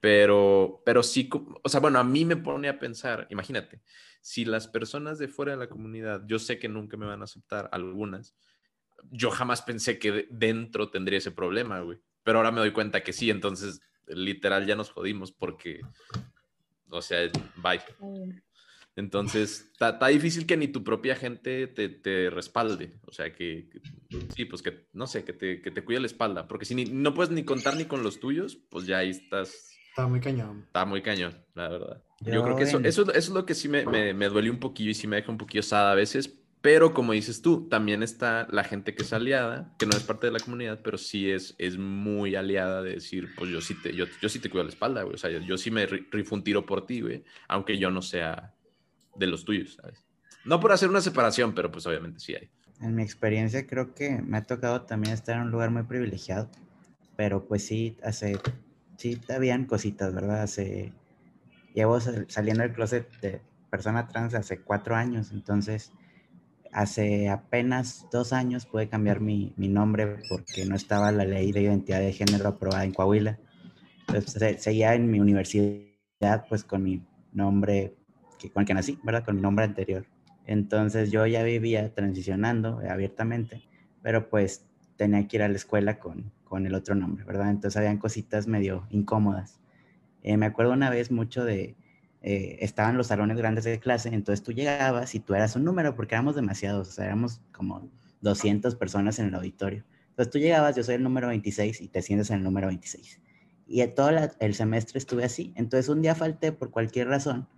[0.00, 1.28] Pero, pero sí,
[1.62, 3.80] o sea, bueno, a mí me pone a pensar, imagínate,
[4.26, 7.24] si las personas de fuera de la comunidad, yo sé que nunca me van a
[7.26, 8.34] aceptar algunas,
[9.12, 11.98] yo jamás pensé que de- dentro tendría ese problema, güey.
[12.24, 15.80] Pero ahora me doy cuenta que sí, entonces literal ya nos jodimos porque,
[16.88, 17.30] o sea,
[17.62, 17.80] bye.
[18.00, 18.30] Mm,
[18.96, 22.98] Entonces, está está difícil que ni tu propia gente te, te respalde.
[23.06, 23.80] O sea, que, que-
[24.34, 26.48] sí, pues que, no sé, que te, que te cuide la espalda.
[26.48, 29.75] Porque si ni- no puedes ni contar ni con los tuyos, pues ya ahí estás,
[29.96, 30.62] Está muy cañón.
[30.66, 32.02] está muy cañón, la verdad.
[32.20, 34.50] Yo, Yo creo que eso, eso, eso es lo que sí me, me, me duele
[34.50, 36.38] un poquillo y sí me deja un poquillo osada a veces.
[36.60, 40.26] Pero como dices tú, también está la gente que es aliada, que no es parte
[40.26, 43.94] de la comunidad, pero sí es, es muy aliada de decir, pues yo sí te,
[43.94, 45.14] yo, yo sí te cuido la espalda, güey.
[45.14, 47.90] O sea, yo, yo sí me ri- rifo un tiro por ti, güey, aunque yo
[47.90, 48.52] no sea
[49.14, 50.04] de los tuyos, ¿sabes?
[50.44, 52.50] No por hacer una separación, pero pues obviamente sí hay.
[52.82, 56.50] En mi experiencia creo que me ha tocado también estar en un lugar muy privilegiado,
[57.16, 58.38] pero pues sí, hace,
[58.96, 60.42] sí, habían cositas, ¿verdad?
[60.42, 60.92] Hace,
[61.74, 65.92] llevo sal- saliendo del closet de persona trans hace cuatro años, entonces
[66.72, 71.62] hace apenas dos años pude cambiar mi, mi nombre porque no estaba la ley de
[71.62, 73.38] identidad de género aprobada en Coahuila.
[74.08, 77.02] Entonces se- seguía en mi universidad pues con mi
[77.32, 77.96] nombre
[78.38, 79.24] que, con el que nací, ¿verdad?
[79.24, 80.06] Con mi nombre anterior.
[80.44, 83.62] Entonces yo ya vivía transicionando abiertamente,
[84.02, 84.66] pero pues
[84.96, 87.50] tenía que ir a la escuela con, con el otro nombre, ¿verdad?
[87.50, 89.60] Entonces habían cositas medio incómodas.
[90.22, 91.76] Eh, me acuerdo una vez mucho de,
[92.22, 95.94] eh, estaban los salones grandes de clase, entonces tú llegabas y tú eras un número,
[95.94, 97.88] porque éramos demasiados, o sea, éramos como
[98.20, 99.84] 200 personas en el auditorio.
[100.10, 103.20] Entonces tú llegabas, yo soy el número 26 y te sientes en el número 26.
[103.66, 105.52] Y todo la- el semestre estuve así.
[105.56, 107.48] Entonces un día falté por cualquier razón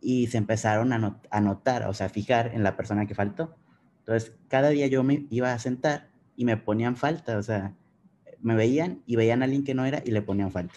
[0.00, 3.14] y se empezaron a, not- a notar, o sea, a fijar en la persona que
[3.14, 3.56] faltó.
[4.00, 7.74] Entonces, cada día yo me iba a sentar y me ponían falta, o sea,
[8.40, 10.74] me veían y veían a alguien que no era y le ponían falta.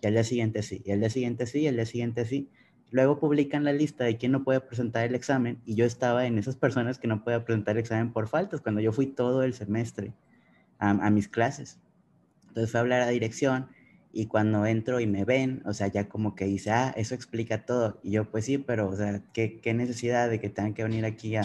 [0.00, 2.50] Y al día siguiente sí, y al día siguiente sí, y al día siguiente sí.
[2.90, 6.38] Luego publican la lista de quién no puede presentar el examen y yo estaba en
[6.38, 9.54] esas personas que no podía presentar el examen por faltas, cuando yo fui todo el
[9.54, 10.14] semestre
[10.78, 11.78] a, a mis clases.
[12.48, 13.68] Entonces fui a hablar a dirección
[14.12, 17.64] y cuando entro y me ven, o sea, ya como que dice, ah, eso explica
[17.64, 18.00] todo.
[18.02, 21.04] Y yo, pues sí, pero, o sea, ¿qué, qué necesidad de que tengan que venir
[21.04, 21.42] aquí a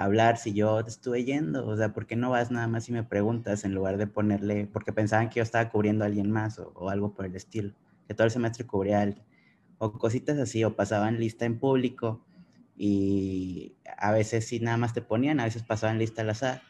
[0.00, 1.66] hablar si yo te estuve yendo?
[1.66, 4.66] O sea, ¿por qué no vas nada más y me preguntas en lugar de ponerle,
[4.66, 7.74] porque pensaban que yo estaba cubriendo a alguien más o, o algo por el estilo,
[8.08, 9.24] que todo el semestre cubría a alguien.
[9.78, 12.24] O cositas así, o pasaban lista en público
[12.76, 16.62] y a veces sí nada más te ponían, a veces pasaban lista al azar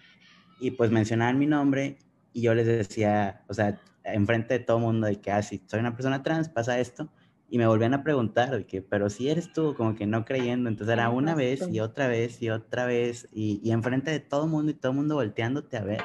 [0.61, 1.98] y pues mencionaban mi nombre
[2.32, 5.81] y yo les decía, o sea, enfrente de todo mundo de que, ah, si soy
[5.81, 7.09] una persona trans, pasa esto.
[7.51, 10.68] Y me volvían a preguntar, que, pero si eres tú, como que no creyendo.
[10.70, 14.44] Entonces era una vez y otra vez y otra vez y, y enfrente de todo
[14.44, 16.02] el mundo y todo el mundo volteándote a ver.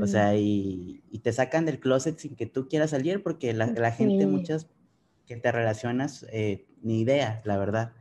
[0.00, 3.66] O sea, y, y te sacan del closet sin que tú quieras salir porque la,
[3.68, 4.30] la gente, Sí.
[4.30, 4.68] muchas
[5.26, 7.92] que te relacionas, eh, ni idea, la verdad.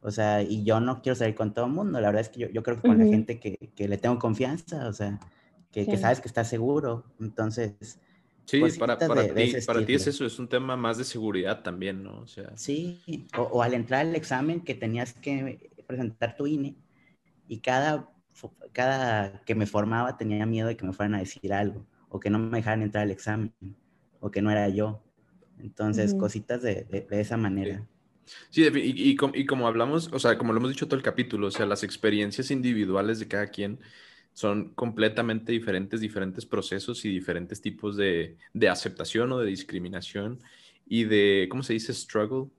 [0.00, 2.00] O sea, y yo no quiero salir con todo el mundo.
[2.00, 4.18] La verdad es que yo, yo creo que con la gente que, que, le tengo
[4.18, 5.20] confianza, o sea,
[5.70, 7.04] que, que sabes que está seguro.
[7.20, 8.00] Entonces,
[8.44, 12.02] Sí, para, para, ti, para ti es eso, es un tema más de seguridad también,
[12.02, 12.20] ¿no?
[12.20, 12.56] O sea.
[12.56, 13.00] Sí,
[13.36, 16.74] o, o, al entrar al examen que tenías que presentar tu INE
[17.48, 18.10] y cada,
[18.72, 22.30] cada que me formaba tenía miedo de que me fueran a decir algo o que
[22.30, 23.52] no me dejaran entrar al examen
[24.20, 25.02] o que no era yo.
[25.58, 27.86] Entonces, cositas de, de, esa manera.
[28.50, 31.46] Sí, y, y, y, como hablamos, o sea, como lo hemos dicho todo el capítulo,
[31.46, 33.78] o sea, las experiencias individuales de cada quien
[34.32, 40.40] son completamente diferentes, diferentes procesos y diferentes tipos de, de aceptación o de discriminación
[40.86, 41.92] y de, ¿cómo se dice?
[41.92, 42.50] Struggle.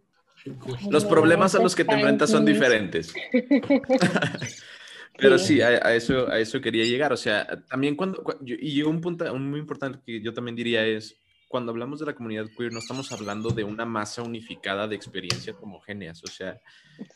[0.90, 3.14] Los problemas a los que te enfrentas son diferentes.
[5.18, 7.14] Pero sí, a, eso, a eso quería llegar.
[7.14, 11.16] O sea, también cuando, y un punto muy importante que yo también diría es,
[11.48, 15.56] cuando hablamos de la comunidad queer, no estamos hablando de una masa unificada de experiencias
[15.62, 16.24] homogéneas.
[16.24, 16.60] O sea,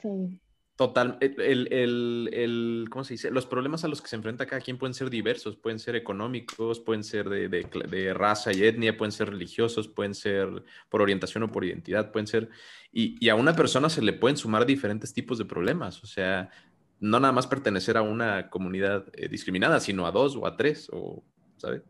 [0.02, 0.40] sí.
[0.78, 3.32] Total, el, el, el, ¿cómo se dice?
[3.32, 6.80] Los problemas a los que se enfrenta cada quien pueden ser diversos, pueden ser económicos,
[6.80, 11.42] pueden ser de, de, de, raza y etnia, pueden ser religiosos, pueden ser por orientación
[11.42, 12.50] o por identidad, pueden ser,
[12.92, 16.52] y, y, a una persona se le pueden sumar diferentes tipos de problemas, o sea,
[17.00, 20.92] no nada más pertenecer a una comunidad eh, discriminada, sino a dos o a tres,
[20.94, 21.24] o,
[21.58, 21.82] ¿sabes?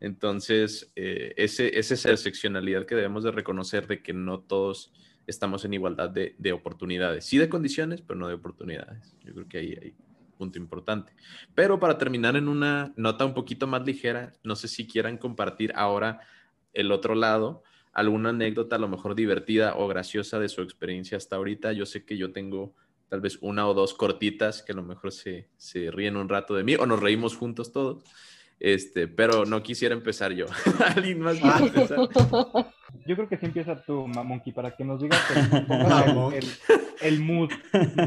[0.00, 4.92] Entonces, eh, ese, esa es la seccionalidad que debemos de reconocer de que no todos
[5.28, 7.24] estamos en igualdad de, de, oportunidades.
[7.24, 9.14] Sí de condiciones, pero no de oportunidades.
[9.24, 11.12] Yo creo que ahí hay un punto importante.
[11.54, 15.72] Pero para terminar en una nota un poquito más ligera, no sé si quieran compartir
[15.76, 16.20] ahora
[16.72, 21.36] el otro lado, alguna anécdota a lo mejor divertida o graciosa de su experiencia hasta
[21.36, 21.72] ahorita.
[21.72, 22.74] Yo sé que yo tengo
[23.08, 26.54] tal vez una o dos cortitas que a lo mejor se, se ríen un rato
[26.54, 28.02] de mí o nos reímos juntos todos.
[28.60, 30.46] Este, pero no quisiera empezar yo.
[30.96, 31.98] ¿Alguien más quiere empezar?
[33.08, 36.44] Yo creo que sí empieza tú, Monkey, para que nos digas el, el,
[37.00, 37.50] el, mood,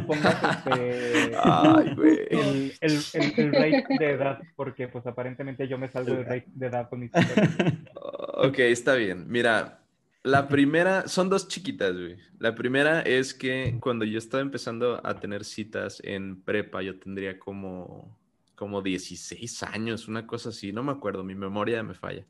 [0.06, 1.95] pongas este, Ay,
[2.30, 3.03] el, el,
[3.36, 6.99] el, rate de edad, porque pues aparentemente yo me salgo del rate de edad con
[6.99, 7.11] mis
[7.95, 9.26] Ok, está bien.
[9.28, 9.80] Mira,
[10.22, 12.18] la primera, son dos chiquitas, güey.
[12.38, 17.40] La primera es que cuando yo estaba empezando a tener citas en prepa, yo tendría
[17.40, 18.22] como
[18.61, 22.28] como 16 años, una cosa así, no me acuerdo, mi memoria me falla.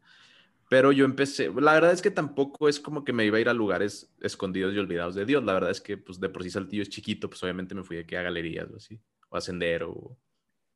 [0.72, 3.49] Pero yo empecé, la verdad es que tampoco es como que me iba a ir
[3.49, 6.49] a lugares escondidos y olvidados de Dios, la verdad es que pues de por sí
[6.49, 9.91] Saltillo es chiquito, pues obviamente me fui aquí a galerías o así, o a Sendero,
[9.91, 10.18] o,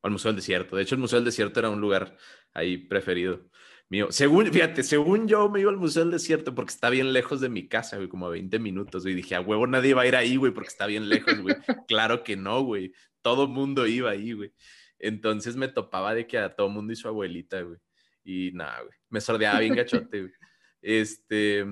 [0.02, 0.76] al Museo del Desierto.
[0.76, 2.18] De hecho, el Museo del Desierto era un lugar
[2.54, 3.50] ahí preferido
[3.88, 4.08] mío.
[4.12, 7.48] Según, fíjate, según yo me iba al Museo del Desierto porque está bien lejos de
[7.48, 10.18] mi casa, güey, como a 20 minutos, y dije, a huevo nadie va a ir
[10.18, 11.56] ahí, güey, porque está bien lejos, güey.
[11.88, 12.92] claro que no, güey.
[13.22, 14.52] Todo mundo iba ahí, güey.
[15.00, 17.80] Entonces me topaba de que a todo mundo y su abuelita, güey.
[18.26, 19.05] Y nada, güey.
[19.16, 20.34] Me sordeaba bien gachote, güey.
[20.82, 21.66] Este,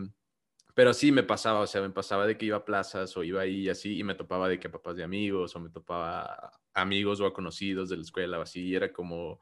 [0.73, 3.41] pero sí me pasaba, o sea, me pasaba de que iba a plazas o iba
[3.41, 6.53] ahí y así, y me topaba de que a papás de amigos, o me topaba
[6.73, 9.41] amigos o a conocidos de la escuela o así, y era como,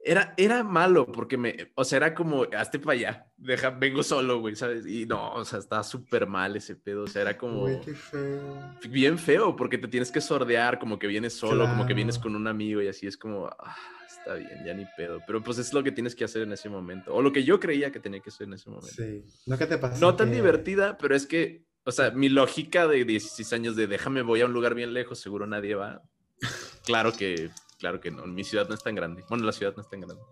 [0.00, 4.40] era, era malo porque me, o sea, era como, hazte para allá, deja, vengo solo,
[4.40, 4.86] güey, ¿sabes?
[4.86, 7.68] Y no, o sea, estaba súper mal ese pedo, o sea, era como...
[7.82, 8.74] feo.
[8.88, 11.70] Bien feo, porque te tienes que sordear, como que vienes solo, claro.
[11.72, 13.76] como que vienes con un amigo y así es como, ah,
[14.24, 15.20] está bien, ya ni pedo.
[15.26, 17.60] Pero pues es lo que tienes que hacer en ese momento, o lo que yo
[17.60, 18.88] creía que tenía que hacer en ese momento.
[18.88, 19.98] Sí, no que te pasa.
[20.00, 20.36] No tan que...
[20.36, 24.46] divertida, pero es que, o sea, mi lógica de 16 años de déjame, voy a
[24.46, 26.02] un lugar bien lejos, seguro nadie va.
[26.84, 29.24] Claro que claro que no, mi ciudad no es tan grande.
[29.28, 30.22] Bueno, la ciudad no es tan grande.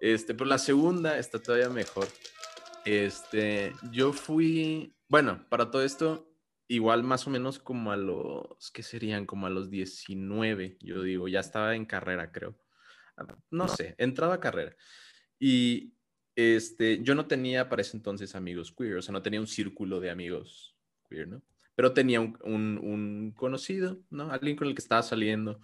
[0.00, 2.06] Este, pero la segunda está todavía mejor.
[2.84, 6.28] Este, yo fui, bueno, para todo esto,
[6.66, 9.26] igual más o menos como a los, ¿qué serían?
[9.26, 12.56] Como a los 19, yo digo, ya estaba en carrera, creo.
[13.50, 14.74] No sé, entraba a carrera.
[15.38, 15.92] Y
[16.34, 20.00] este, yo no tenía para ese entonces amigos queer, o sea, no tenía un círculo
[20.00, 20.76] de amigos
[21.08, 21.42] queer, ¿no?
[21.74, 24.30] Pero tenía un, un, conocido, ¿no?
[24.30, 25.60] Alguien con el que estaba saliendo.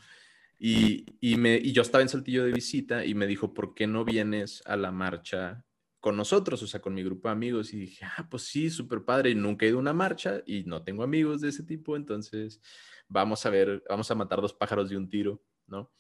[0.59, 3.87] Y, y, me, y yo estaba en Saltillo de visita y me dijo, ¿por qué
[3.87, 5.65] no vienes a la marcha
[6.01, 6.63] con nosotros?
[6.63, 7.75] O sea, con mi grupo de amigos.
[7.75, 9.35] Y dije, ah, pues sí, súper padre.
[9.35, 11.95] Nunca he ido a una marcha y no tengo amigos de ese tipo.
[11.95, 12.61] Entonces,
[13.07, 15.93] vamos a ver, vamos a matar dos pájaros de un tiro, ¿no?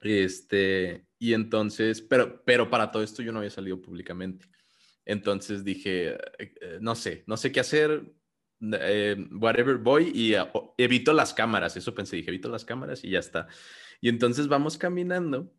[0.00, 4.46] Este, y entonces, pero, pero para todo esto yo no había salido públicamente.
[5.04, 8.12] Entonces dije, eh, no sé, no sé qué hacer,
[8.60, 11.76] eh, whatever, voy y uh, evito las cámaras.
[11.76, 13.48] Eso pensé, dije, evito las cámaras y ya está.
[14.00, 15.52] Y entonces vamos caminando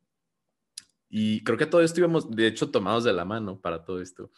[1.10, 4.32] y creo que todo esto íbamos, de hecho, tomados de la mano para todo esto.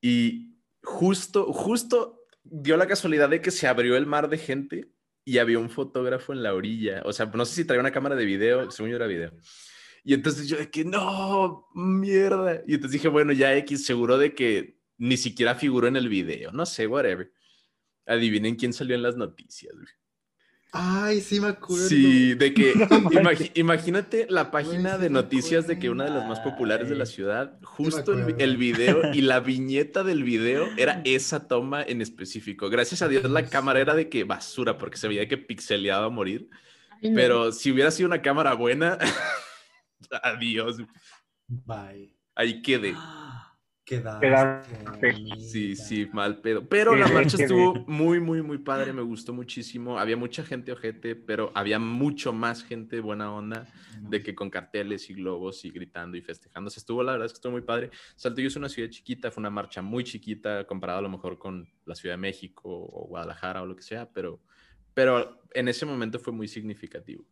[0.00, 4.92] Y justo, justo dio la casualidad de que se abrió el mar de gente
[5.26, 7.02] y había un fotógrafo en la orilla.
[7.04, 9.32] O sea, no sé si traía una cámara de video, según yo era video.
[10.04, 12.62] Y entonces yo de que, no, mierda.
[12.64, 16.52] Y entonces dije, bueno, ya X, seguro de que ni siquiera figuró en el video.
[16.52, 17.32] No sé, whatever.
[18.06, 19.88] Adivinen quién salió en las noticias, güey.
[20.78, 21.88] Ay, sí me acuerdo.
[21.88, 26.10] Sí, de que No imagi- imagínate la página sí de noticias de que una de
[26.10, 31.00] las más populares de la ciudad, justo el, video y la viñeta del video era
[31.04, 32.68] esa toma en específico.
[32.70, 33.50] Gracias a Dios la Sí.
[33.50, 36.48] cámara era de que basura porque se veía que pixeleaba a morir,
[37.02, 37.16] Ay, no.
[37.16, 38.98] pero si hubiera sido una cámara buena,
[40.22, 40.76] adiós,
[41.48, 42.14] Bye.
[42.34, 42.94] ahí quedé.
[43.86, 45.14] Quedaste.
[45.38, 46.68] Sí, sí, mal pedo.
[46.68, 49.96] Pero la marcha estuvo muy, muy, muy padre, me gustó muchísimo.
[49.96, 53.64] Había mucha gente ojete, pero había mucho más gente buena onda
[54.00, 56.68] de que con carteles y globos y gritando y festejando.
[56.68, 57.90] Se estuvo, la verdad es que estuvo muy padre.
[58.16, 61.68] Saltillo es una ciudad chiquita, fue una marcha muy chiquita comparada a lo mejor con
[61.84, 64.42] la Ciudad de México o Guadalajara o lo que sea, pero,
[64.94, 67.24] pero en ese momento fue muy significativo.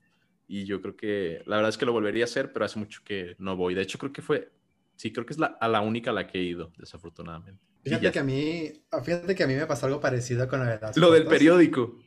[0.46, 3.00] Y yo creo que la verdad es que lo volvería a hacer, pero hace mucho
[3.04, 3.74] que no voy.
[3.74, 4.52] De hecho, creo que fue,
[4.96, 7.62] sí, creo que es la, a la única a la que he ido, desafortunadamente.
[7.82, 8.72] Fíjate que a mí,
[9.02, 11.98] fíjate que a mí me pasó algo parecido con lo de las Lo del periódico.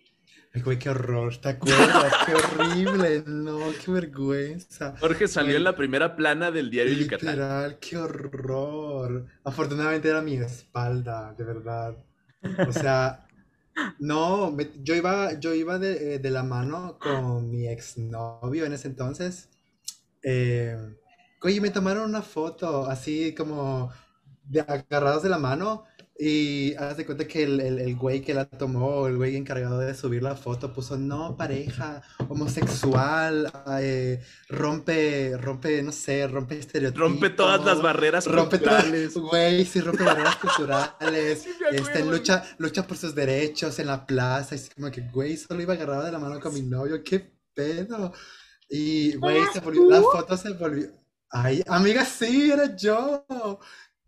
[0.53, 2.13] Ay, Güey, qué horror, ¿te acuerdas?
[2.25, 4.95] Qué horrible, no, qué vergüenza.
[4.99, 5.57] Jorge salió Güey.
[5.57, 7.29] en la primera plana del diario Yucatán.
[7.29, 9.27] Literal, qué horror.
[9.43, 11.95] Afortunadamente era mi espalda, de verdad.
[12.67, 13.27] O sea,
[13.99, 18.73] no, me- yo iba, yo iba de, eh, de la mano con mi exnovio en
[18.73, 19.49] ese entonces.
[20.23, 20.75] Eh,
[21.41, 23.91] oye, me tomaron una foto así como
[24.43, 25.85] de agarrados de la mano
[26.19, 29.77] y haz de cuenta que el, el, el güey que la tomó, el güey encargado
[29.77, 37.07] de subir la foto, puso no pareja, homosexual, eh, rompe, rompe, no sé, rompe estereotipos.
[37.07, 39.13] Rompe todas las barreras Rompe todas, culturales.
[39.29, 41.43] güey, sí, rompe barreras culturales.
[41.43, 44.55] Sí, este, lucha, lucha por sus derechos en la plaza.
[44.55, 48.11] Y como que, güey, solo iba agarrado de la mano con mi novio, qué pedo.
[48.67, 50.87] Y, güey, se volvió, la foto se volvió.
[51.29, 53.25] Ay, amiga, sí, era yo.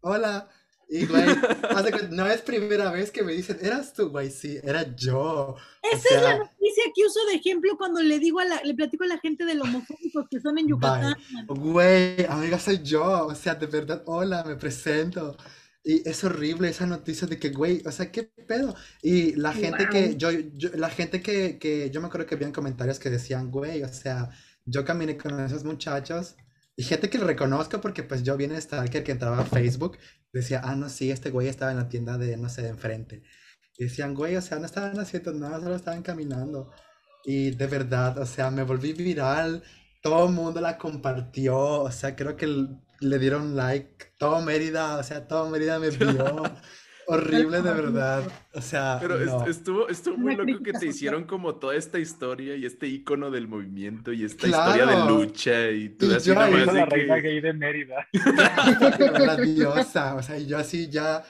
[0.02, 0.50] Hola.
[0.92, 1.24] Y, güey,
[2.12, 5.56] no es primera vez que me dicen, eras tú, güey, sí, era yo.
[5.84, 8.62] Esa O es la sea- noticia que uso de ejemplo cuando le digo a la,
[8.64, 11.16] le platico a la gente de lo homofóbicos que son en Yucatán.
[11.48, 13.28] Güey, amiga, soy yo.
[13.28, 15.38] O sea, de verdad, hola, me presento.
[15.84, 18.74] Y es horrible esa noticia de que, güey, o sea, ¿qué pedo?
[19.04, 22.52] Y la gente que, yo, yo- la gente que, que, yo me acuerdo que habían
[22.52, 24.30] comentarios que decían, güey, o sea,
[24.66, 26.36] yo caminé con esos muchachos
[26.80, 29.98] y gente que reconozco porque pues yo de Stalker que entraba a Facebook,
[30.32, 33.22] decía, ah, no, sí, este güey estaba en la tienda de, no sé, de enfrente.
[33.78, 36.72] Y decían, güey, o sea, no estaban haciendo nada, solo estaban caminando.
[37.26, 39.62] Y de verdad, o sea, me volví viral,
[40.02, 45.04] todo el mundo la compartió, o sea, creo que le dieron like, todo Mérida, o
[45.04, 46.44] sea, todo Mérida me vio.
[47.12, 48.24] Horrible de verdad,
[48.54, 49.46] o sea, Pero no.
[49.48, 53.48] estuvo, estuvo muy loco que te hicieron como toda esta historia y este icono del
[53.48, 55.10] movimiento y esta historia de Claro.
[55.18, 58.08] lucha y tú Y así yo Hizo de la que- reina gay de Mérida.
[59.20, 61.24] la diosa, o sea, y yo así ya,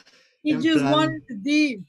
[0.44, 1.84] He En just plan- wanted y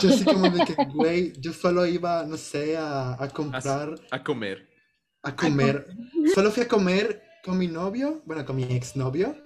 [0.00, 4.22] yo así como de que, güey, yo solo iba, no sé, a, a comprar, a
[4.24, 4.68] comer.
[5.22, 5.86] a comer,
[6.34, 9.36] solo fui a comer con mi novio, bueno, con mi exnovio,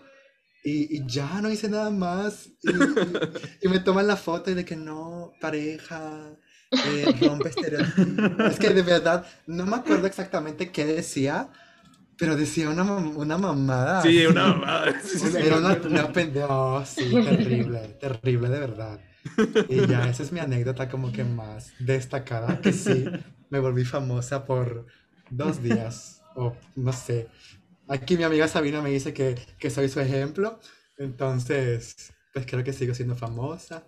[0.62, 2.70] y, y ya no hice nada más, y,
[3.16, 3.30] y-
[3.62, 6.36] y me toman la foto y de que no, pareja,
[6.82, 11.50] eh, rompe estereotipos, es que de verdad, no me acuerdo exactamente qué decía,
[12.16, 14.12] pero decía una, una mamada.
[14.12, 15.00] Sí, una mamada.
[15.00, 19.04] Sí, sí, sí, Era una, una pendeja, oh, sí, terrible, terrible de verdad.
[19.66, 23.12] Y ya, esa es mi anécdota como que más destacada, que sí,
[23.50, 24.86] me volví famosa por
[25.28, 27.30] dos días, o no sé.
[27.90, 30.60] Aquí mi amiga Sabina me dice que, que soy su ejemplo,
[30.96, 33.86] entonces, pues creo que sigo siendo famosa.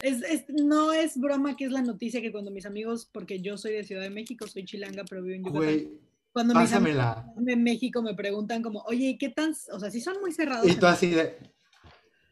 [0.00, 3.56] Es, es- no es broma que es la noticia que cuando mis amigos, porque yo
[3.56, 5.62] soy de Ciudad de México, soy chilanga, pero vivo en Yucatán.
[5.64, 5.88] Güey,
[6.30, 7.32] Cuando mis amigos pásamela.
[7.36, 10.68] de México me preguntan como, oye, ¿qué tan, o sea, sí son muy cerrados?
[10.68, 11.36] Y tú así de,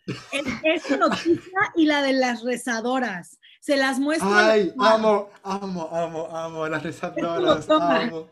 [0.06, 3.40] Es, esa noticia y la de las rezadoras.
[3.60, 4.28] Se las muestro.
[4.32, 8.28] ay, amo, amo, amo, amo, las rezadoras, amo.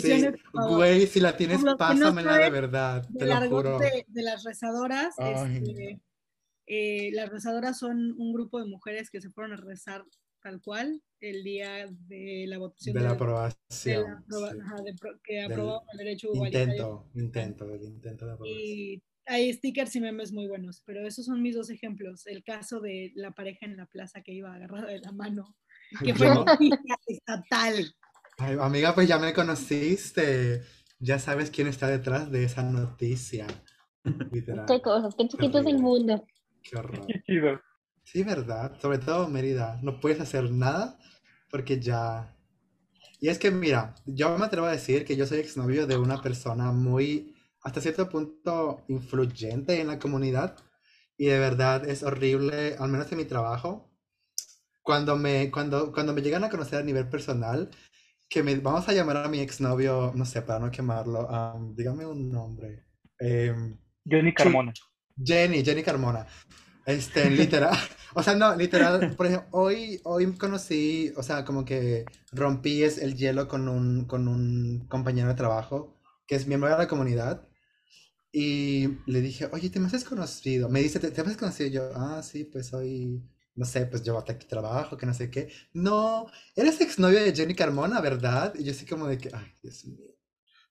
[0.00, 3.78] Sí, güey, si la tienes, que no pásamela de verdad, te lo juro.
[3.78, 5.14] de, de las rezadoras.
[5.18, 6.00] Este,
[6.66, 10.04] eh, las rezadoras son un grupo de mujeres que se fueron a rezar
[10.42, 14.02] tal cual el día de la votación De la de aprobación.
[14.04, 14.58] la aproba- sí.
[14.62, 17.06] ajá, de pro- que aprobaron el derecho igualitario.
[17.14, 18.60] Intento, intento, intento de aprobación.
[18.60, 22.26] Y hay stickers y memes muy buenos, pero esos son mis dos ejemplos.
[22.26, 25.56] El caso de la pareja en la plaza que iba agarrada de la mano,
[26.04, 27.94] que fue noticia estatal.
[28.38, 30.62] Ay, amiga, pues ya me conociste.
[30.98, 33.46] Ya sabes quién está detrás de esa noticia.
[34.30, 34.66] Literal.
[34.66, 36.24] Qué cosas, qué chiquito es el mundo.
[36.62, 37.06] Qué horror.
[37.06, 37.60] Qué chido.
[38.04, 38.78] Sí, verdad.
[38.80, 39.78] Sobre todo Mérida.
[39.82, 40.98] No puedes hacer nada
[41.50, 42.36] porque ya.
[43.20, 46.20] Y es que, mira, yo me atrevo a decir que yo soy exnovio de una
[46.22, 50.56] persona muy, hasta cierto punto, influyente en la comunidad.
[51.16, 53.90] Y de verdad es horrible, al menos en mi trabajo.
[54.82, 57.70] cuando me, cuando, cuando me llegan a conocer a nivel personal,
[58.34, 62.04] que me, vamos a llamar a mi exnovio, no sé, para no quemarlo, um, dígame
[62.04, 62.84] un nombre.
[63.20, 64.72] Em, Jenny Carmona.
[65.16, 66.26] Jenny, Jenny Carmona.
[66.84, 67.78] Este, literal,
[68.12, 72.98] o sea, no, literal, por ejemplo, hoy, hoy conocí, o sea, como que rompí es-
[72.98, 75.94] el hielo con un, con un compañero de trabajo
[76.26, 77.46] que es miembro de la comunidad
[78.32, 80.68] y le dije, oye, ¿te me has conocido?
[80.68, 81.68] Me dice, ¿te, has conocido?
[81.68, 83.22] Y yo, ah, sí, pues hoy,
[83.56, 85.52] no sé, pues yo hasta aquí trabajo, que no sé qué.
[85.72, 86.26] No,
[86.56, 88.54] eres exnovio de Jenny Carmona, ¿verdad?
[88.56, 90.14] Y yo así como de que, ay, Dios mío.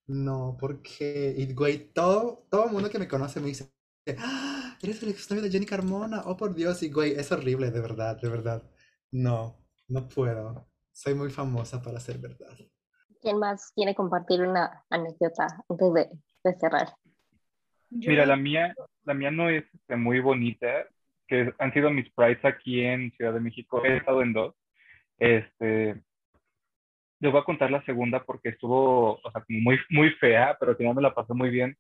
[0.08, 3.72] No, porque, y güey, todo, todo el mundo que me conoce me dice,
[4.18, 4.78] ¡Ah!
[4.82, 8.20] Eres el exnovio de Jenny Carmona, oh por Dios, y güey, es horrible, de verdad,
[8.20, 8.70] de verdad.
[9.12, 10.68] No, no puedo.
[10.92, 12.58] Soy muy famosa para ser verdad.
[13.22, 16.10] ¿Quién más quiere compartir una anécdota antes de,
[16.44, 16.94] de cerrar?
[17.90, 20.86] Mira, la mía, la mía no es este, muy bonita,
[21.34, 23.84] que han sido mis prides aquí en Ciudad de México.
[23.84, 24.56] He estado en dos.
[25.18, 25.96] Este,
[27.20, 30.78] les voy a contar la segunda porque estuvo, o sea, muy, muy fea, pero al
[30.78, 31.76] final me la pasé muy bien.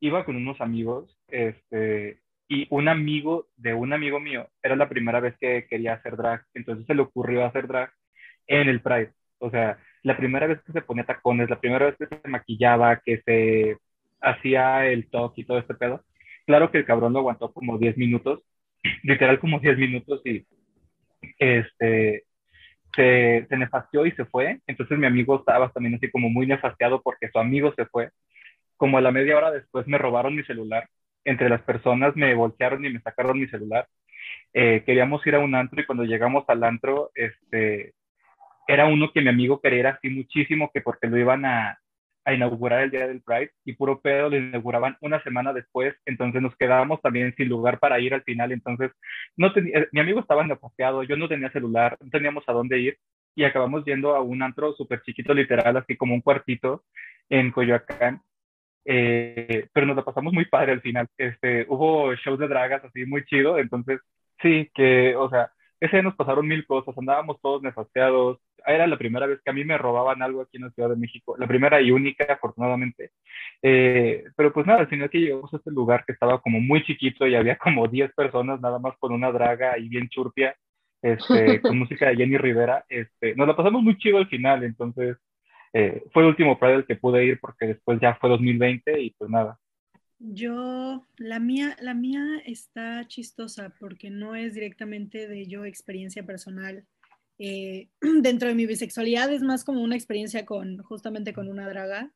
[0.00, 5.20] Iba con unos amigos, este, y un amigo de un amigo mío, era la primera
[5.20, 7.92] vez que quería hacer drag, entonces se le ocurrió hacer drag
[8.48, 9.12] en el Pride.
[9.38, 13.00] O sea, la primera vez que se ponía tacones, la primera vez que se maquillaba,
[13.00, 13.76] que se
[14.20, 16.02] hacía el talk y todo este pedo.
[16.46, 18.42] Claro que el cabrón lo aguantó como 10 minutos,
[19.02, 20.46] literal como 10 minutos y
[21.38, 22.24] este
[22.94, 24.60] se, se nefasteó y se fue.
[24.66, 28.10] Entonces mi amigo estaba también así como muy nefasteado porque su amigo se fue.
[28.76, 30.88] Como a la media hora después me robaron mi celular.
[31.24, 33.86] Entre las personas me voltearon y me sacaron mi celular.
[34.52, 37.94] Eh, queríamos ir a un antro y cuando llegamos al antro, este,
[38.66, 41.78] era uno que mi amigo quería así muchísimo que porque lo iban a,
[42.28, 46.42] a inaugurar el día del Pride y puro pedo lo inauguraban una semana después, entonces
[46.42, 48.92] nos quedábamos también sin lugar para ir al final, entonces
[49.36, 52.98] no tenía, mi amigo estaba nefasteado, yo no tenía celular, no teníamos a dónde ir
[53.34, 56.84] y acabamos yendo a un antro súper chiquito, literal, así como un cuartito
[57.30, 58.20] en Coyoacán,
[58.84, 63.06] eh, pero nos la pasamos muy padre al final, este, hubo shows de dragas así
[63.06, 64.00] muy chido, entonces
[64.42, 65.50] sí, que, o sea,
[65.80, 68.38] ese día nos pasaron mil cosas, andábamos todos nefasteados.
[68.66, 70.96] Era la primera vez que a mí me robaban algo aquí en la Ciudad de
[70.96, 73.12] México, la primera y única, afortunadamente.
[73.62, 77.26] Eh, pero pues nada, final que llegamos a este lugar que estaba como muy chiquito
[77.26, 80.56] y había como 10 personas nada más con una draga y bien churpia,
[81.02, 82.84] este, con música de Jenny Rivera.
[82.88, 85.16] Este, nos la pasamos muy chido al final, entonces
[85.72, 89.10] eh, fue el último Pride al que pude ir porque después ya fue 2020 y
[89.10, 89.58] pues nada.
[90.20, 96.84] Yo, la mía, la mía está chistosa porque no es directamente de yo experiencia personal.
[97.38, 97.88] Eh,
[98.22, 102.12] dentro de mi bisexualidad es más como una experiencia con, justamente con una draga.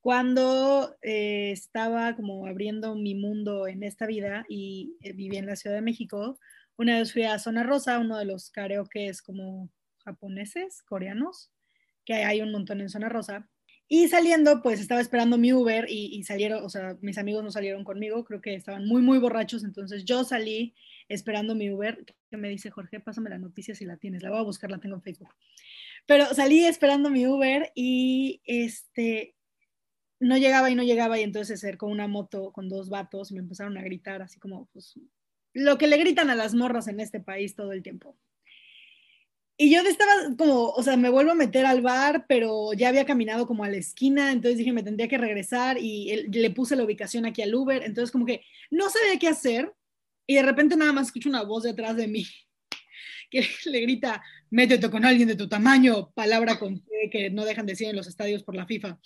[0.00, 5.56] Cuando eh, estaba como abriendo mi mundo en esta vida y eh, viví en la
[5.56, 6.38] Ciudad de México,
[6.76, 9.68] una vez fui a Zona Rosa, uno de los karaokes como
[10.04, 11.50] japoneses, coreanos,
[12.04, 13.48] que hay un montón en Zona Rosa.
[13.88, 17.50] Y saliendo, pues estaba esperando mi Uber y, y, salieron, o sea, mis amigos no
[17.50, 20.74] salieron conmigo, creo que estaban muy, muy borrachos, entonces yo salí
[21.08, 24.40] esperando mi Uber, que me dice, Jorge, pásame la noticia si la tienes, la voy
[24.40, 25.34] a buscar, la tengo en Facebook.
[26.06, 29.34] Pero salí esperando mi Uber y este,
[30.20, 33.34] no llegaba y no llegaba y entonces se acercó una moto con dos vatos y
[33.34, 34.98] me empezaron a gritar así como, pues,
[35.52, 38.16] lo que le gritan a las morras en este país todo el tiempo.
[39.58, 43.06] Y yo estaba como, o sea, me vuelvo a meter al bar, pero ya había
[43.06, 46.76] caminado como a la esquina, entonces dije, me tendría que regresar y él, le puse
[46.76, 49.72] la ubicación aquí al Uber, entonces como que no sabía qué hacer
[50.26, 52.26] y de repente nada más escucho una voz detrás de mí
[53.30, 56.58] que le grita, métete con alguien de tu tamaño, palabra
[57.10, 58.98] que no dejan de decir en los estadios por la FIFA.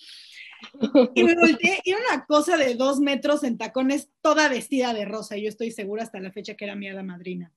[1.14, 5.06] Y me volteé y era una cosa de dos metros en tacones, toda vestida de
[5.06, 7.52] rosa, y yo estoy segura hasta la fecha que era mi hada madrina.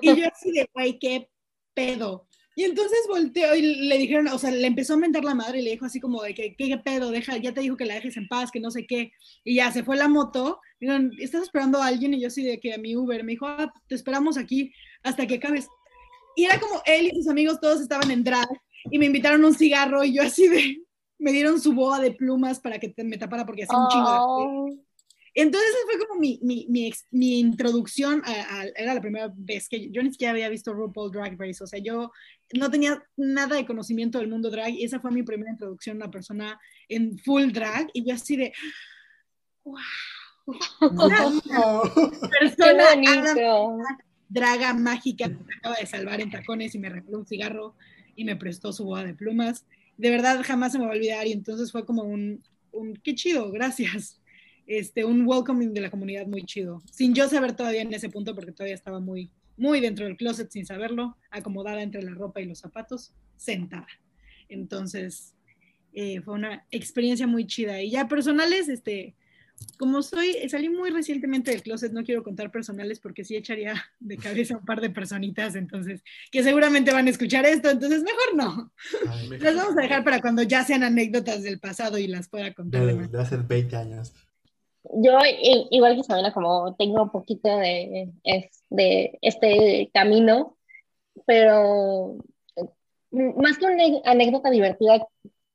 [0.00, 1.28] Y yo así de, güey, qué
[1.74, 2.27] pedo.
[2.58, 5.62] Y entonces volteó y le dijeron, o sea, le empezó a mentar la madre y
[5.62, 7.12] le dijo así como de que, ¿qué, pedo?
[7.12, 9.12] Deja, ya te dijo que la dejes en paz, que no sé qué.
[9.44, 10.58] Y ya se fue la moto.
[10.80, 12.14] Dijeron, ¿estás esperando a alguien?
[12.14, 13.22] Y yo así de que a mi Uber.
[13.22, 14.72] Me dijo, ah, te esperamos aquí
[15.04, 15.68] hasta que acabes.
[16.34, 18.48] Y era como él y sus amigos todos estaban en drag
[18.90, 20.82] y me invitaron un cigarro y yo así de,
[21.16, 24.78] me dieron su boa de plumas para que me tapara porque hacía un chingo de...
[25.40, 26.66] Entonces esa fue como mi, mi,
[27.12, 31.12] mi, introducción, a, a- era la primera vez que yo ni siquiera había visto RuPaul
[31.12, 32.10] Drag Race, o sea, yo
[32.54, 36.06] no tenía nada de conocimiento del mundo drag y esa fue mi primera introducción a
[36.06, 36.58] una persona
[36.88, 38.52] en full drag y yo así de,
[39.62, 39.76] wow,
[40.90, 41.82] No.
[41.84, 43.78] qué persona Adam
[44.28, 47.76] draga mágica que me acaba de salvar en tacones y me regaló un cigarro
[48.16, 49.64] y me prestó su boda de plumas.
[49.96, 52.42] De verdad, jamás se me va a olvidar y entonces fue como un,
[52.72, 54.20] un qué chido, gracias.
[54.68, 56.82] Este, un welcoming de la comunidad muy chido.
[56.92, 60.50] Sin yo saber todavía en ese punto porque todavía estaba muy, muy dentro del closet
[60.50, 63.88] sin saberlo, acomodada entre la ropa y los zapatos, sentada.
[64.50, 65.34] Entonces,
[65.94, 67.80] eh, fue una experiencia muy chida.
[67.80, 69.14] Y ya personales, este,
[69.78, 74.18] como soy, salí muy recientemente del closet, no quiero contar personales porque sí echaría de
[74.18, 78.34] cabeza a un par de personitas, entonces, que seguramente van a escuchar esto, entonces mejor
[78.36, 78.72] no.
[79.38, 82.84] las vamos a dejar para cuando ya sean anécdotas del pasado y las pueda contar.
[82.84, 84.12] De, de hace 20 años.
[84.84, 85.18] Yo,
[85.70, 88.10] igual que Isabela, como tengo un poquito de,
[88.70, 90.56] de este camino,
[91.26, 92.16] pero
[93.10, 95.06] más que una anécdota divertida,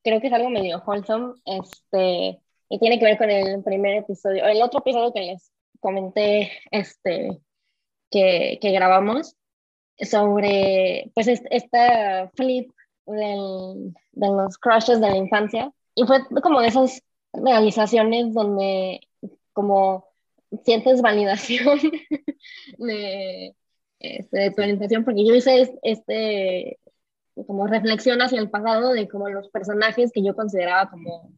[0.04, 2.40] creo que es algo medio wholesome, este,
[2.70, 7.40] y tiene que ver con el primer episodio, el otro episodio que les comenté, este,
[8.10, 9.36] que, que grabamos,
[9.98, 12.72] sobre, pues, esta flip
[13.06, 17.02] del, de los crushes de la infancia, y fue como de esas
[17.34, 19.02] realizaciones donde
[19.54, 20.08] como
[20.64, 21.80] sientes validación
[22.78, 23.56] de,
[24.00, 26.80] este, de tu orientación, porque yo hice este,
[27.48, 31.32] como reflexión hacia el pasado de como los personajes que yo consideraba como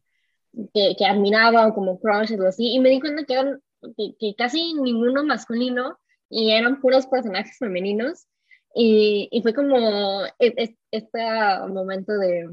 [0.74, 3.62] que, que admiraba o como crushes o así, y me di cuenta que eran
[3.98, 8.28] que, casi ninguno masculino y eran puros personajes femeninos,
[8.74, 11.22] y, y fue como este
[11.70, 12.50] momento de,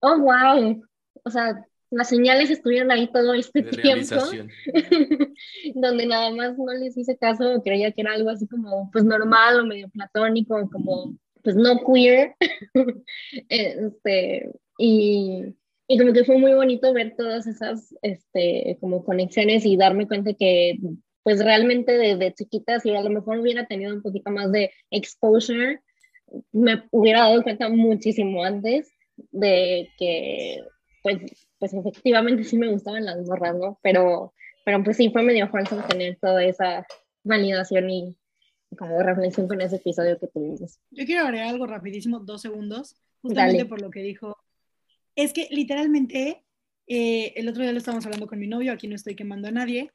[0.00, 0.82] oh, wow,
[1.24, 4.16] o sea, las señales estuvieron ahí todo este tiempo,
[5.74, 9.60] donde nada más no les hice caso, creía que era algo así como pues normal
[9.60, 12.34] o medio platónico, como pues no queer,
[13.48, 15.54] este, y,
[15.86, 20.32] y, como que fue muy bonito ver todas esas este, como conexiones y darme cuenta
[20.32, 20.78] que
[21.22, 25.80] pues realmente desde chiquita si a lo mejor hubiera tenido un poquito más de exposure,
[26.52, 28.90] me hubiera dado cuenta muchísimo antes
[29.30, 30.62] de que
[31.02, 31.18] pues
[31.62, 33.78] pues efectivamente sí me gustaban las gorras, ¿no?
[33.84, 34.34] Pero,
[34.64, 36.84] pero pues sí fue medio falso tener toda esa
[37.22, 38.16] validación y
[38.76, 40.80] como reflexión con ese episodio que tuvimos.
[40.90, 44.36] Yo quiero agregar algo rapidísimo, dos segundos, justamente por lo que dijo.
[45.14, 46.42] Es que literalmente,
[46.88, 49.52] eh, el otro día lo estábamos hablando con mi novio, aquí no estoy quemando a
[49.52, 49.92] nadie,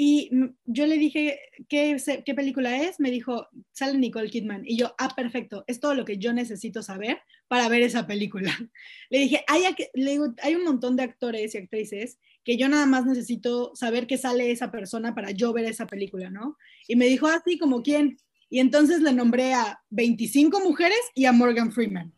[0.00, 0.30] y
[0.64, 3.00] yo le dije, ¿qué, ¿qué película es?
[3.00, 4.62] Me dijo, sale Nicole Kidman.
[4.64, 7.18] Y yo, ah, perfecto, es todo lo que yo necesito saber
[7.48, 8.52] para ver esa película.
[9.10, 9.64] Le dije, hay,
[9.94, 14.06] le digo, hay un montón de actores y actrices que yo nada más necesito saber
[14.06, 16.56] que sale esa persona para yo ver esa película, ¿no?
[16.86, 18.18] Y me dijo, así ah, como quién.
[18.48, 22.12] Y entonces le nombré a 25 mujeres y a Morgan Freeman.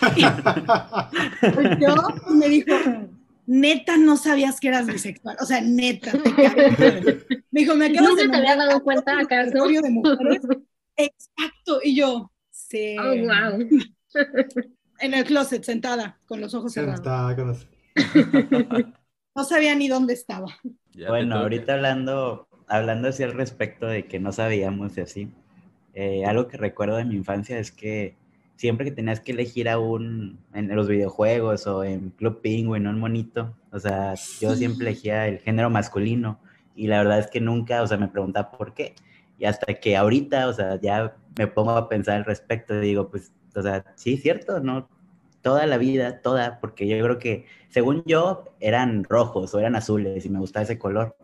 [0.00, 0.16] pues
[1.78, 1.94] yo
[2.34, 2.74] me dijo,
[3.48, 5.36] neta no sabías que eras bisexual.
[5.40, 9.66] O sea, neta, te Me dijo, me acabas ¿Nunca te había dado cuenta acaso?
[9.66, 10.42] de mujeres.
[10.96, 11.80] Exacto.
[11.82, 12.96] Y yo, sí.
[12.98, 13.68] Oh, wow.
[15.00, 17.00] En el closet, sentada, con los ojos cerrados.
[17.36, 17.56] Con
[19.36, 20.58] no sabía ni dónde estaba.
[21.06, 25.28] bueno, ahorita hablando, hablando así al respecto de que no sabíamos y así,
[25.94, 28.16] eh, algo que recuerdo de mi infancia es que
[28.58, 32.90] siempre que tenías que elegir a un, en los videojuegos o en Club Penguin o
[32.90, 36.40] un monito, o sea, yo siempre elegía el género masculino
[36.74, 38.96] y la verdad es que nunca, o sea, me preguntaba por qué.
[39.38, 43.08] Y hasta que ahorita, o sea, ya me pongo a pensar al respecto y digo,
[43.08, 44.88] pues, o sea, sí, cierto, ¿no?
[45.40, 50.26] Toda la vida, toda, porque yo creo que, según yo, eran rojos o eran azules
[50.26, 51.16] y me gustaba ese color,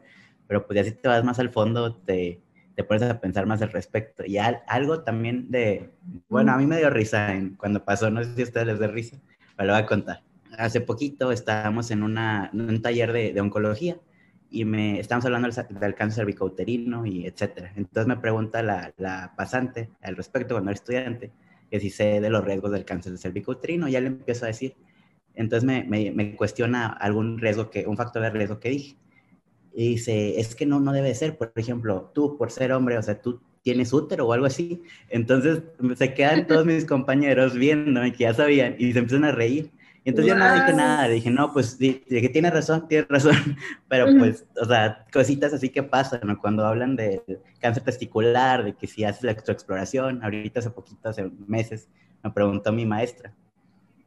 [0.46, 2.43] pero pues ya si te vas más al fondo, te,
[2.74, 4.24] te pones a pensar más al respecto.
[4.26, 5.90] Y algo también de,
[6.28, 8.78] bueno, a mí me dio risa en, cuando pasó, no sé si a ustedes les
[8.78, 9.16] dio risa,
[9.56, 10.22] pero lo voy a contar.
[10.58, 13.96] Hace poquito estábamos en, una, un taller de, de, oncología
[14.50, 17.72] y me estamos hablando del, del cáncer cervicouterino y etcétera.
[17.76, 21.32] Entonces me pregunta la, la, pasante al respecto cuando era estudiante
[21.70, 24.76] que si sé de los riesgos del cáncer de cervicouterino, ya le empiezo a decir.
[25.34, 28.96] Entonces me, me, me cuestiona algún riesgo que, un factor de riesgo que dije
[29.74, 33.02] y dice, es que no, no debe ser, por ejemplo, tú por ser hombre, o
[33.02, 34.82] sea, tú tienes útero o algo así.
[35.08, 35.62] Entonces
[35.96, 39.72] se quedan todos mis compañeros viendo que ya sabían y se empiezan a reír.
[40.04, 43.34] Y entonces yo no dije nada, dije, no, pues dije, tiene razón, tiene razón,
[43.88, 46.38] pero pues, o sea, cositas así que pasan, ¿no?
[46.38, 47.22] Cuando hablan de
[47.58, 51.88] cáncer testicular, de que si haces la exoexploración, ahorita hace poquito, hace meses,
[52.22, 53.32] me preguntó mi maestra,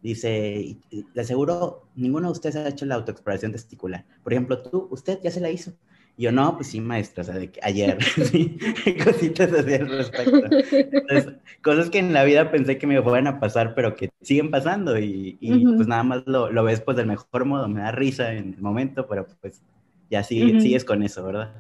[0.02, 0.78] Dice,
[1.14, 4.06] de seguro ninguno de ustedes ha hecho la autoexploración testicular.
[4.24, 5.74] Por ejemplo, tú, usted ya se la hizo.
[6.18, 8.02] Y yo, no, pues sí, maestra, o sea, de que ayer,
[8.32, 8.58] sí,
[9.04, 10.42] cositas así al respecto.
[10.72, 14.50] Entonces, cosas que en la vida pensé que me fueran a pasar, pero que siguen
[14.50, 17.92] pasando y, y pues nada más lo, lo, ves pues del mejor modo, me da
[17.92, 19.62] risa en el momento, pero pues
[20.10, 21.54] ya sí, sigues con eso, ¿verdad?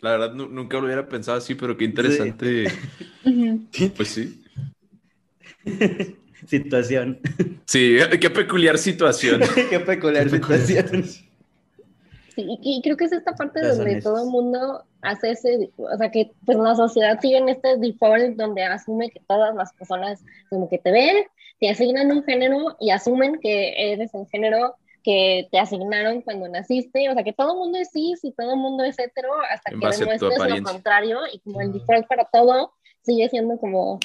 [0.00, 2.70] La verdad, nunca lo hubiera pensado así, pero qué interesante.
[3.72, 3.92] Sí.
[3.96, 4.42] Pues sí.
[6.46, 7.20] situación.
[7.64, 9.40] Sí, qué peculiar situación.
[9.70, 11.04] qué peculiar situación.
[12.34, 16.10] Sí, y creo que es esta parte donde todo el mundo hace ese, o sea,
[16.10, 20.68] que pues la sociedad sigue en este default donde asume que todas las personas como
[20.68, 21.24] que te ven,
[21.60, 27.08] te asignan un género y asumen que eres el género que te asignaron cuando naciste,
[27.08, 29.70] o sea, que todo el mundo es cis y todo el mundo es hetero hasta
[29.70, 33.98] que demuestres lo contrario y como el default para todo sigue siendo como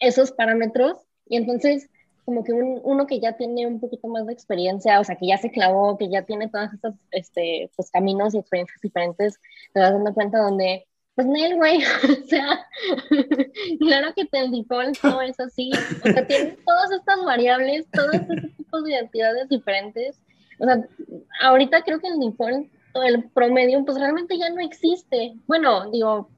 [0.00, 0.96] esos parámetros
[1.28, 1.88] y entonces
[2.28, 5.38] como que uno que ya tiene un poquito más de experiencia, o sea, que ya
[5.38, 9.40] se clavó, que ya tiene todos estos este, pues, caminos y experiencias diferentes,
[9.72, 11.78] te vas dando cuenta donde, pues, no, güey,
[12.22, 12.66] o sea,
[13.78, 18.56] claro que el default no es así, o sea, tiene todas estas variables, todos estos
[18.58, 20.20] tipos de identidades diferentes,
[20.58, 20.86] o sea,
[21.40, 22.68] ahorita creo que el default,
[23.06, 25.34] el promedio, pues realmente ya no existe.
[25.46, 26.28] Bueno, digo,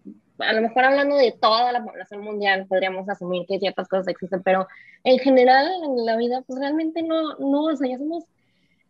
[0.41, 4.43] a lo mejor hablando de toda la población mundial, podríamos asumir que ciertas cosas existen,
[4.43, 4.67] pero
[5.05, 8.25] en general en la vida, pues realmente no, no, o sea, ya somos,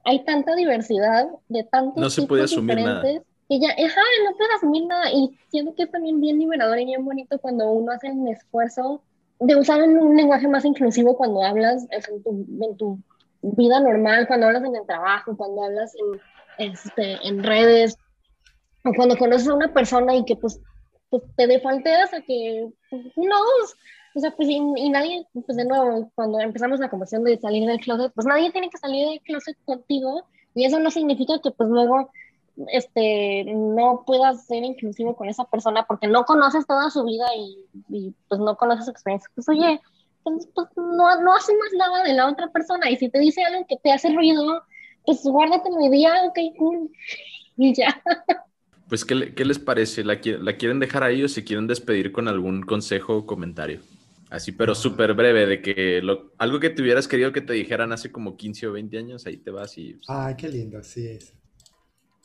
[0.05, 3.15] hay tanta diversidad de tantos no se puede asumir diferentes.
[3.15, 3.25] Nada.
[3.49, 5.11] Y ya, ajá, no puedes asumir nada.
[5.13, 9.03] Y siento que es también bien liberador y bien bonito cuando uno hace un esfuerzo
[9.41, 12.99] de usar un, lenguaje más inclusivo cuando hablas en tu, en tu
[13.43, 17.97] vida normal, cuando hablas en el trabajo, cuando hablas en, este, en redes,
[18.85, 20.61] o cuando conoces a una persona y que pues
[21.11, 22.69] pues te defalteas a que,
[23.17, 23.37] no,
[24.15, 27.81] o sea, pues y, nadie, pues de nuevo, cuando empezamos la conversación de salir del
[27.81, 30.25] closet, pues nadie tiene que salir del closet contigo
[30.55, 32.11] y eso no significa que pues luego
[32.69, 37.27] este, no puedas ser inclusivo con esa persona porque no conoces toda su vida
[37.89, 39.31] y, pues no conoces su experiencia.
[39.35, 39.81] Pues oye,
[40.23, 43.67] pues, pues, no, no asumas nada de la otra persona y si te dice algo
[43.69, 44.63] que te hace ruido,
[45.07, 46.91] pues guárdate mi día, ok, cool,
[47.57, 48.03] y ya.
[48.91, 50.03] Pues, ¿qué, les parece?
[50.03, 53.79] ¿La, quieren dejar ahí o se quieren despedir con algún consejo o comentario?
[54.31, 56.03] Así, pero súper breve, de que
[56.39, 59.37] algo que te hubieras querido que te dijeran hace como 15 o 20 años, ahí
[59.37, 60.01] te vas y...
[60.09, 61.33] Ay, qué lindo, sí es.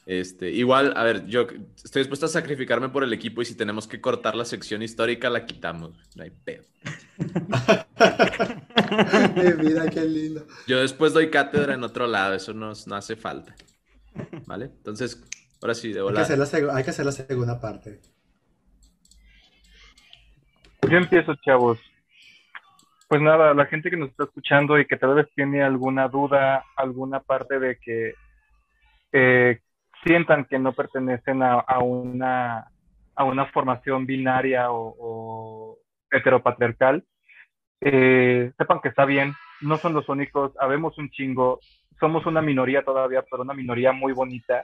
[0.07, 1.45] Este, igual, a ver, yo
[1.83, 5.29] estoy dispuesto a sacrificarme por el equipo y si tenemos que cortar la sección histórica,
[5.29, 5.91] la quitamos.
[6.15, 6.63] No hay pedo.
[9.63, 10.47] Mira, qué lindo.
[10.65, 13.55] Yo después doy cátedra en otro lado, eso no, no hace falta.
[14.47, 14.65] ¿Vale?
[14.65, 15.21] Entonces,
[15.65, 17.99] Ahora sí, de Hay que, hacer la hay que hacer la segunda parte.
[20.87, 21.79] Yo empiezo, chavos.
[23.07, 26.63] Pues nada, la gente que nos está escuchando y que tal vez tiene alguna duda,
[26.75, 28.13] alguna parte de que
[29.11, 29.59] eh,
[30.03, 32.67] sientan que no pertenecen a, una,
[33.15, 35.79] a una formación binaria o,
[36.11, 37.03] heteropatriarcal,
[37.81, 41.59] eh, sepan que está bien, no son los únicos, habemos un chingo,
[41.99, 44.63] somos una minoría todavía, pero una minoría muy bonita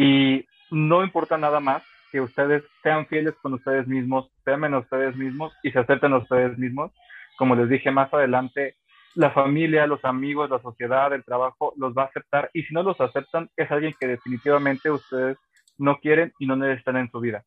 [0.00, 5.14] y no importa nada más que ustedes sean fieles con ustedes mismos, temen a ustedes
[5.14, 6.90] mismos y se acepten a ustedes mismos.
[7.36, 8.76] Como les dije más adelante,
[9.14, 12.82] la familia, los amigos, la sociedad, el trabajo los va a aceptar y si no
[12.82, 15.36] los aceptan es alguien que definitivamente ustedes
[15.76, 17.44] no quieren y no necesitan en su vida.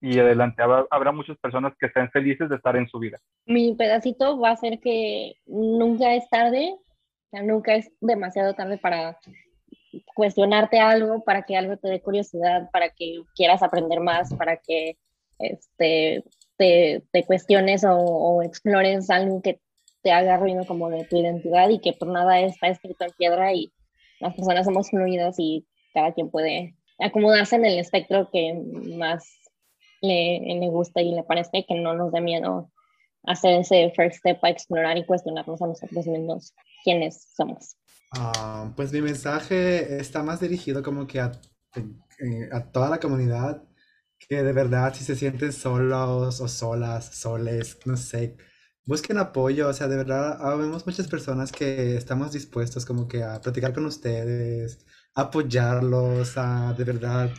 [0.00, 3.18] Y adelante, habrá, muchas personas que estén felices de estar en su vida.
[3.44, 6.76] Mi pedacito va a ser que nunca es tarde,
[7.30, 9.18] nunca es demasiado tarde para
[10.14, 14.96] cuestionarte algo, para que algo te dé curiosidad, para que quieras aprender más, para que
[15.38, 16.24] este,
[16.56, 19.60] te, te cuestiones o, explores algo que
[20.02, 23.52] te haga ruido como de tu identidad y que por nada está escrito en piedra
[23.52, 23.72] y
[24.20, 28.54] las personas somos fluidas y cada quien puede acomodarse en el espectro que
[28.96, 29.24] más
[30.00, 32.70] le, le gusta y le parece que no nos dé miedo
[33.28, 37.76] hacer ese first step a explorar y cuestionarnos a nosotros mismos quiénes somos.
[38.12, 41.32] Ah, pues mi mensaje está más dirigido como que a,
[41.76, 43.62] eh, a toda la comunidad,
[44.18, 48.36] que de verdad si se sienten solos o solas, soles, no sé,
[48.84, 53.40] busquen apoyo, o sea, de verdad, vemos muchas personas que estamos dispuestos como que a
[53.40, 54.78] platicar con ustedes,
[55.14, 57.30] apoyarlos, a, de verdad,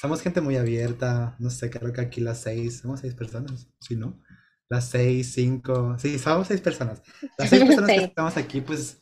[0.00, 3.96] somos gente muy abierta, no sé, creo que aquí las seis, somos seis personas, ¿sí,
[3.96, 4.18] no?
[4.68, 7.02] Las seis, cinco, sí, somos seis personas.
[7.38, 8.98] Las seis personas que estamos aquí, pues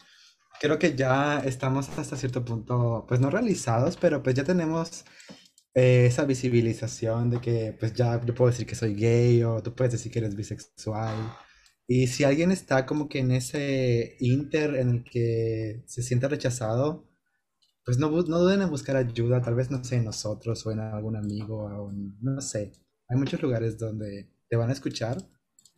[0.61, 5.05] creo que ya estamos hasta cierto punto, pues no realizados, pero pues ya tenemos
[5.74, 9.74] eh, esa visibilización de que pues ya yo puedo decir que soy gay o tú
[9.74, 11.16] puedes decir que eres bisexual.
[11.86, 17.07] Y si alguien está como que en ese inter en el que se siente rechazado,
[17.85, 20.81] pues no, no duden en buscar ayuda, tal vez no sé, en nosotros o en
[20.81, 22.73] algún amigo, o no sé.
[23.09, 25.19] Hay muchos lugares donde te van a escuchar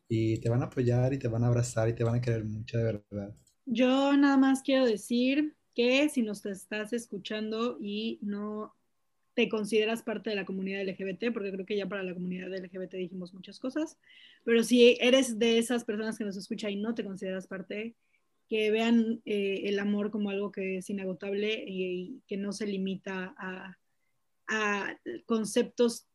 [0.09, 2.45] y te van a apoyar y te van a abrazar y te van a querer
[2.45, 3.35] mucho de verdad.
[3.65, 8.75] Yo nada más quiero decir que si nos estás escuchando y no
[9.35, 12.95] te consideras parte de la comunidad LGBT, porque creo que ya para la comunidad LGBT
[12.95, 13.99] dijimos muchas cosas,
[14.45, 17.95] pero si eres de esas personas que nos escuchan y no te consideras parte,
[18.49, 23.35] que vean eh, el amor como algo que es inagotable y, que no se limita
[23.37, 23.77] a,
[24.49, 24.97] a,
[25.27, 26.07] conceptos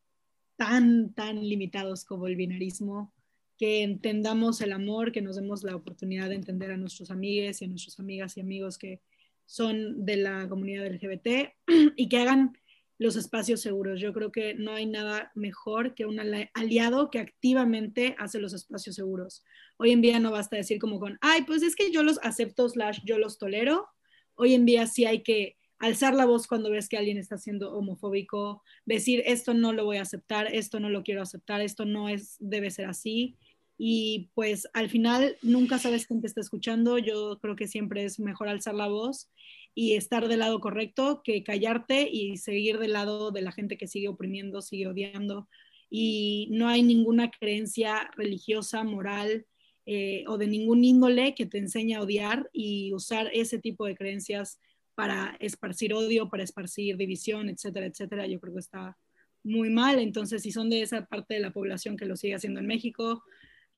[0.55, 3.13] tan, tan limitados como el binarismo,
[3.61, 7.65] que entendamos el amor, que nos demos la oportunidad de entender a nuestros amigos y
[7.65, 9.01] a nuestras amigas y amigos que
[9.45, 11.53] son de la comunidad LGBT
[11.95, 12.57] y que hagan
[12.97, 14.01] los espacios seguros.
[14.01, 16.19] Yo creo que no hay nada mejor que un
[16.55, 19.43] aliado que activamente hace los espacios seguros.
[19.77, 22.67] Hoy en día no basta decir como con, ay, pues es que yo los acepto,
[22.67, 23.89] slash, yo los tolero.
[24.33, 27.75] Hoy en día sí hay que alzar la voz cuando ves que alguien está siendo
[27.75, 32.09] homofóbico, decir, esto no lo voy a aceptar, esto no lo quiero aceptar, esto no
[32.09, 33.37] es, debe ser así.
[33.83, 36.99] Y pues al final nunca sabes quién te está escuchando.
[36.99, 39.31] Yo creo que siempre es mejor alzar la voz
[39.73, 43.87] y estar del lado correcto que callarte y seguir del lado de la gente que
[43.87, 45.49] sigue oprimiendo, sigue odiando.
[45.89, 49.47] Y no hay ninguna creencia religiosa, moral
[49.87, 53.95] eh, o de ningún índole que te enseñe a odiar y usar ese tipo de
[53.95, 54.59] creencias
[54.93, 58.27] para esparcir odio, para esparcir división, etcétera, etcétera.
[58.27, 58.95] Yo creo que está
[59.43, 59.97] muy mal.
[59.97, 63.23] Entonces, si son de esa parte de la población que lo sigue haciendo en México,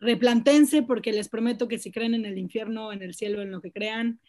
[0.04, 3.62] replantense porque les prometo que si creen en el infierno, en el cielo, en lo
[3.62, 4.20] que crean,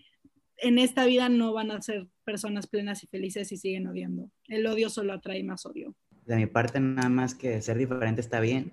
[0.59, 4.31] en esta vida no van a ser personas plenas y felices y siguen odiando.
[4.49, 5.95] El odio solo atrae más odio.
[6.27, 8.73] De mi parte, nada más que ser diferente está bien,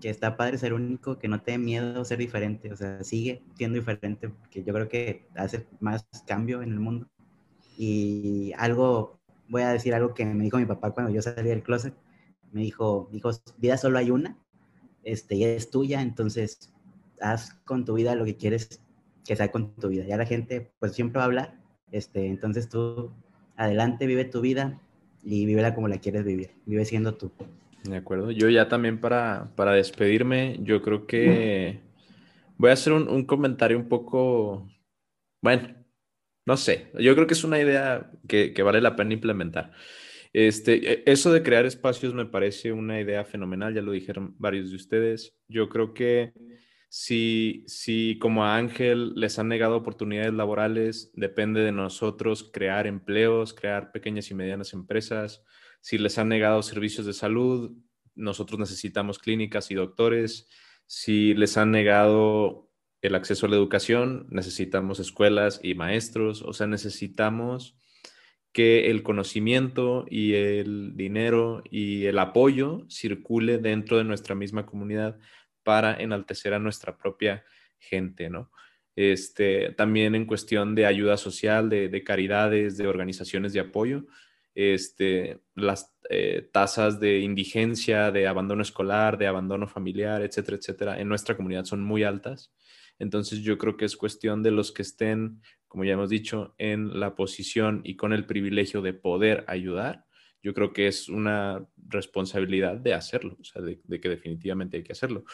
[0.00, 3.42] que está padre ser único, que no te dé miedo ser diferente, o sea, sigue
[3.56, 7.08] siendo diferente, porque yo creo que hace más cambio en el mundo.
[7.78, 9.18] Y algo,
[9.48, 11.94] voy a decir algo que me dijo mi papá cuando yo salí del closet,
[12.52, 14.36] me dijo, dijo, vida solo hay una,
[15.04, 16.72] este, y es tuya, entonces
[17.20, 18.80] haz con tu vida lo que quieres
[19.24, 20.04] que sea con tu vida.
[20.04, 21.54] Ya la gente pues siempre va a hablar,
[21.90, 23.12] este, entonces tú
[23.56, 24.80] adelante, vive tu vida
[25.22, 27.30] y vívela como la quieres vivir, vive siendo tú.
[27.84, 31.80] De acuerdo, yo ya también para, para despedirme, yo creo que
[32.56, 34.68] voy a hacer un, comentario un poco,
[35.40, 35.74] bueno,
[36.46, 39.72] no sé, yo creo que es una idea que, que vale la pena implementar.
[40.32, 44.70] Este, e, eso de crear espacios me parece una idea fenomenal, ya lo dijeron varios
[44.70, 45.36] de ustedes.
[45.48, 46.32] Yo creo que
[46.88, 53.54] si, si como a Ángel les han negado oportunidades laborales, depende de nosotros crear empleos,
[53.54, 55.42] crear pequeñas y medianas empresas.
[55.80, 57.72] Si les han negado servicios de salud,
[58.14, 60.48] nosotros necesitamos clínicas y doctores.
[60.86, 66.42] Si les han negado el acceso a la educación, necesitamos escuelas y maestros.
[66.42, 67.76] O sea, necesitamos
[68.52, 75.18] que el conocimiento y el dinero y el apoyo circule dentro de nuestra misma comunidad
[75.62, 77.44] para enaltecer a nuestra propia
[77.78, 78.50] gente, ¿no?
[78.94, 84.06] Este, también en cuestión de ayuda social, de, caridades, de organizaciones de apoyo,
[84.54, 91.08] este, las eh, tasas de indigencia, de abandono escolar, de abandono familiar, etcétera, etcétera, en
[91.08, 92.52] nuestra comunidad son muy altas.
[92.98, 95.40] Entonces yo creo que es cuestión de los que estén,
[95.72, 100.04] como ya hemos dicho, en la posición y con el privilegio de poder ayudar.
[100.42, 104.92] Yo creo que es una responsabilidad de hacerlo, o sea, de que definitivamente hay que
[104.92, 105.24] hacerlo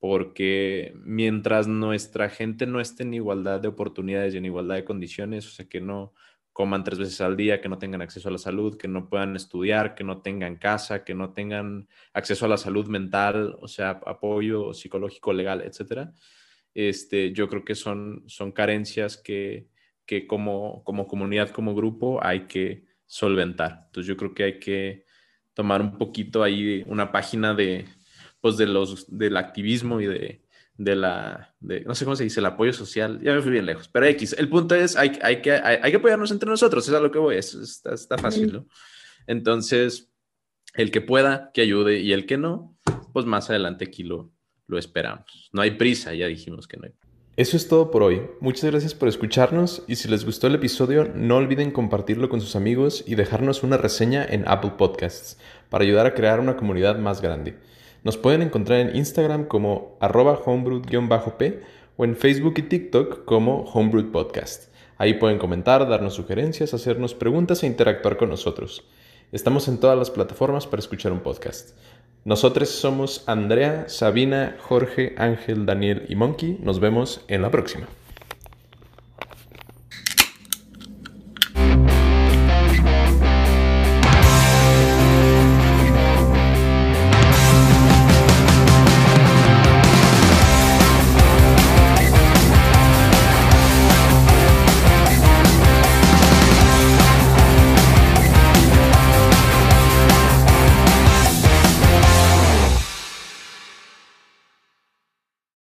[0.00, 5.46] porque mientras nuestra gente no esté en igualdad de oportunidades y en igualdad de condiciones,
[5.46, 6.14] o sea, que no
[6.54, 9.36] coman tres veces al día, que no tengan acceso a la salud, que no puedan
[9.36, 14.00] estudiar, que no tengan casa, que no tengan acceso a la salud mental, o sea,
[14.06, 16.12] apoyo psicológico, legal, etcétera.
[16.74, 19.68] Este, yo creo que son, son carencias que,
[20.10, 23.84] que como, como comunidad, como grupo, hay que solventar.
[23.86, 25.04] Entonces, yo creo que hay que
[25.54, 27.84] tomar un poquito ahí una página de,
[28.40, 30.42] pues de los, del activismo y de,
[30.74, 33.20] de la, de, no sé cómo se dice, el apoyo social.
[33.22, 34.34] Ya me fui bien lejos, pero X.
[34.36, 37.18] El punto es, hay, hay, que, hay, que apoyarnos entre nosotros, es a lo que
[37.20, 38.66] voy, es, está, está fácil, ¿no?
[39.28, 40.12] Entonces,
[40.74, 42.76] el que pueda, que ayude, y el que no,
[43.12, 44.32] pues más adelante aquí lo,
[44.66, 45.50] lo esperamos.
[45.52, 46.94] No hay prisa, ya dijimos que no hay.
[47.40, 48.20] Eso es todo por hoy.
[48.40, 52.54] Muchas gracias por escucharnos y si les gustó el episodio no olviden compartirlo con sus
[52.54, 55.38] amigos y dejarnos una reseña en Apple Podcasts
[55.70, 57.56] para ayudar a crear una comunidad más grande.
[58.04, 61.62] Nos pueden encontrar en Instagram como arroba homebrew-p
[61.96, 64.64] o en Facebook y TikTok como Homebrew Podcast.
[64.98, 68.84] Ahí pueden comentar, darnos sugerencias, hacernos preguntas e interactuar con nosotros.
[69.32, 71.70] Estamos en todas las plataformas para escuchar un podcast.
[72.24, 76.58] Nosotros somos Andrea, Sabina, Jorge, Ángel, Daniel y Monkey.
[76.62, 77.86] Nos vemos en la próxima.